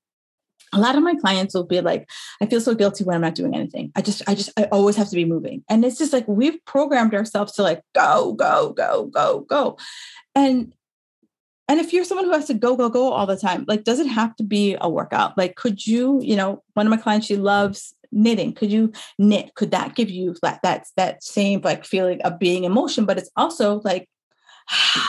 A 0.73 0.79
lot 0.79 0.95
of 0.95 1.03
my 1.03 1.15
clients 1.15 1.53
will 1.53 1.65
be 1.65 1.81
like, 1.81 2.09
I 2.41 2.45
feel 2.45 2.61
so 2.61 2.73
guilty 2.73 3.03
when 3.03 3.15
I'm 3.15 3.21
not 3.21 3.35
doing 3.35 3.53
anything. 3.53 3.91
I 3.95 4.01
just, 4.01 4.21
I 4.27 4.35
just, 4.35 4.51
I 4.57 4.63
always 4.71 4.95
have 4.95 5.09
to 5.09 5.15
be 5.15 5.25
moving. 5.25 5.63
And 5.69 5.83
it's 5.83 5.97
just 5.97 6.13
like 6.13 6.25
we've 6.27 6.63
programmed 6.65 7.13
ourselves 7.13 7.53
to 7.53 7.63
like 7.63 7.81
go, 7.93 8.33
go, 8.33 8.71
go, 8.71 9.05
go, 9.07 9.41
go. 9.41 9.77
And 10.33 10.73
and 11.71 11.79
if 11.79 11.93
you're 11.93 12.03
someone 12.03 12.25
who 12.25 12.33
has 12.33 12.47
to 12.47 12.53
go, 12.53 12.75
go, 12.75 12.89
go 12.89 13.13
all 13.13 13.25
the 13.25 13.37
time, 13.37 13.63
like, 13.65 13.85
does 13.85 14.01
it 14.01 14.07
have 14.07 14.35
to 14.35 14.43
be 14.43 14.75
a 14.81 14.89
workout? 14.89 15.37
Like, 15.37 15.55
could 15.55 15.87
you, 15.87 16.19
you 16.21 16.35
know, 16.35 16.61
one 16.73 16.85
of 16.85 16.91
my 16.91 16.97
clients, 16.97 17.27
she 17.27 17.37
loves 17.37 17.95
knitting. 18.11 18.51
Could 18.51 18.73
you 18.73 18.91
knit? 19.17 19.55
Could 19.55 19.71
that 19.71 19.95
give 19.95 20.09
you 20.09 20.35
that 20.41 20.59
that 20.63 20.87
that 20.97 21.23
same 21.23 21.61
like 21.61 21.85
feeling 21.85 22.21
of 22.23 22.39
being 22.39 22.65
in 22.65 22.73
motion? 22.73 23.05
But 23.05 23.17
it's 23.17 23.29
also 23.37 23.79
like 23.85 24.09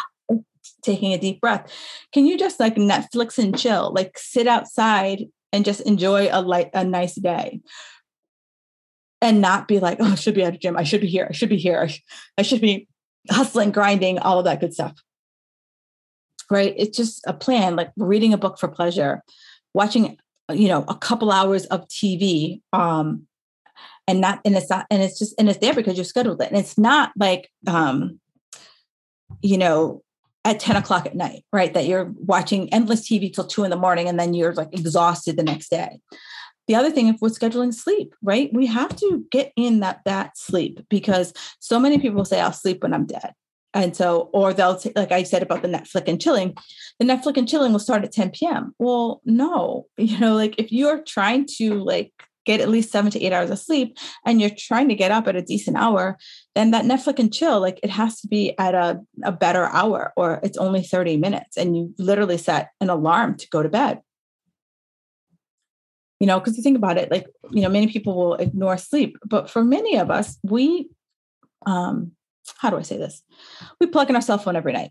taking 0.82 1.12
a 1.12 1.18
deep 1.18 1.40
breath. 1.40 1.68
Can 2.12 2.26
you 2.26 2.38
just 2.38 2.60
like 2.60 2.76
Netflix 2.76 3.38
and 3.38 3.58
chill, 3.58 3.92
like 3.92 4.16
sit 4.16 4.46
outside 4.46 5.24
and 5.52 5.64
just 5.64 5.80
enjoy 5.80 6.28
a 6.30 6.42
light 6.42 6.70
a 6.74 6.84
nice 6.84 7.16
day? 7.16 7.60
And 9.20 9.40
not 9.40 9.66
be 9.66 9.80
like, 9.80 9.98
oh, 9.98 10.12
I 10.12 10.14
should 10.14 10.36
be 10.36 10.44
at 10.44 10.54
a 10.54 10.58
gym. 10.58 10.76
I 10.76 10.84
should 10.84 11.00
be 11.00 11.08
here. 11.08 11.26
I 11.28 11.32
should 11.32 11.48
be 11.48 11.56
here. 11.56 11.80
I, 11.80 11.92
I 12.38 12.42
should 12.42 12.60
be 12.60 12.86
hustling, 13.28 13.72
grinding, 13.72 14.20
all 14.20 14.38
of 14.38 14.44
that 14.44 14.60
good 14.60 14.74
stuff 14.74 14.94
right? 16.50 16.74
It's 16.76 16.96
just 16.96 17.22
a 17.26 17.32
plan, 17.32 17.76
like 17.76 17.90
reading 17.96 18.32
a 18.32 18.38
book 18.38 18.58
for 18.58 18.68
pleasure, 18.68 19.22
watching, 19.74 20.18
you 20.50 20.68
know, 20.68 20.84
a 20.88 20.96
couple 20.96 21.32
hours 21.32 21.66
of 21.66 21.86
TV, 21.88 22.60
um, 22.72 23.26
and 24.08 24.20
not, 24.20 24.40
and 24.44 24.56
it's 24.56 24.68
not, 24.68 24.86
and 24.90 25.02
it's 25.02 25.18
just, 25.18 25.34
and 25.38 25.48
it's 25.48 25.58
there 25.58 25.74
because 25.74 25.96
you 25.96 26.04
scheduled 26.04 26.42
it. 26.42 26.48
And 26.48 26.58
it's 26.58 26.76
not 26.76 27.12
like, 27.16 27.50
um, 27.66 28.20
you 29.42 29.56
know, 29.56 30.02
at 30.44 30.58
10 30.58 30.76
o'clock 30.76 31.06
at 31.06 31.14
night, 31.14 31.44
right? 31.52 31.72
That 31.72 31.86
you're 31.86 32.12
watching 32.16 32.72
endless 32.72 33.08
TV 33.08 33.32
till 33.32 33.46
two 33.46 33.64
in 33.64 33.70
the 33.70 33.76
morning 33.76 34.08
and 34.08 34.18
then 34.18 34.34
you're 34.34 34.54
like 34.54 34.72
exhausted 34.72 35.36
the 35.36 35.44
next 35.44 35.70
day. 35.70 36.00
The 36.68 36.74
other 36.74 36.90
thing, 36.90 37.08
if 37.08 37.16
we're 37.20 37.28
scheduling 37.28 37.74
sleep, 37.74 38.14
right? 38.22 38.50
We 38.52 38.66
have 38.66 38.94
to 38.96 39.24
get 39.30 39.52
in 39.56 39.80
that 39.80 40.00
that 40.04 40.36
sleep 40.36 40.80
because 40.88 41.32
so 41.58 41.78
many 41.78 41.98
people 41.98 42.24
say, 42.24 42.40
I'll 42.40 42.52
sleep 42.52 42.82
when 42.82 42.94
I'm 42.94 43.06
dead. 43.06 43.32
And 43.74 43.96
so, 43.96 44.28
or 44.32 44.52
they'll 44.52 44.78
say, 44.78 44.92
like 44.94 45.12
I 45.12 45.22
said 45.22 45.42
about 45.42 45.62
the 45.62 45.68
Netflix 45.68 46.06
and 46.06 46.20
chilling, 46.20 46.56
the 46.98 47.06
Netflix 47.06 47.38
and 47.38 47.48
chilling 47.48 47.72
will 47.72 47.80
start 47.80 48.04
at 48.04 48.12
10 48.12 48.30
p.m. 48.30 48.74
Well, 48.78 49.22
no, 49.24 49.86
you 49.96 50.18
know, 50.18 50.34
like 50.34 50.58
if 50.58 50.72
you're 50.72 51.02
trying 51.02 51.46
to 51.58 51.82
like 51.82 52.12
get 52.44 52.60
at 52.60 52.68
least 52.68 52.90
seven 52.90 53.10
to 53.10 53.22
eight 53.22 53.32
hours 53.32 53.50
of 53.50 53.58
sleep 53.58 53.96
and 54.26 54.40
you're 54.40 54.50
trying 54.50 54.88
to 54.88 54.96
get 54.96 55.12
up 55.12 55.28
at 55.28 55.36
a 55.36 55.42
decent 55.42 55.76
hour, 55.76 56.18
then 56.54 56.72
that 56.72 56.84
Netflix 56.84 57.18
and 57.20 57.32
chill, 57.32 57.60
like 57.60 57.78
it 57.82 57.90
has 57.90 58.20
to 58.20 58.28
be 58.28 58.58
at 58.58 58.74
a, 58.74 59.00
a 59.22 59.32
better 59.32 59.66
hour 59.66 60.12
or 60.16 60.40
it's 60.42 60.58
only 60.58 60.82
30 60.82 61.16
minutes 61.18 61.56
and 61.56 61.76
you 61.76 61.94
literally 61.98 62.36
set 62.36 62.70
an 62.80 62.90
alarm 62.90 63.36
to 63.36 63.48
go 63.48 63.62
to 63.62 63.68
bed. 63.68 64.00
you 66.18 66.26
know, 66.26 66.38
because 66.38 66.56
you 66.56 66.62
think 66.62 66.76
about 66.76 66.98
it, 66.98 67.10
like, 67.10 67.26
you 67.50 67.62
know, 67.62 67.68
many 67.68 67.86
people 67.86 68.14
will 68.14 68.34
ignore 68.34 68.76
sleep, 68.76 69.16
but 69.24 69.48
for 69.48 69.64
many 69.64 69.96
of 69.96 70.10
us, 70.10 70.38
we, 70.42 70.88
um, 71.66 72.12
how 72.58 72.70
do 72.70 72.76
I 72.76 72.82
say 72.82 72.96
this? 72.96 73.22
We 73.80 73.86
plug 73.86 74.10
in 74.10 74.16
our 74.16 74.22
cell 74.22 74.38
phone 74.38 74.56
every 74.56 74.72
night. 74.72 74.90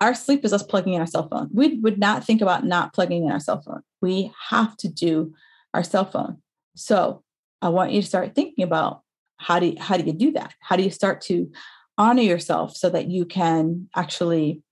Our 0.00 0.14
sleep 0.14 0.44
is 0.44 0.52
us 0.52 0.62
plugging 0.62 0.94
in 0.94 1.00
our 1.00 1.06
cell 1.06 1.28
phone. 1.28 1.50
We 1.52 1.78
would 1.80 1.98
not 1.98 2.24
think 2.24 2.40
about 2.40 2.64
not 2.64 2.94
plugging 2.94 3.24
in 3.24 3.32
our 3.32 3.40
cell 3.40 3.60
phone. 3.60 3.82
We 4.00 4.32
have 4.48 4.76
to 4.78 4.88
do 4.88 5.34
our 5.74 5.82
cell 5.82 6.06
phone. 6.06 6.38
So 6.76 7.22
I 7.60 7.68
want 7.68 7.92
you 7.92 8.00
to 8.00 8.06
start 8.06 8.34
thinking 8.34 8.64
about 8.64 9.02
how 9.38 9.58
do 9.58 9.66
you, 9.66 9.76
how 9.78 9.98
do 9.98 10.04
you 10.04 10.12
do 10.12 10.32
that? 10.32 10.54
How 10.60 10.76
do 10.76 10.82
you 10.82 10.90
start 10.90 11.20
to 11.22 11.50
honor 11.98 12.22
yourself 12.22 12.76
so 12.76 12.88
that 12.90 13.08
you 13.08 13.24
can 13.24 13.88
actually 13.94 14.62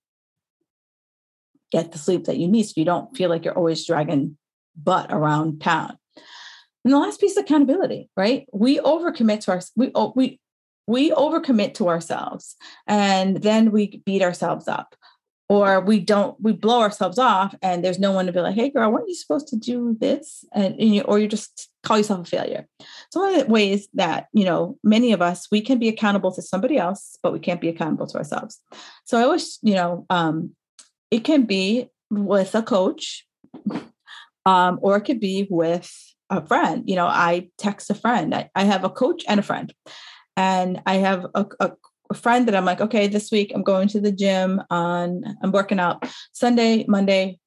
get 1.71 1.91
the 1.91 1.97
sleep 1.97 2.25
that 2.25 2.37
you 2.37 2.47
need 2.47 2.63
so 2.63 2.73
you 2.75 2.85
don't 2.85 3.15
feel 3.15 3.29
like 3.29 3.43
you're 3.43 3.57
always 3.57 3.85
dragging 3.85 4.37
butt 4.75 5.11
around 5.11 5.61
town. 5.61 5.97
And 6.83 6.93
the 6.93 6.99
last 6.99 7.19
piece 7.19 7.31
is 7.31 7.37
accountability, 7.37 8.09
right? 8.15 8.45
We 8.53 8.79
overcommit 8.79 9.41
to 9.41 9.51
our 9.51 9.61
we 9.75 9.91
we 10.15 10.39
we 10.87 11.11
overcommit 11.11 11.73
to 11.75 11.89
ourselves 11.89 12.55
and 12.87 13.37
then 13.37 13.71
we 13.71 14.01
beat 14.05 14.21
ourselves 14.21 14.67
up 14.67 14.95
or 15.47 15.79
we 15.79 15.99
don't 15.99 16.39
we 16.41 16.53
blow 16.53 16.81
ourselves 16.81 17.19
off 17.19 17.53
and 17.61 17.83
there's 17.83 17.99
no 17.99 18.11
one 18.11 18.25
to 18.25 18.31
be 18.31 18.39
like 18.39 18.55
hey 18.55 18.69
girl 18.69 18.91
weren't 18.91 19.07
you 19.07 19.15
supposed 19.15 19.47
to 19.47 19.55
do 19.55 19.95
this? 19.99 20.43
And, 20.53 20.75
and 20.79 20.95
you, 20.95 21.01
or 21.01 21.19
you 21.19 21.27
just 21.27 21.69
call 21.83 21.97
yourself 21.97 22.27
a 22.27 22.29
failure. 22.29 22.67
So 23.11 23.19
one 23.19 23.35
of 23.35 23.45
the 23.45 23.51
ways 23.51 23.87
that 23.93 24.27
you 24.33 24.45
know 24.45 24.77
many 24.83 25.11
of 25.11 25.21
us 25.21 25.47
we 25.51 25.61
can 25.61 25.79
be 25.79 25.87
accountable 25.87 26.31
to 26.33 26.41
somebody 26.41 26.77
else 26.77 27.17
but 27.21 27.33
we 27.33 27.39
can't 27.39 27.61
be 27.61 27.69
accountable 27.69 28.07
to 28.07 28.17
ourselves. 28.17 28.59
So 29.05 29.17
i 29.17 29.23
always 29.23 29.59
you 29.61 29.75
know 29.75 30.05
um, 30.09 30.55
it 31.11 31.23
can 31.23 31.45
be 31.45 31.89
with 32.09 32.55
a 32.55 32.63
coach 32.63 33.25
um, 34.45 34.79
or 34.81 34.97
it 34.97 35.01
could 35.01 35.19
be 35.19 35.47
with 35.49 35.91
a 36.29 36.45
friend. 36.45 36.83
You 36.87 36.95
know 36.95 37.07
i 37.07 37.49
text 37.57 37.91
a 37.91 37.95
friend. 37.95 38.33
I, 38.33 38.49
I 38.55 38.63
have 38.63 38.83
a 38.83 38.89
coach 38.89 39.23
and 39.27 39.39
a 39.39 39.43
friend 39.43 39.71
and 40.37 40.81
i 40.85 40.95
have 40.95 41.25
a, 41.35 41.45
a, 41.59 41.71
a 42.09 42.13
friend 42.13 42.47
that 42.47 42.55
i'm 42.55 42.65
like 42.65 42.81
okay 42.81 43.07
this 43.07 43.31
week 43.31 43.51
i'm 43.53 43.63
going 43.63 43.87
to 43.87 43.99
the 43.99 44.11
gym 44.11 44.61
on 44.69 45.23
i'm 45.41 45.51
working 45.51 45.79
out 45.79 46.07
sunday 46.31 46.85
monday 46.87 47.39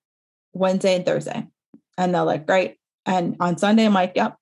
wednesday 0.52 0.96
and 0.96 1.06
thursday. 1.06 1.46
And 1.96 2.14
they're 2.14 2.22
like 2.22 2.46
great. 2.46 2.76
And 3.06 3.36
on 3.40 3.58
sunday 3.58 3.86
i'm 3.86 3.94
like 3.94 4.12
yep 4.14 4.36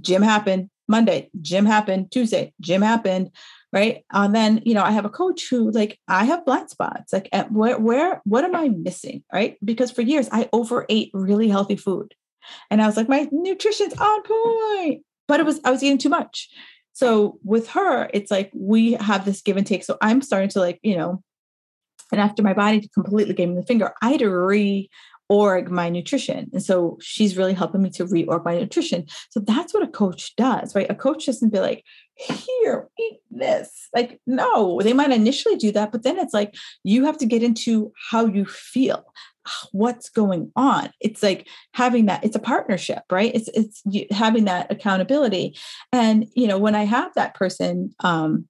gym 0.00 0.22
happened 0.22 0.70
monday 0.88 1.30
gym 1.40 1.66
happened 1.66 2.10
tuesday 2.10 2.52
gym 2.60 2.82
happened 2.82 3.30
right? 3.72 4.04
And 4.12 4.34
then 4.34 4.60
you 4.64 4.74
know 4.74 4.82
i 4.82 4.90
have 4.90 5.04
a 5.04 5.10
coach 5.10 5.48
who 5.48 5.70
like 5.70 5.98
i 6.08 6.24
have 6.24 6.44
blind 6.44 6.70
spots. 6.70 7.12
Like 7.12 7.28
where 7.50 7.78
where 7.78 8.20
what 8.24 8.44
am 8.44 8.54
i 8.54 8.68
missing 8.68 9.24
right? 9.32 9.56
Because 9.64 9.90
for 9.90 10.02
years 10.02 10.28
i 10.30 10.48
overate 10.52 11.10
really 11.14 11.48
healthy 11.48 11.76
food. 11.76 12.14
And 12.70 12.82
i 12.82 12.86
was 12.86 12.96
like 12.96 13.08
my 13.08 13.28
nutrition's 13.32 13.94
on 13.94 14.22
point. 14.22 15.02
But 15.26 15.40
it 15.40 15.46
was 15.46 15.60
i 15.64 15.70
was 15.70 15.82
eating 15.82 15.98
too 15.98 16.10
much 16.10 16.50
so 16.92 17.38
with 17.42 17.68
her 17.68 18.08
it's 18.12 18.30
like 18.30 18.50
we 18.54 18.92
have 18.92 19.24
this 19.24 19.42
give 19.42 19.56
and 19.56 19.66
take 19.66 19.84
so 19.84 19.96
i'm 20.00 20.22
starting 20.22 20.48
to 20.48 20.60
like 20.60 20.78
you 20.82 20.96
know 20.96 21.22
and 22.10 22.20
after 22.20 22.42
my 22.42 22.52
body 22.52 22.88
completely 22.94 23.34
gave 23.34 23.48
me 23.48 23.54
the 23.54 23.66
finger 23.66 23.92
i 24.02 24.10
had 24.10 24.20
to 24.20 24.26
reorg 25.32 25.68
my 25.68 25.88
nutrition. 25.88 26.50
And 26.52 26.62
so 26.62 26.98
she's 27.00 27.36
really 27.36 27.54
helping 27.54 27.82
me 27.82 27.90
to 27.90 28.04
reorg 28.04 28.44
my 28.44 28.58
nutrition. 28.58 29.06
So 29.30 29.40
that's 29.40 29.72
what 29.72 29.82
a 29.82 29.88
coach 29.88 30.36
does, 30.36 30.74
right? 30.74 30.90
A 30.90 30.94
coach 30.94 31.26
doesn't 31.26 31.52
be 31.52 31.60
like, 31.60 31.84
here, 32.14 32.88
eat 32.98 33.20
this. 33.30 33.88
Like, 33.94 34.20
no, 34.26 34.80
they 34.82 34.92
might 34.92 35.10
initially 35.10 35.56
do 35.56 35.72
that, 35.72 35.92
but 35.92 36.02
then 36.02 36.18
it's 36.18 36.34
like 36.34 36.54
you 36.84 37.04
have 37.06 37.18
to 37.18 37.26
get 37.26 37.42
into 37.42 37.92
how 38.10 38.26
you 38.26 38.44
feel 38.44 39.04
what's 39.72 40.08
going 40.08 40.50
on 40.56 40.90
it's 41.00 41.22
like 41.22 41.48
having 41.72 42.06
that 42.06 42.24
it's 42.24 42.36
a 42.36 42.40
partnership 42.40 43.02
right 43.10 43.32
it's 43.34 43.48
it's 43.48 43.82
having 44.10 44.44
that 44.44 44.70
accountability 44.70 45.56
and 45.92 46.26
you 46.34 46.46
know 46.46 46.58
when 46.58 46.74
i 46.74 46.84
have 46.84 47.12
that 47.14 47.34
person 47.34 47.94
um 48.00 48.46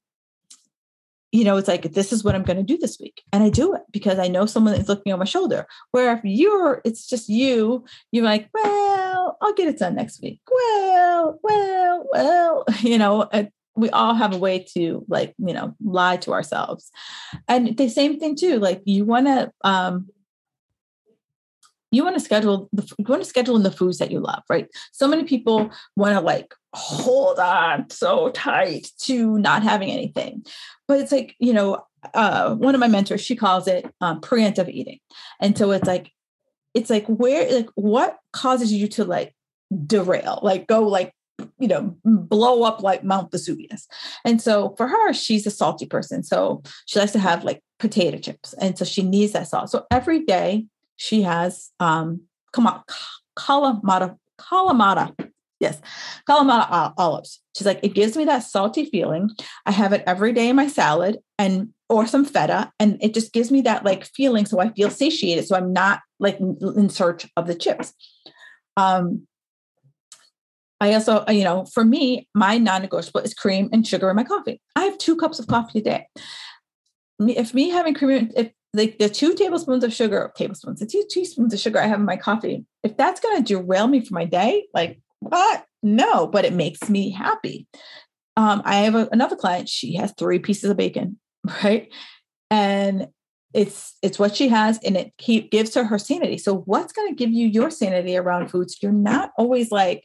you 1.33 1.45
know, 1.45 1.57
it's 1.57 1.67
like, 1.67 1.95
this 1.95 2.13
is 2.13 2.23
what 2.23 2.35
I'm 2.35 2.43
going 2.43 2.59
to 2.59 2.63
do 2.63 2.77
this 2.77 2.99
week. 3.01 3.23
And 3.33 3.43
I 3.43 3.49
do 3.49 3.75
it 3.75 3.81
because 3.91 4.19
I 4.19 4.29
know 4.29 4.45
someone 4.45 4.75
is 4.75 4.89
looking 4.89 5.15
on 5.15 5.19
my 5.19 5.25
shoulder. 5.25 5.67
Where 5.91 6.15
if 6.15 6.21
you're, 6.25 6.83
it's 6.85 7.07
just 7.07 7.31
you, 7.31 7.87
you're 8.13 8.25
like, 8.25 8.51
well, 8.53 9.39
I'll 9.41 9.55
get 9.55 9.69
it 9.69 9.79
done 9.79 9.97
next 9.97 10.23
week. 10.23 10.41
Well, 10.51 11.41
well, 11.43 12.07
well, 12.13 12.65
you 12.81 12.99
know, 12.99 13.31
we 13.75 13.89
all 13.91 14.15
have 14.15 14.35
a 14.35 14.39
way 14.39 14.67
to 14.75 15.05
like, 15.09 15.35
you 15.39 15.55
know, 15.55 15.75
lie 15.83 16.19
to 16.19 16.33
ourselves. 16.33 16.91
And 17.49 17.79
the 17.79 17.89
same 17.89 18.21
thing 18.21 18.37
too, 18.37 18.59
like 18.59 18.83
you 18.85 19.07
want 19.07 19.27
to, 19.27 19.51
um, 19.65 20.09
you 21.93 22.03
want 22.03 22.17
to 22.17 22.21
schedule 22.21 22.69
the 22.73 22.83
you 22.99 23.05
want 23.07 23.23
to 23.23 23.29
schedule 23.29 23.55
in 23.55 23.63
the 23.63 23.71
foods 23.71 23.99
that 23.99 24.11
you 24.11 24.19
love, 24.19 24.43
right? 24.49 24.67
So 24.91 25.07
many 25.07 25.25
people 25.25 25.71
want 25.95 26.17
to 26.17 26.21
like 26.21 26.55
hold 26.75 27.39
on 27.39 27.89
so 27.91 28.31
tight 28.31 28.89
to 29.01 29.39
not 29.39 29.63
having 29.63 29.91
anything. 29.91 30.45
But 30.89 31.01
it's 31.01 31.13
like, 31.13 31.37
you 31.39 31.53
know, 31.53 31.85
uh, 32.15 32.55
one 32.55 32.75
of 32.75 32.81
my 32.81 32.89
mentors, 32.89 33.21
she 33.21 33.37
calls 33.37 33.69
it 33.69 33.93
um, 34.01 34.21
preemptive 34.21 34.69
eating. 34.69 34.99
And 35.39 35.57
so 35.57 35.71
it's 35.71 35.87
like, 35.87 36.11
it's 36.75 36.91
like 36.91 37.07
where, 37.07 37.51
like, 37.53 37.69
what 37.75 38.17
causes 38.33 38.73
you 38.73 38.89
to 38.89 39.05
like 39.05 39.35
derail, 39.87 40.41
like 40.43 40.67
go 40.67 40.89
like, 40.89 41.13
you 41.59 41.69
know, 41.69 41.97
blow 42.05 42.63
up 42.63 42.83
like 42.83 43.05
Mount 43.05 43.31
Vesuvius. 43.31 43.87
And 44.25 44.41
so 44.41 44.75
for 44.77 44.89
her, 44.89 45.13
she's 45.13 45.47
a 45.47 45.51
salty 45.51 45.87
person. 45.87 46.23
So 46.23 46.63
she 46.87 46.99
likes 46.99 47.13
to 47.13 47.19
have 47.19 47.45
like 47.45 47.63
potato 47.79 48.19
chips. 48.19 48.55
And 48.55 48.79
so 48.79 48.85
she 48.85 49.03
needs 49.03 49.33
that 49.33 49.49
salt. 49.49 49.71
So 49.71 49.85
every 49.91 50.25
day 50.25 50.67
she 51.03 51.23
has 51.23 51.71
um, 51.81 52.21
come 52.53 52.69
on, 52.69 52.81
Kalamata, 53.37 54.17
Kalamata 54.41 55.13
Yes, 55.59 55.81
Kalamata 56.29 56.93
olives. 56.99 57.41
She's 57.57 57.67
like, 57.67 57.79
it 57.85 57.95
gives 57.95 58.17
me 58.17 58.25
that 58.25 58.41
salty 58.41 58.85
feeling. 58.85 59.31
I 59.65 59.71
have 59.71 59.93
it 59.93 60.03
every 60.09 60.33
day 60.33 60.49
in 60.49 60.57
my 60.57 60.67
salad 60.67 61.19
and 61.39 61.69
or 61.89 62.05
some 62.05 62.25
feta, 62.25 62.73
and 62.81 62.99
it 63.01 63.15
just 63.15 63.33
gives 63.33 63.53
me 63.53 63.61
that 63.63 63.85
like 63.85 64.05
feeling. 64.05 64.45
So 64.45 64.59
I 64.59 64.71
feel 64.71 64.91
satiated. 64.91 65.47
So 65.47 65.55
I'm 65.55 65.73
not 65.73 66.01
like 66.19 66.41
in 66.41 66.89
search 66.89 67.29
of 67.37 67.47
the 67.47 67.55
chips. 67.55 67.93
Um, 68.77 69.29
I 70.81 70.95
also, 70.95 71.25
you 71.29 71.45
know, 71.45 71.65
for 71.67 71.85
me, 71.85 72.29
my 72.35 72.59
non-negotiable 72.59 73.21
is 73.21 73.33
cream 73.33 73.69
and 73.73 73.87
sugar 73.87 74.11
in 74.11 74.17
my 74.17 74.25
coffee. 74.25 74.61
I 74.75 74.83
have 74.83 74.99
two 74.99 75.17
cups 75.17 75.39
of 75.39 75.47
coffee 75.47 75.79
a 75.79 75.83
day. 75.83 76.07
If 77.21 77.55
me 77.55 77.71
having 77.71 77.95
cream, 77.95 78.33
if 78.35 78.51
like 78.75 78.99
the 78.99 79.09
two 79.09 79.35
tablespoons 79.35 79.85
of 79.85 79.93
sugar, 79.93 80.33
tablespoons, 80.37 80.81
the 80.81 80.87
two 80.87 81.05
teaspoons 81.11 81.53
of 81.53 81.61
sugar 81.61 81.81
I 81.81 81.87
have 81.87 82.01
in 82.01 82.07
my 82.07 82.17
coffee, 82.17 82.65
if 82.83 82.97
that's 82.97 83.21
going 83.21 83.37
to 83.37 83.43
derail 83.43 83.87
me 83.87 84.05
for 84.05 84.15
my 84.15 84.25
day, 84.25 84.67
like 84.73 85.01
what? 85.21 85.65
No, 85.83 86.27
but 86.27 86.45
it 86.45 86.53
makes 86.53 86.89
me 86.89 87.11
happy. 87.11 87.67
Um, 88.37 88.63
I 88.65 88.77
have 88.77 88.95
a, 88.95 89.09
another 89.13 89.37
client. 89.37 89.69
She 89.69 89.95
has 89.97 90.13
three 90.13 90.39
pieces 90.39 90.71
of 90.71 90.77
bacon, 90.77 91.19
right? 91.65 91.93
And 92.51 93.09
it's 93.55 93.97
it's 94.01 94.19
what 94.19 94.35
she 94.35 94.49
has, 94.49 94.79
and 94.83 94.97
it 94.97 95.13
keep, 95.19 95.51
gives 95.51 95.75
her 95.75 95.85
her 95.85 95.99
sanity. 95.99 96.39
So, 96.39 96.61
what's 96.61 96.93
going 96.93 97.09
to 97.09 97.15
give 97.15 97.31
you 97.31 97.47
your 97.47 97.71
sanity 97.71 98.17
around 98.17 98.49
foods? 98.49 98.79
You're 98.83 98.93
not 98.93 99.33
always 99.37 99.71
like, 99.71 100.05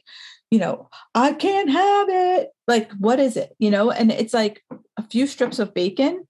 you 0.50 0.58
know, 0.58 0.90
I 1.14 1.32
can't 1.32 1.70
have 1.70 2.08
it. 2.10 2.50
Like, 2.66 2.92
what 2.98 3.18
is 3.18 3.38
it? 3.38 3.54
You 3.58 3.70
know, 3.70 3.90
and 3.90 4.12
it's 4.12 4.34
like 4.34 4.62
a 4.98 5.02
few 5.08 5.26
strips 5.26 5.58
of 5.58 5.72
bacon. 5.72 6.26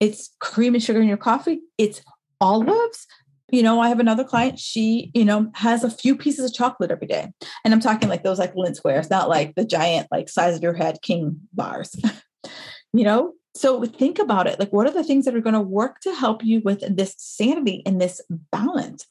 It's 0.00 0.30
cream 0.40 0.74
and 0.74 0.82
sugar 0.82 1.00
in 1.00 1.08
your 1.08 1.16
coffee. 1.16 1.60
It's 1.76 2.02
olives 2.40 3.06
you 3.50 3.62
know, 3.62 3.80
I 3.80 3.88
have 3.88 4.00
another 4.00 4.24
client, 4.24 4.58
she, 4.58 5.10
you 5.14 5.24
know, 5.24 5.50
has 5.54 5.82
a 5.82 5.90
few 5.90 6.16
pieces 6.16 6.44
of 6.44 6.54
chocolate 6.54 6.90
every 6.90 7.06
day. 7.06 7.32
And 7.64 7.72
I'm 7.72 7.80
talking 7.80 8.08
like 8.08 8.22
those 8.22 8.38
like 8.38 8.54
Lindt 8.54 8.76
squares, 8.76 9.08
not 9.08 9.28
like 9.28 9.54
the 9.54 9.64
giant, 9.64 10.08
like 10.10 10.28
size 10.28 10.56
of 10.56 10.62
your 10.62 10.74
head 10.74 10.98
king 11.02 11.40
bars. 11.54 11.96
you 12.92 13.04
know, 13.04 13.32
so 13.54 13.84
think 13.86 14.18
about 14.18 14.46
it. 14.46 14.60
Like, 14.60 14.72
what 14.72 14.86
are 14.86 14.92
the 14.92 15.02
things 15.02 15.24
that 15.24 15.34
are 15.34 15.40
going 15.40 15.54
to 15.54 15.60
work 15.60 16.00
to 16.00 16.14
help 16.14 16.44
you 16.44 16.60
with 16.62 16.94
this 16.94 17.14
sanity 17.16 17.82
and 17.86 18.00
this 18.00 18.20
balance? 18.52 19.06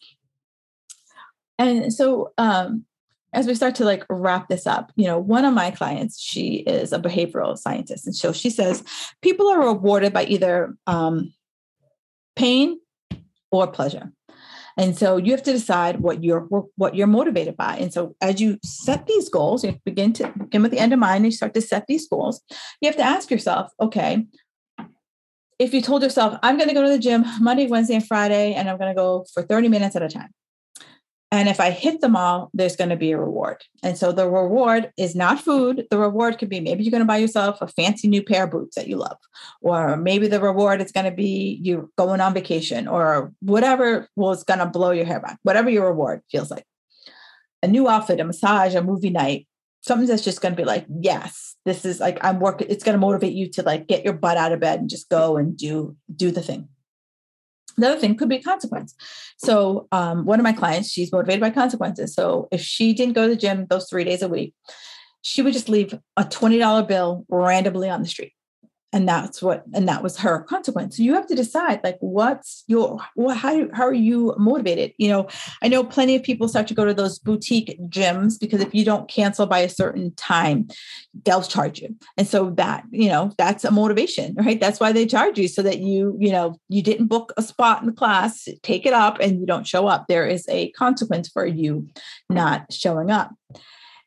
And 1.58 1.92
so, 1.92 2.34
um, 2.38 2.86
as 3.34 3.46
we 3.46 3.56
start 3.56 3.76
to 3.76 3.86
like 3.86 4.06
wrap 4.10 4.48
this 4.48 4.66
up, 4.66 4.92
you 4.96 5.06
know, 5.06 5.20
one 5.20 5.46
of 5.46 5.54
my 5.54 5.72
clients, 5.72 6.20
she 6.20 6.58
is 6.58 6.94
a 6.94 7.00
behavioral 7.00 7.58
scientist. 7.58 8.06
And 8.06 8.16
so 8.16 8.32
she 8.32 8.50
says 8.50 8.84
people 9.22 9.48
are 9.50 9.60
rewarded 9.60 10.14
by 10.14 10.24
either 10.26 10.76
um, 10.88 11.34
pain 12.36 12.80
or 13.52 13.68
pleasure. 13.68 14.12
And 14.80 14.96
so 14.96 15.18
you 15.18 15.32
have 15.32 15.44
to 15.44 15.52
decide 15.52 16.02
what 16.02 16.24
you're 16.24 16.48
what 16.76 16.96
you're 16.96 17.08
motivated 17.08 17.58
by. 17.58 17.78
And 17.78 17.92
so 17.92 18.16
as 18.22 18.40
you 18.40 18.60
set 18.64 19.08
these 19.08 19.28
goals, 19.28 19.64
you 19.64 19.80
begin 19.84 20.14
to 20.14 20.32
begin 20.38 20.62
with 20.62 20.72
the 20.72 20.78
end 20.78 20.94
in 20.94 21.00
mind 21.00 21.18
and 21.18 21.26
you 21.26 21.32
start 21.32 21.56
to 21.56 21.62
set 21.62 21.88
these 21.88 22.08
goals, 22.08 22.42
you 22.80 22.88
have 22.88 22.98
to 22.98 23.04
ask 23.04 23.32
yourself, 23.32 23.72
okay, 23.82 24.28
if 25.58 25.74
you 25.74 25.82
told 25.82 26.04
yourself, 26.04 26.38
I'm 26.44 26.58
going 26.58 26.70
to 26.70 26.76
go 26.76 26.84
to 26.84 26.90
the 26.90 27.00
gym 27.00 27.26
Monday, 27.42 27.66
Wednesday, 27.66 27.96
and 27.96 28.08
Friday, 28.08 28.54
and 28.54 28.70
I'm 28.70 28.78
going 28.78 28.92
to 28.92 28.96
go 28.96 29.26
for 29.34 29.42
30 29.42 29.70
minutes 29.70 29.96
at 29.96 30.04
a 30.04 30.10
time. 30.10 30.30
And 31.30 31.50
if 31.50 31.60
I 31.60 31.72
hit 31.72 32.00
them 32.00 32.16
all, 32.16 32.50
there's 32.54 32.78
going 32.78 32.90
to 32.90 32.96
be 32.96 33.12
a 33.12 33.20
reward. 33.20 33.62
And 33.84 33.98
so 33.98 34.14
the 34.14 34.30
reward 34.30 34.92
is 34.98 35.14
not 35.14 35.42
food. 35.42 35.86
The 35.92 36.00
reward 36.00 36.38
could 36.38 36.48
be 36.48 36.62
maybe 36.62 36.84
you're 36.84 36.92
going 36.92 37.02
to 37.02 37.06
buy 37.06 37.18
yourself 37.18 37.62
a 37.62 37.68
fancy 37.68 38.08
new 38.08 38.24
pair 38.24 38.46
of 38.46 38.52
boots 38.52 38.76
that 38.76 38.88
you 38.88 38.96
love. 38.96 39.18
Or 39.62 39.98
maybe 39.98 40.30
the 40.30 40.40
reward 40.40 40.82
is 40.82 40.94
going 40.94 41.06
to 41.06 41.12
be 41.12 41.60
you 41.62 41.92
going 41.98 42.22
on 42.22 42.34
vacation 42.34 42.88
or 42.88 43.34
whatever 43.42 44.08
was 44.16 44.46
going 44.46 44.60
to 44.60 44.68
blow 44.68 44.92
your 44.92 45.06
hair 45.06 45.20
back, 45.20 45.38
whatever 45.44 45.70
your 45.70 45.88
reward 45.88 46.22
feels 46.32 46.50
like. 46.50 46.64
a 47.64 47.68
new 47.68 47.88
outfit, 47.88 48.20
a 48.20 48.24
massage, 48.24 48.76
a 48.76 48.82
movie 48.82 49.10
night, 49.10 49.48
something 49.82 50.08
that's 50.08 50.24
just 50.24 50.42
going 50.42 50.54
to 50.56 50.62
be 50.62 50.66
like, 50.66 50.86
yes, 51.02 51.56
this 51.66 51.86
is 51.86 52.00
like 52.00 52.18
I'm 52.24 52.40
working. 52.40 52.68
It's 52.70 52.84
going 52.84 52.94
to 52.94 53.00
motivate 53.00 53.34
you 53.34 53.50
to 53.52 53.64
like 53.64 53.88
get 53.88 54.04
your 54.04 54.14
butt 54.14 54.38
out 54.38 54.52
of 54.52 54.60
bed 54.60 54.80
and 54.80 54.90
just 54.90 55.10
go 55.10 55.38
and 55.38 55.58
do 55.58 55.96
do 56.16 56.32
the 56.32 56.42
thing. 56.42 56.70
The 57.78 57.90
other 57.90 58.00
thing 58.00 58.16
could 58.16 58.30
be 58.30 58.40
consequence. 58.40 58.96
So 59.38 59.88
um, 59.92 60.26
one 60.26 60.40
of 60.40 60.44
my 60.44 60.54
clients, 60.54 60.90
she's 60.90 61.12
motivated 61.12 61.42
by 61.42 61.52
consequences. 61.52 62.14
So 62.14 62.48
if 62.52 62.62
she 62.62 62.94
didn't 62.94 63.14
go 63.14 63.24
to 63.24 63.30
the 63.30 63.40
gym 63.40 63.68
those 63.70 63.88
three 63.90 64.04
days 64.04 64.22
a 64.22 64.28
week, 64.28 64.54
she 65.22 65.42
would 65.42 65.54
just 65.54 65.70
leave 65.70 65.94
a 66.16 66.24
$20 66.24 66.88
bill 66.88 67.26
randomly 67.30 67.90
on 67.90 68.02
the 68.02 68.08
street 68.08 68.34
and 68.94 69.08
that's 69.08 69.42
what 69.42 69.64
and 69.74 69.88
that 69.88 70.02
was 70.02 70.18
her 70.18 70.42
consequence. 70.44 70.98
So 70.98 71.04
you 71.04 71.14
have 71.14 71.28
to 71.28 71.36
decide 71.36 71.82
like 71.84 71.98
what's 72.00 72.64
your 72.68 73.00
what 73.16 73.38
how, 73.38 73.68
how 73.74 73.84
are 73.84 73.94
you 73.94 74.34
motivated? 74.38 74.94
You 74.98 75.10
know 75.10 75.28
i 75.62 75.68
know 75.68 75.84
plenty 75.84 76.16
of 76.16 76.24
people 76.24 76.48
start 76.48 76.68
to 76.68 76.74
go 76.74 76.86
to 76.86 76.94
those 76.94 77.20
boutique 77.20 77.78
gyms 77.90 78.40
because 78.40 78.62
if 78.62 78.74
you 78.74 78.86
don't 78.86 79.10
cancel 79.10 79.46
by 79.46 79.60
a 79.60 79.70
certain 79.70 80.14
time 80.16 80.68
they'll 81.26 81.42
charge 81.42 81.82
you. 81.82 81.96
And 82.18 82.28
so 82.28 82.52
that 82.52 82.86
you 82.92 83.10
know 83.10 83.32
that's 83.38 83.66
a 83.66 83.72
motivation 83.72 84.36
right? 84.36 84.60
That's 84.60 84.80
why 84.80 84.92
they 84.92 85.06
charge 85.06 85.38
you 85.38 85.48
so 85.48 85.62
that 85.64 85.80
you 85.80 86.16
you 86.20 86.32
know 86.32 86.56
you 86.70 86.82
didn't 86.82 87.08
book 87.08 87.34
a 87.38 87.42
spot 87.42 87.82
in 87.82 87.88
the 87.88 87.94
class 87.94 88.48
take 88.64 88.86
it 88.86 88.94
up 88.94 89.20
and 89.20 89.40
you 89.40 89.46
don't 89.46 89.68
show 89.68 89.88
up. 89.88 90.06
There 90.08 90.26
is 90.26 90.46
a 90.50 90.72
consequence 90.72 91.28
for 91.28 91.46
you 91.46 91.88
not 92.30 92.72
showing 92.72 93.12
up 93.12 93.32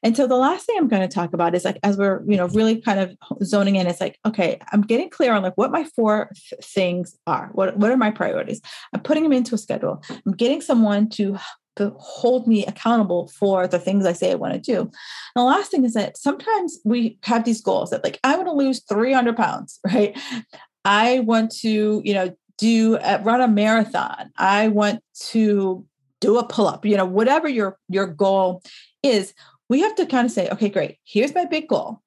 and 0.02 0.16
so 0.16 0.26
the 0.26 0.36
last 0.36 0.66
thing 0.66 0.76
I'm 0.78 0.88
going 0.88 1.06
to 1.06 1.14
talk 1.14 1.32
about 1.34 1.54
is 1.54 1.64
like, 1.64 1.78
as 1.82 1.96
we're, 1.96 2.22
you 2.26 2.36
know, 2.36 2.48
really 2.48 2.80
kind 2.80 3.00
of 3.00 3.16
zoning 3.44 3.76
in, 3.76 3.86
it's 3.86 4.00
like, 4.00 4.18
okay, 4.26 4.58
I'm 4.72 4.82
getting 4.82 5.10
clear 5.10 5.32
on 5.32 5.42
like 5.42 5.56
what 5.56 5.70
my 5.70 5.84
four 5.96 6.30
th- 6.34 6.64
things 6.64 7.18
are. 7.26 7.50
What, 7.52 7.76
what 7.76 7.90
are 7.90 7.96
my 7.96 8.10
priorities? 8.10 8.60
I'm 8.94 9.00
putting 9.00 9.22
them 9.22 9.32
into 9.32 9.54
a 9.54 9.58
schedule. 9.58 10.02
I'm 10.26 10.32
getting 10.32 10.60
someone 10.60 11.08
to 11.10 11.38
to 11.76 11.94
hold 11.98 12.46
me 12.46 12.66
accountable 12.66 13.28
for 13.28 13.66
the 13.66 13.78
things 13.78 14.04
I 14.04 14.12
say 14.12 14.32
I 14.32 14.34
want 14.34 14.52
to 14.54 14.60
do. 14.60 14.80
And 14.80 14.90
the 15.36 15.42
last 15.42 15.70
thing 15.70 15.84
is 15.84 15.94
that 15.94 16.18
sometimes 16.18 16.78
we 16.84 17.16
have 17.22 17.44
these 17.44 17.62
goals 17.62 17.90
that 17.90 18.02
like 18.02 18.18
I 18.24 18.36
want 18.36 18.48
to 18.48 18.52
lose 18.52 18.82
300 18.88 19.36
pounds, 19.36 19.78
right? 19.86 20.18
I 20.84 21.20
want 21.20 21.52
to, 21.60 22.02
you 22.04 22.12
know, 22.12 22.36
do 22.58 22.96
uh, 22.96 23.20
run 23.22 23.40
a 23.40 23.48
marathon. 23.48 24.30
I 24.36 24.68
want 24.68 25.02
to 25.28 25.86
do 26.20 26.38
a 26.38 26.46
pull 26.46 26.66
up. 26.66 26.84
You 26.84 26.96
know, 26.96 27.06
whatever 27.06 27.48
your 27.48 27.78
your 27.88 28.06
goal 28.06 28.62
is, 29.02 29.32
we 29.70 29.80
have 29.80 29.94
to 29.94 30.04
kind 30.04 30.26
of 30.26 30.32
say, 30.32 30.50
okay, 30.50 30.68
great, 30.68 30.98
here's 31.04 31.34
my 31.34 31.46
big 31.46 31.68
goal. 31.68 32.02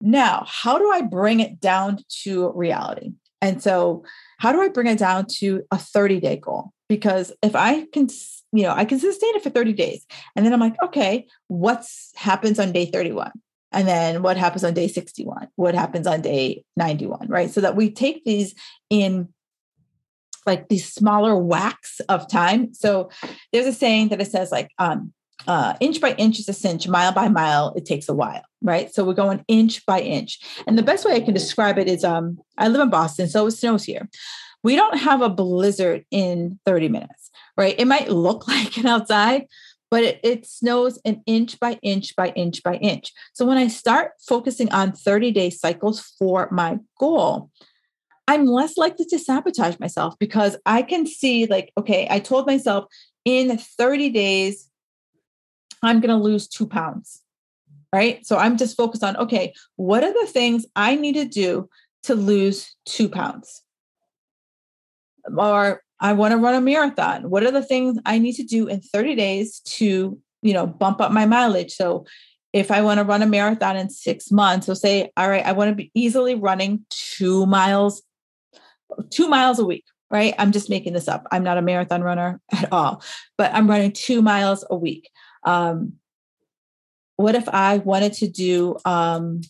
Now, 0.00 0.44
how 0.46 0.78
do 0.78 0.88
I 0.92 1.00
bring 1.00 1.40
it 1.40 1.58
down 1.58 1.98
to 2.22 2.52
reality? 2.52 3.14
And 3.40 3.62
so, 3.62 4.04
how 4.38 4.52
do 4.52 4.60
I 4.60 4.68
bring 4.68 4.86
it 4.86 4.98
down 4.98 5.26
to 5.38 5.62
a 5.70 5.78
30 5.78 6.20
day 6.20 6.36
goal? 6.36 6.72
Because 6.88 7.32
if 7.42 7.56
I 7.56 7.86
can, 7.86 8.08
you 8.52 8.62
know, 8.62 8.72
I 8.72 8.84
can 8.84 9.00
sustain 9.00 9.34
it 9.34 9.42
for 9.42 9.50
30 9.50 9.72
days. 9.72 10.06
And 10.36 10.44
then 10.44 10.52
I'm 10.52 10.60
like, 10.60 10.76
okay, 10.84 11.26
what's 11.48 12.12
happens 12.14 12.58
on 12.60 12.70
day 12.70 12.86
31? 12.86 13.32
And 13.72 13.88
then 13.88 14.22
what 14.22 14.36
happens 14.36 14.62
on 14.62 14.74
day 14.74 14.86
61? 14.86 15.48
What 15.56 15.74
happens 15.74 16.06
on 16.06 16.20
day 16.20 16.64
91? 16.76 17.28
Right. 17.28 17.50
So 17.50 17.62
that 17.62 17.76
we 17.76 17.90
take 17.90 18.24
these 18.24 18.54
in 18.90 19.28
like 20.44 20.68
these 20.68 20.92
smaller 20.92 21.36
whacks 21.36 22.00
of 22.08 22.28
time. 22.28 22.72
So 22.72 23.10
there's 23.52 23.66
a 23.66 23.72
saying 23.72 24.08
that 24.08 24.20
it 24.20 24.30
says 24.30 24.52
like 24.52 24.70
um 24.78 25.12
uh, 25.46 25.74
inch 25.80 26.00
by 26.00 26.12
inch 26.14 26.38
is 26.38 26.48
a 26.48 26.52
cinch, 26.52 26.88
mile 26.88 27.12
by 27.12 27.28
mile, 27.28 27.72
it 27.76 27.84
takes 27.84 28.08
a 28.08 28.14
while, 28.14 28.42
right? 28.62 28.92
So 28.92 29.04
we're 29.04 29.14
going 29.14 29.44
inch 29.48 29.84
by 29.86 30.00
inch. 30.00 30.40
And 30.66 30.76
the 30.76 30.82
best 30.82 31.04
way 31.04 31.14
I 31.14 31.20
can 31.20 31.34
describe 31.34 31.78
it 31.78 31.88
is 31.88 32.04
um, 32.04 32.38
I 32.58 32.68
live 32.68 32.80
in 32.80 32.90
Boston, 32.90 33.28
so 33.28 33.46
it 33.46 33.52
snows 33.52 33.84
here. 33.84 34.08
We 34.62 34.74
don't 34.74 34.98
have 34.98 35.22
a 35.22 35.28
blizzard 35.28 36.04
in 36.10 36.58
30 36.66 36.88
minutes, 36.88 37.30
right? 37.56 37.74
It 37.78 37.86
might 37.86 38.10
look 38.10 38.48
like 38.48 38.78
it 38.78 38.86
outside, 38.86 39.46
but 39.90 40.02
it, 40.02 40.20
it 40.24 40.46
snows 40.46 40.98
an 41.04 41.22
inch 41.26 41.60
by 41.60 41.78
inch 41.82 42.16
by 42.16 42.30
inch 42.30 42.62
by 42.62 42.74
inch. 42.76 43.12
So 43.32 43.46
when 43.46 43.58
I 43.58 43.68
start 43.68 44.12
focusing 44.26 44.72
on 44.72 44.92
30 44.92 45.30
day 45.30 45.50
cycles 45.50 46.00
for 46.18 46.48
my 46.50 46.78
goal, 46.98 47.50
I'm 48.28 48.46
less 48.46 48.76
likely 48.76 49.06
to 49.06 49.18
sabotage 49.18 49.78
myself 49.78 50.14
because 50.18 50.56
I 50.66 50.82
can 50.82 51.06
see, 51.06 51.46
like, 51.46 51.72
okay, 51.78 52.08
I 52.10 52.18
told 52.18 52.46
myself 52.46 52.86
in 53.24 53.56
30 53.56 54.10
days, 54.10 54.68
I'm 55.82 56.00
going 56.00 56.16
to 56.16 56.22
lose 56.22 56.48
two 56.48 56.66
pounds. 56.66 57.22
Right. 57.92 58.26
So 58.26 58.36
I'm 58.36 58.56
just 58.56 58.76
focused 58.76 59.04
on, 59.04 59.16
okay, 59.16 59.54
what 59.76 60.04
are 60.04 60.12
the 60.12 60.30
things 60.30 60.66
I 60.74 60.96
need 60.96 61.14
to 61.14 61.24
do 61.24 61.68
to 62.02 62.14
lose 62.14 62.74
two 62.84 63.08
pounds? 63.08 63.62
Or 65.36 65.82
I 66.00 66.12
want 66.12 66.32
to 66.32 66.38
run 66.38 66.54
a 66.54 66.60
marathon. 66.60 67.30
What 67.30 67.44
are 67.44 67.50
the 67.50 67.62
things 67.62 67.98
I 68.04 68.18
need 68.18 68.34
to 68.34 68.42
do 68.42 68.66
in 68.66 68.80
30 68.80 69.14
days 69.14 69.60
to, 69.60 70.18
you 70.42 70.52
know, 70.52 70.66
bump 70.66 71.00
up 71.00 71.10
my 71.10 71.26
mileage? 71.26 71.72
So 71.72 72.04
if 72.52 72.70
I 72.70 72.82
want 72.82 72.98
to 72.98 73.04
run 73.04 73.22
a 73.22 73.26
marathon 73.26 73.76
in 73.76 73.88
six 73.88 74.30
months, 74.30 74.66
so 74.66 74.74
say, 74.74 75.10
all 75.16 75.28
right, 75.28 75.44
I 75.44 75.52
want 75.52 75.70
to 75.70 75.74
be 75.74 75.90
easily 75.94 76.34
running 76.34 76.84
two 76.90 77.46
miles, 77.46 78.02
two 79.10 79.28
miles 79.28 79.58
a 79.58 79.64
week, 79.64 79.84
right? 80.10 80.34
I'm 80.38 80.52
just 80.52 80.70
making 80.70 80.92
this 80.92 81.08
up. 81.08 81.26
I'm 81.30 81.44
not 81.44 81.58
a 81.58 81.62
marathon 81.62 82.02
runner 82.02 82.40
at 82.52 82.72
all, 82.72 83.02
but 83.36 83.52
I'm 83.54 83.68
running 83.68 83.92
two 83.92 84.22
miles 84.22 84.64
a 84.70 84.76
week. 84.76 85.10
Um, 85.44 85.94
what 87.16 87.34
if 87.34 87.48
I 87.48 87.78
wanted 87.78 88.12
to 88.14 88.28
do 88.28 88.76
um, 88.84 89.40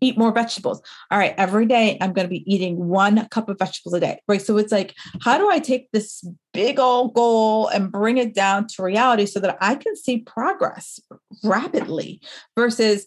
eat 0.00 0.16
more 0.16 0.32
vegetables? 0.32 0.80
All 1.10 1.18
right, 1.18 1.34
every 1.36 1.66
day 1.66 1.98
I'm 2.00 2.12
going 2.12 2.26
to 2.26 2.30
be 2.30 2.50
eating 2.52 2.88
one 2.88 3.28
cup 3.28 3.48
of 3.48 3.58
vegetables 3.58 3.94
a 3.94 4.00
day, 4.00 4.20
right? 4.28 4.40
So 4.40 4.56
it's 4.56 4.72
like, 4.72 4.94
how 5.22 5.38
do 5.38 5.50
I 5.50 5.58
take 5.58 5.90
this 5.92 6.26
big 6.52 6.78
old 6.78 7.14
goal 7.14 7.68
and 7.68 7.92
bring 7.92 8.18
it 8.18 8.34
down 8.34 8.66
to 8.68 8.82
reality 8.82 9.26
so 9.26 9.40
that 9.40 9.58
I 9.60 9.74
can 9.74 9.96
see 9.96 10.20
progress 10.20 11.00
rapidly 11.44 12.20
versus 12.56 13.06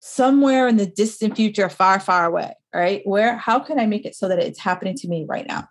somewhere 0.00 0.66
in 0.66 0.76
the 0.76 0.86
distant 0.86 1.36
future, 1.36 1.68
far, 1.68 2.00
far 2.00 2.24
away, 2.24 2.54
right? 2.74 3.02
Where, 3.04 3.36
how 3.36 3.60
can 3.60 3.78
I 3.78 3.86
make 3.86 4.04
it 4.04 4.16
so 4.16 4.28
that 4.28 4.40
it's 4.40 4.58
happening 4.58 4.96
to 4.96 5.08
me 5.08 5.24
right 5.28 5.46
now? 5.46 5.68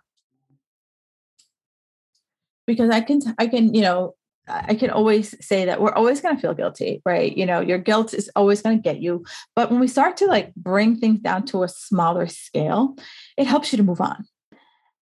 Because 2.66 2.88
I 2.88 3.02
can, 3.02 3.20
I 3.38 3.48
can, 3.48 3.74
you 3.74 3.82
know, 3.82 4.14
I 4.48 4.74
can 4.74 4.90
always 4.90 5.34
say 5.44 5.64
that 5.66 5.80
we're 5.80 5.94
always 5.94 6.20
going 6.20 6.34
to 6.34 6.40
feel 6.40 6.54
guilty, 6.54 7.00
right? 7.04 7.36
You 7.36 7.46
know, 7.46 7.60
your 7.60 7.78
guilt 7.78 8.12
is 8.12 8.30
always 8.34 8.60
going 8.60 8.76
to 8.76 8.82
get 8.82 9.00
you. 9.00 9.24
But 9.54 9.70
when 9.70 9.78
we 9.78 9.86
start 9.86 10.16
to 10.18 10.26
like 10.26 10.54
bring 10.56 10.96
things 10.96 11.20
down 11.20 11.46
to 11.46 11.62
a 11.62 11.68
smaller 11.68 12.26
scale, 12.26 12.96
it 13.36 13.46
helps 13.46 13.72
you 13.72 13.76
to 13.76 13.84
move 13.84 14.00
on. 14.00 14.24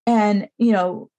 And, 0.05 0.47
you 0.57 0.71
know, 0.71 1.09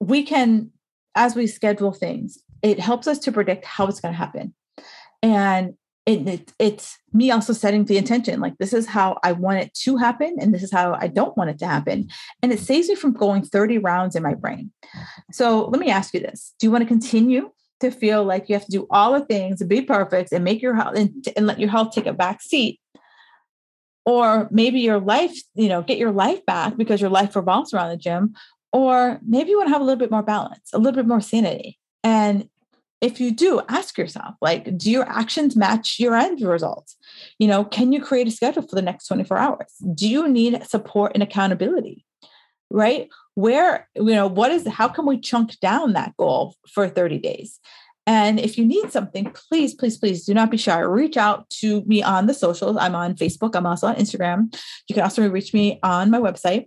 we 0.00 0.22
can, 0.22 0.70
as 1.14 1.34
we 1.34 1.46
schedule 1.46 1.92
things, 1.92 2.38
it 2.62 2.80
helps 2.80 3.06
us 3.06 3.18
to 3.20 3.32
predict 3.32 3.64
how 3.64 3.86
it's 3.86 4.00
going 4.00 4.14
to 4.14 4.18
happen. 4.18 4.54
And 5.22 5.74
it, 6.06 6.26
it, 6.26 6.52
it's 6.58 6.98
me 7.12 7.30
also 7.30 7.52
setting 7.52 7.84
the 7.84 7.98
intention 7.98 8.40
like 8.40 8.56
this 8.58 8.72
is 8.72 8.86
how 8.86 9.18
i 9.22 9.32
want 9.32 9.58
it 9.58 9.72
to 9.74 9.96
happen 9.96 10.36
and 10.40 10.54
this 10.54 10.62
is 10.62 10.72
how 10.72 10.96
i 11.00 11.06
don't 11.06 11.36
want 11.36 11.50
it 11.50 11.58
to 11.58 11.66
happen. 11.66 12.08
And 12.42 12.52
it 12.52 12.60
saves 12.60 12.88
me 12.88 12.94
from 12.94 13.12
going 13.12 13.42
30 13.42 13.78
rounds 13.78 14.16
in 14.16 14.22
my 14.22 14.34
brain. 14.34 14.70
So 15.32 15.66
let 15.66 15.80
me 15.80 15.90
ask 15.90 16.14
you 16.14 16.20
this. 16.20 16.54
Do 16.58 16.66
you 16.66 16.70
want 16.70 16.82
to 16.82 16.88
continue 16.88 17.50
to 17.80 17.90
feel 17.90 18.24
like 18.24 18.48
you 18.48 18.54
have 18.54 18.66
to 18.66 18.70
do 18.70 18.86
all 18.90 19.12
the 19.12 19.24
things 19.24 19.62
be 19.64 19.82
perfect 19.82 20.32
and 20.32 20.44
make 20.44 20.60
your 20.60 20.74
health 20.74 20.96
and, 20.96 21.26
and 21.36 21.46
let 21.46 21.58
your 21.58 21.70
health 21.70 21.92
take 21.92 22.06
a 22.06 22.12
back 22.12 22.42
seat? 22.42 22.80
Or 24.06 24.48
maybe 24.50 24.80
your 24.80 24.98
life 24.98 25.36
you 25.54 25.68
know 25.68 25.82
get 25.82 25.98
your 25.98 26.12
life 26.12 26.44
back 26.46 26.76
because 26.76 27.00
your 27.00 27.10
life 27.10 27.36
revolves 27.36 27.72
around 27.72 27.90
the 27.90 27.96
gym 27.96 28.34
or 28.72 29.20
maybe 29.26 29.50
you 29.50 29.58
want 29.58 29.68
to 29.68 29.72
have 29.72 29.82
a 29.82 29.84
little 29.84 29.98
bit 29.98 30.10
more 30.10 30.22
balance 30.22 30.70
a 30.72 30.78
little 30.78 30.96
bit 30.96 31.06
more 31.06 31.20
sanity. 31.20 31.78
And 32.02 32.48
if 33.00 33.18
you 33.18 33.30
do 33.30 33.62
ask 33.68 33.96
yourself 33.96 34.34
like 34.40 34.76
do 34.76 34.90
your 34.90 35.08
actions 35.08 35.56
match 35.56 35.98
your 35.98 36.14
end 36.14 36.40
results? 36.40 36.96
You 37.38 37.48
know 37.48 37.64
can 37.64 37.92
you 37.92 38.02
create 38.02 38.28
a 38.28 38.30
schedule 38.30 38.62
for 38.62 38.74
the 38.74 38.82
next 38.82 39.06
24 39.06 39.36
hours? 39.38 39.74
Do 39.94 40.08
you 40.08 40.28
need 40.28 40.62
support 40.66 41.12
and 41.14 41.22
accountability? 41.22 42.04
Right? 42.70 43.08
Where 43.34 43.88
you 43.94 44.14
know 44.14 44.26
what 44.26 44.50
is 44.50 44.66
how 44.68 44.88
can 44.88 45.06
we 45.06 45.18
chunk 45.18 45.58
down 45.60 45.94
that 45.94 46.16
goal 46.16 46.54
for 46.68 46.88
30 46.88 47.18
days? 47.18 47.58
And 48.06 48.40
if 48.40 48.58
you 48.58 48.64
need 48.64 48.92
something 48.92 49.32
please 49.32 49.74
please 49.74 49.96
please 49.96 50.24
do 50.24 50.34
not 50.34 50.50
be 50.50 50.56
shy. 50.56 50.78
Reach 50.80 51.16
out 51.16 51.48
to 51.60 51.82
me 51.82 52.02
on 52.02 52.26
the 52.26 52.34
socials. 52.34 52.76
I'm 52.78 52.94
on 52.94 53.14
facebook. 53.14 53.54
I'm 53.54 53.66
also 53.66 53.86
on 53.86 53.96
instagram. 53.96 54.54
You 54.88 54.94
can 54.94 55.04
also 55.04 55.28
reach 55.28 55.54
me 55.54 55.80
on 55.82 56.10
my 56.10 56.18
website. 56.18 56.66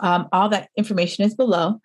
Um, 0.00 0.28
all 0.32 0.48
that 0.50 0.68
information 0.76 1.24
is 1.24 1.34
below. 1.34 1.80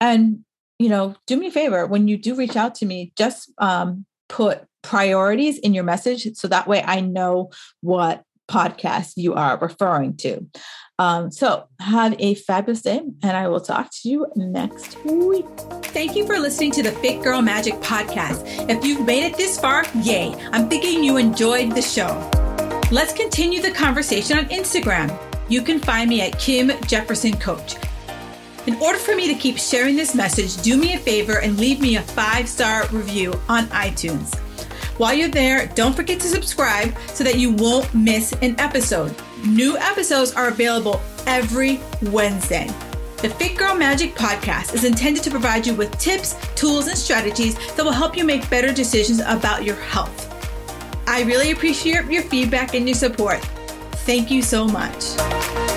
And 0.00 0.44
you 0.78 0.88
know, 0.88 1.14
do 1.26 1.36
me 1.36 1.48
a 1.48 1.50
favor 1.50 1.86
when 1.86 2.08
you 2.08 2.16
do 2.16 2.34
reach 2.34 2.56
out 2.56 2.74
to 2.76 2.86
me, 2.86 3.12
just 3.16 3.52
um, 3.58 4.04
put 4.28 4.64
priorities 4.82 5.58
in 5.58 5.74
your 5.74 5.84
message 5.84 6.36
so 6.36 6.48
that 6.48 6.68
way 6.68 6.82
I 6.82 7.00
know 7.00 7.50
what 7.80 8.22
podcast 8.48 9.14
you 9.16 9.34
are 9.34 9.58
referring 9.58 10.16
to. 10.18 10.46
Um, 10.98 11.30
so 11.30 11.68
have 11.80 12.14
a 12.18 12.34
fabulous 12.34 12.80
day, 12.80 13.02
and 13.22 13.36
I 13.36 13.48
will 13.48 13.60
talk 13.60 13.90
to 13.90 14.08
you 14.08 14.26
next 14.34 14.96
week. 15.04 15.44
Thank 15.86 16.16
you 16.16 16.26
for 16.26 16.38
listening 16.38 16.70
to 16.72 16.82
the 16.82 16.92
Fit 16.92 17.22
Girl 17.22 17.42
Magic 17.42 17.74
podcast. 17.74 18.70
If 18.70 18.84
you've 18.84 19.04
made 19.04 19.24
it 19.24 19.36
this 19.36 19.60
far, 19.60 19.84
yay! 19.96 20.34
I'm 20.52 20.68
thinking 20.68 21.04
you 21.04 21.18
enjoyed 21.18 21.72
the 21.72 21.82
show. 21.82 22.30
Let's 22.90 23.12
continue 23.12 23.60
the 23.60 23.72
conversation 23.72 24.38
on 24.38 24.46
Instagram. 24.46 25.14
You 25.50 25.60
can 25.60 25.80
find 25.80 26.08
me 26.08 26.22
at 26.22 26.38
Kim 26.38 26.72
Jefferson 26.86 27.36
Coach. 27.36 27.76
In 28.66 28.74
order 28.82 28.98
for 28.98 29.14
me 29.14 29.28
to 29.28 29.34
keep 29.34 29.58
sharing 29.58 29.94
this 29.94 30.12
message, 30.12 30.56
do 30.60 30.76
me 30.76 30.94
a 30.94 30.98
favor 30.98 31.38
and 31.38 31.58
leave 31.58 31.80
me 31.80 31.96
a 31.96 32.02
five 32.02 32.48
star 32.48 32.88
review 32.88 33.40
on 33.48 33.66
iTunes. 33.66 34.36
While 34.98 35.14
you're 35.14 35.28
there, 35.28 35.66
don't 35.76 35.94
forget 35.94 36.18
to 36.20 36.26
subscribe 36.26 36.96
so 37.08 37.22
that 37.22 37.38
you 37.38 37.52
won't 37.52 37.94
miss 37.94 38.32
an 38.42 38.58
episode. 38.58 39.14
New 39.46 39.76
episodes 39.76 40.32
are 40.32 40.48
available 40.48 41.00
every 41.28 41.80
Wednesday. 42.02 42.66
The 43.18 43.28
Fit 43.30 43.56
Girl 43.56 43.76
Magic 43.76 44.16
podcast 44.16 44.74
is 44.74 44.82
intended 44.84 45.22
to 45.22 45.30
provide 45.30 45.64
you 45.64 45.74
with 45.74 45.96
tips, 45.98 46.34
tools, 46.56 46.88
and 46.88 46.98
strategies 46.98 47.54
that 47.76 47.84
will 47.84 47.92
help 47.92 48.16
you 48.16 48.24
make 48.24 48.50
better 48.50 48.72
decisions 48.72 49.20
about 49.20 49.64
your 49.64 49.76
health. 49.76 50.24
I 51.06 51.22
really 51.22 51.52
appreciate 51.52 52.06
your 52.06 52.22
feedback 52.24 52.74
and 52.74 52.88
your 52.88 52.96
support. 52.96 53.38
Thank 54.06 54.30
you 54.30 54.42
so 54.42 54.66
much. 54.66 55.75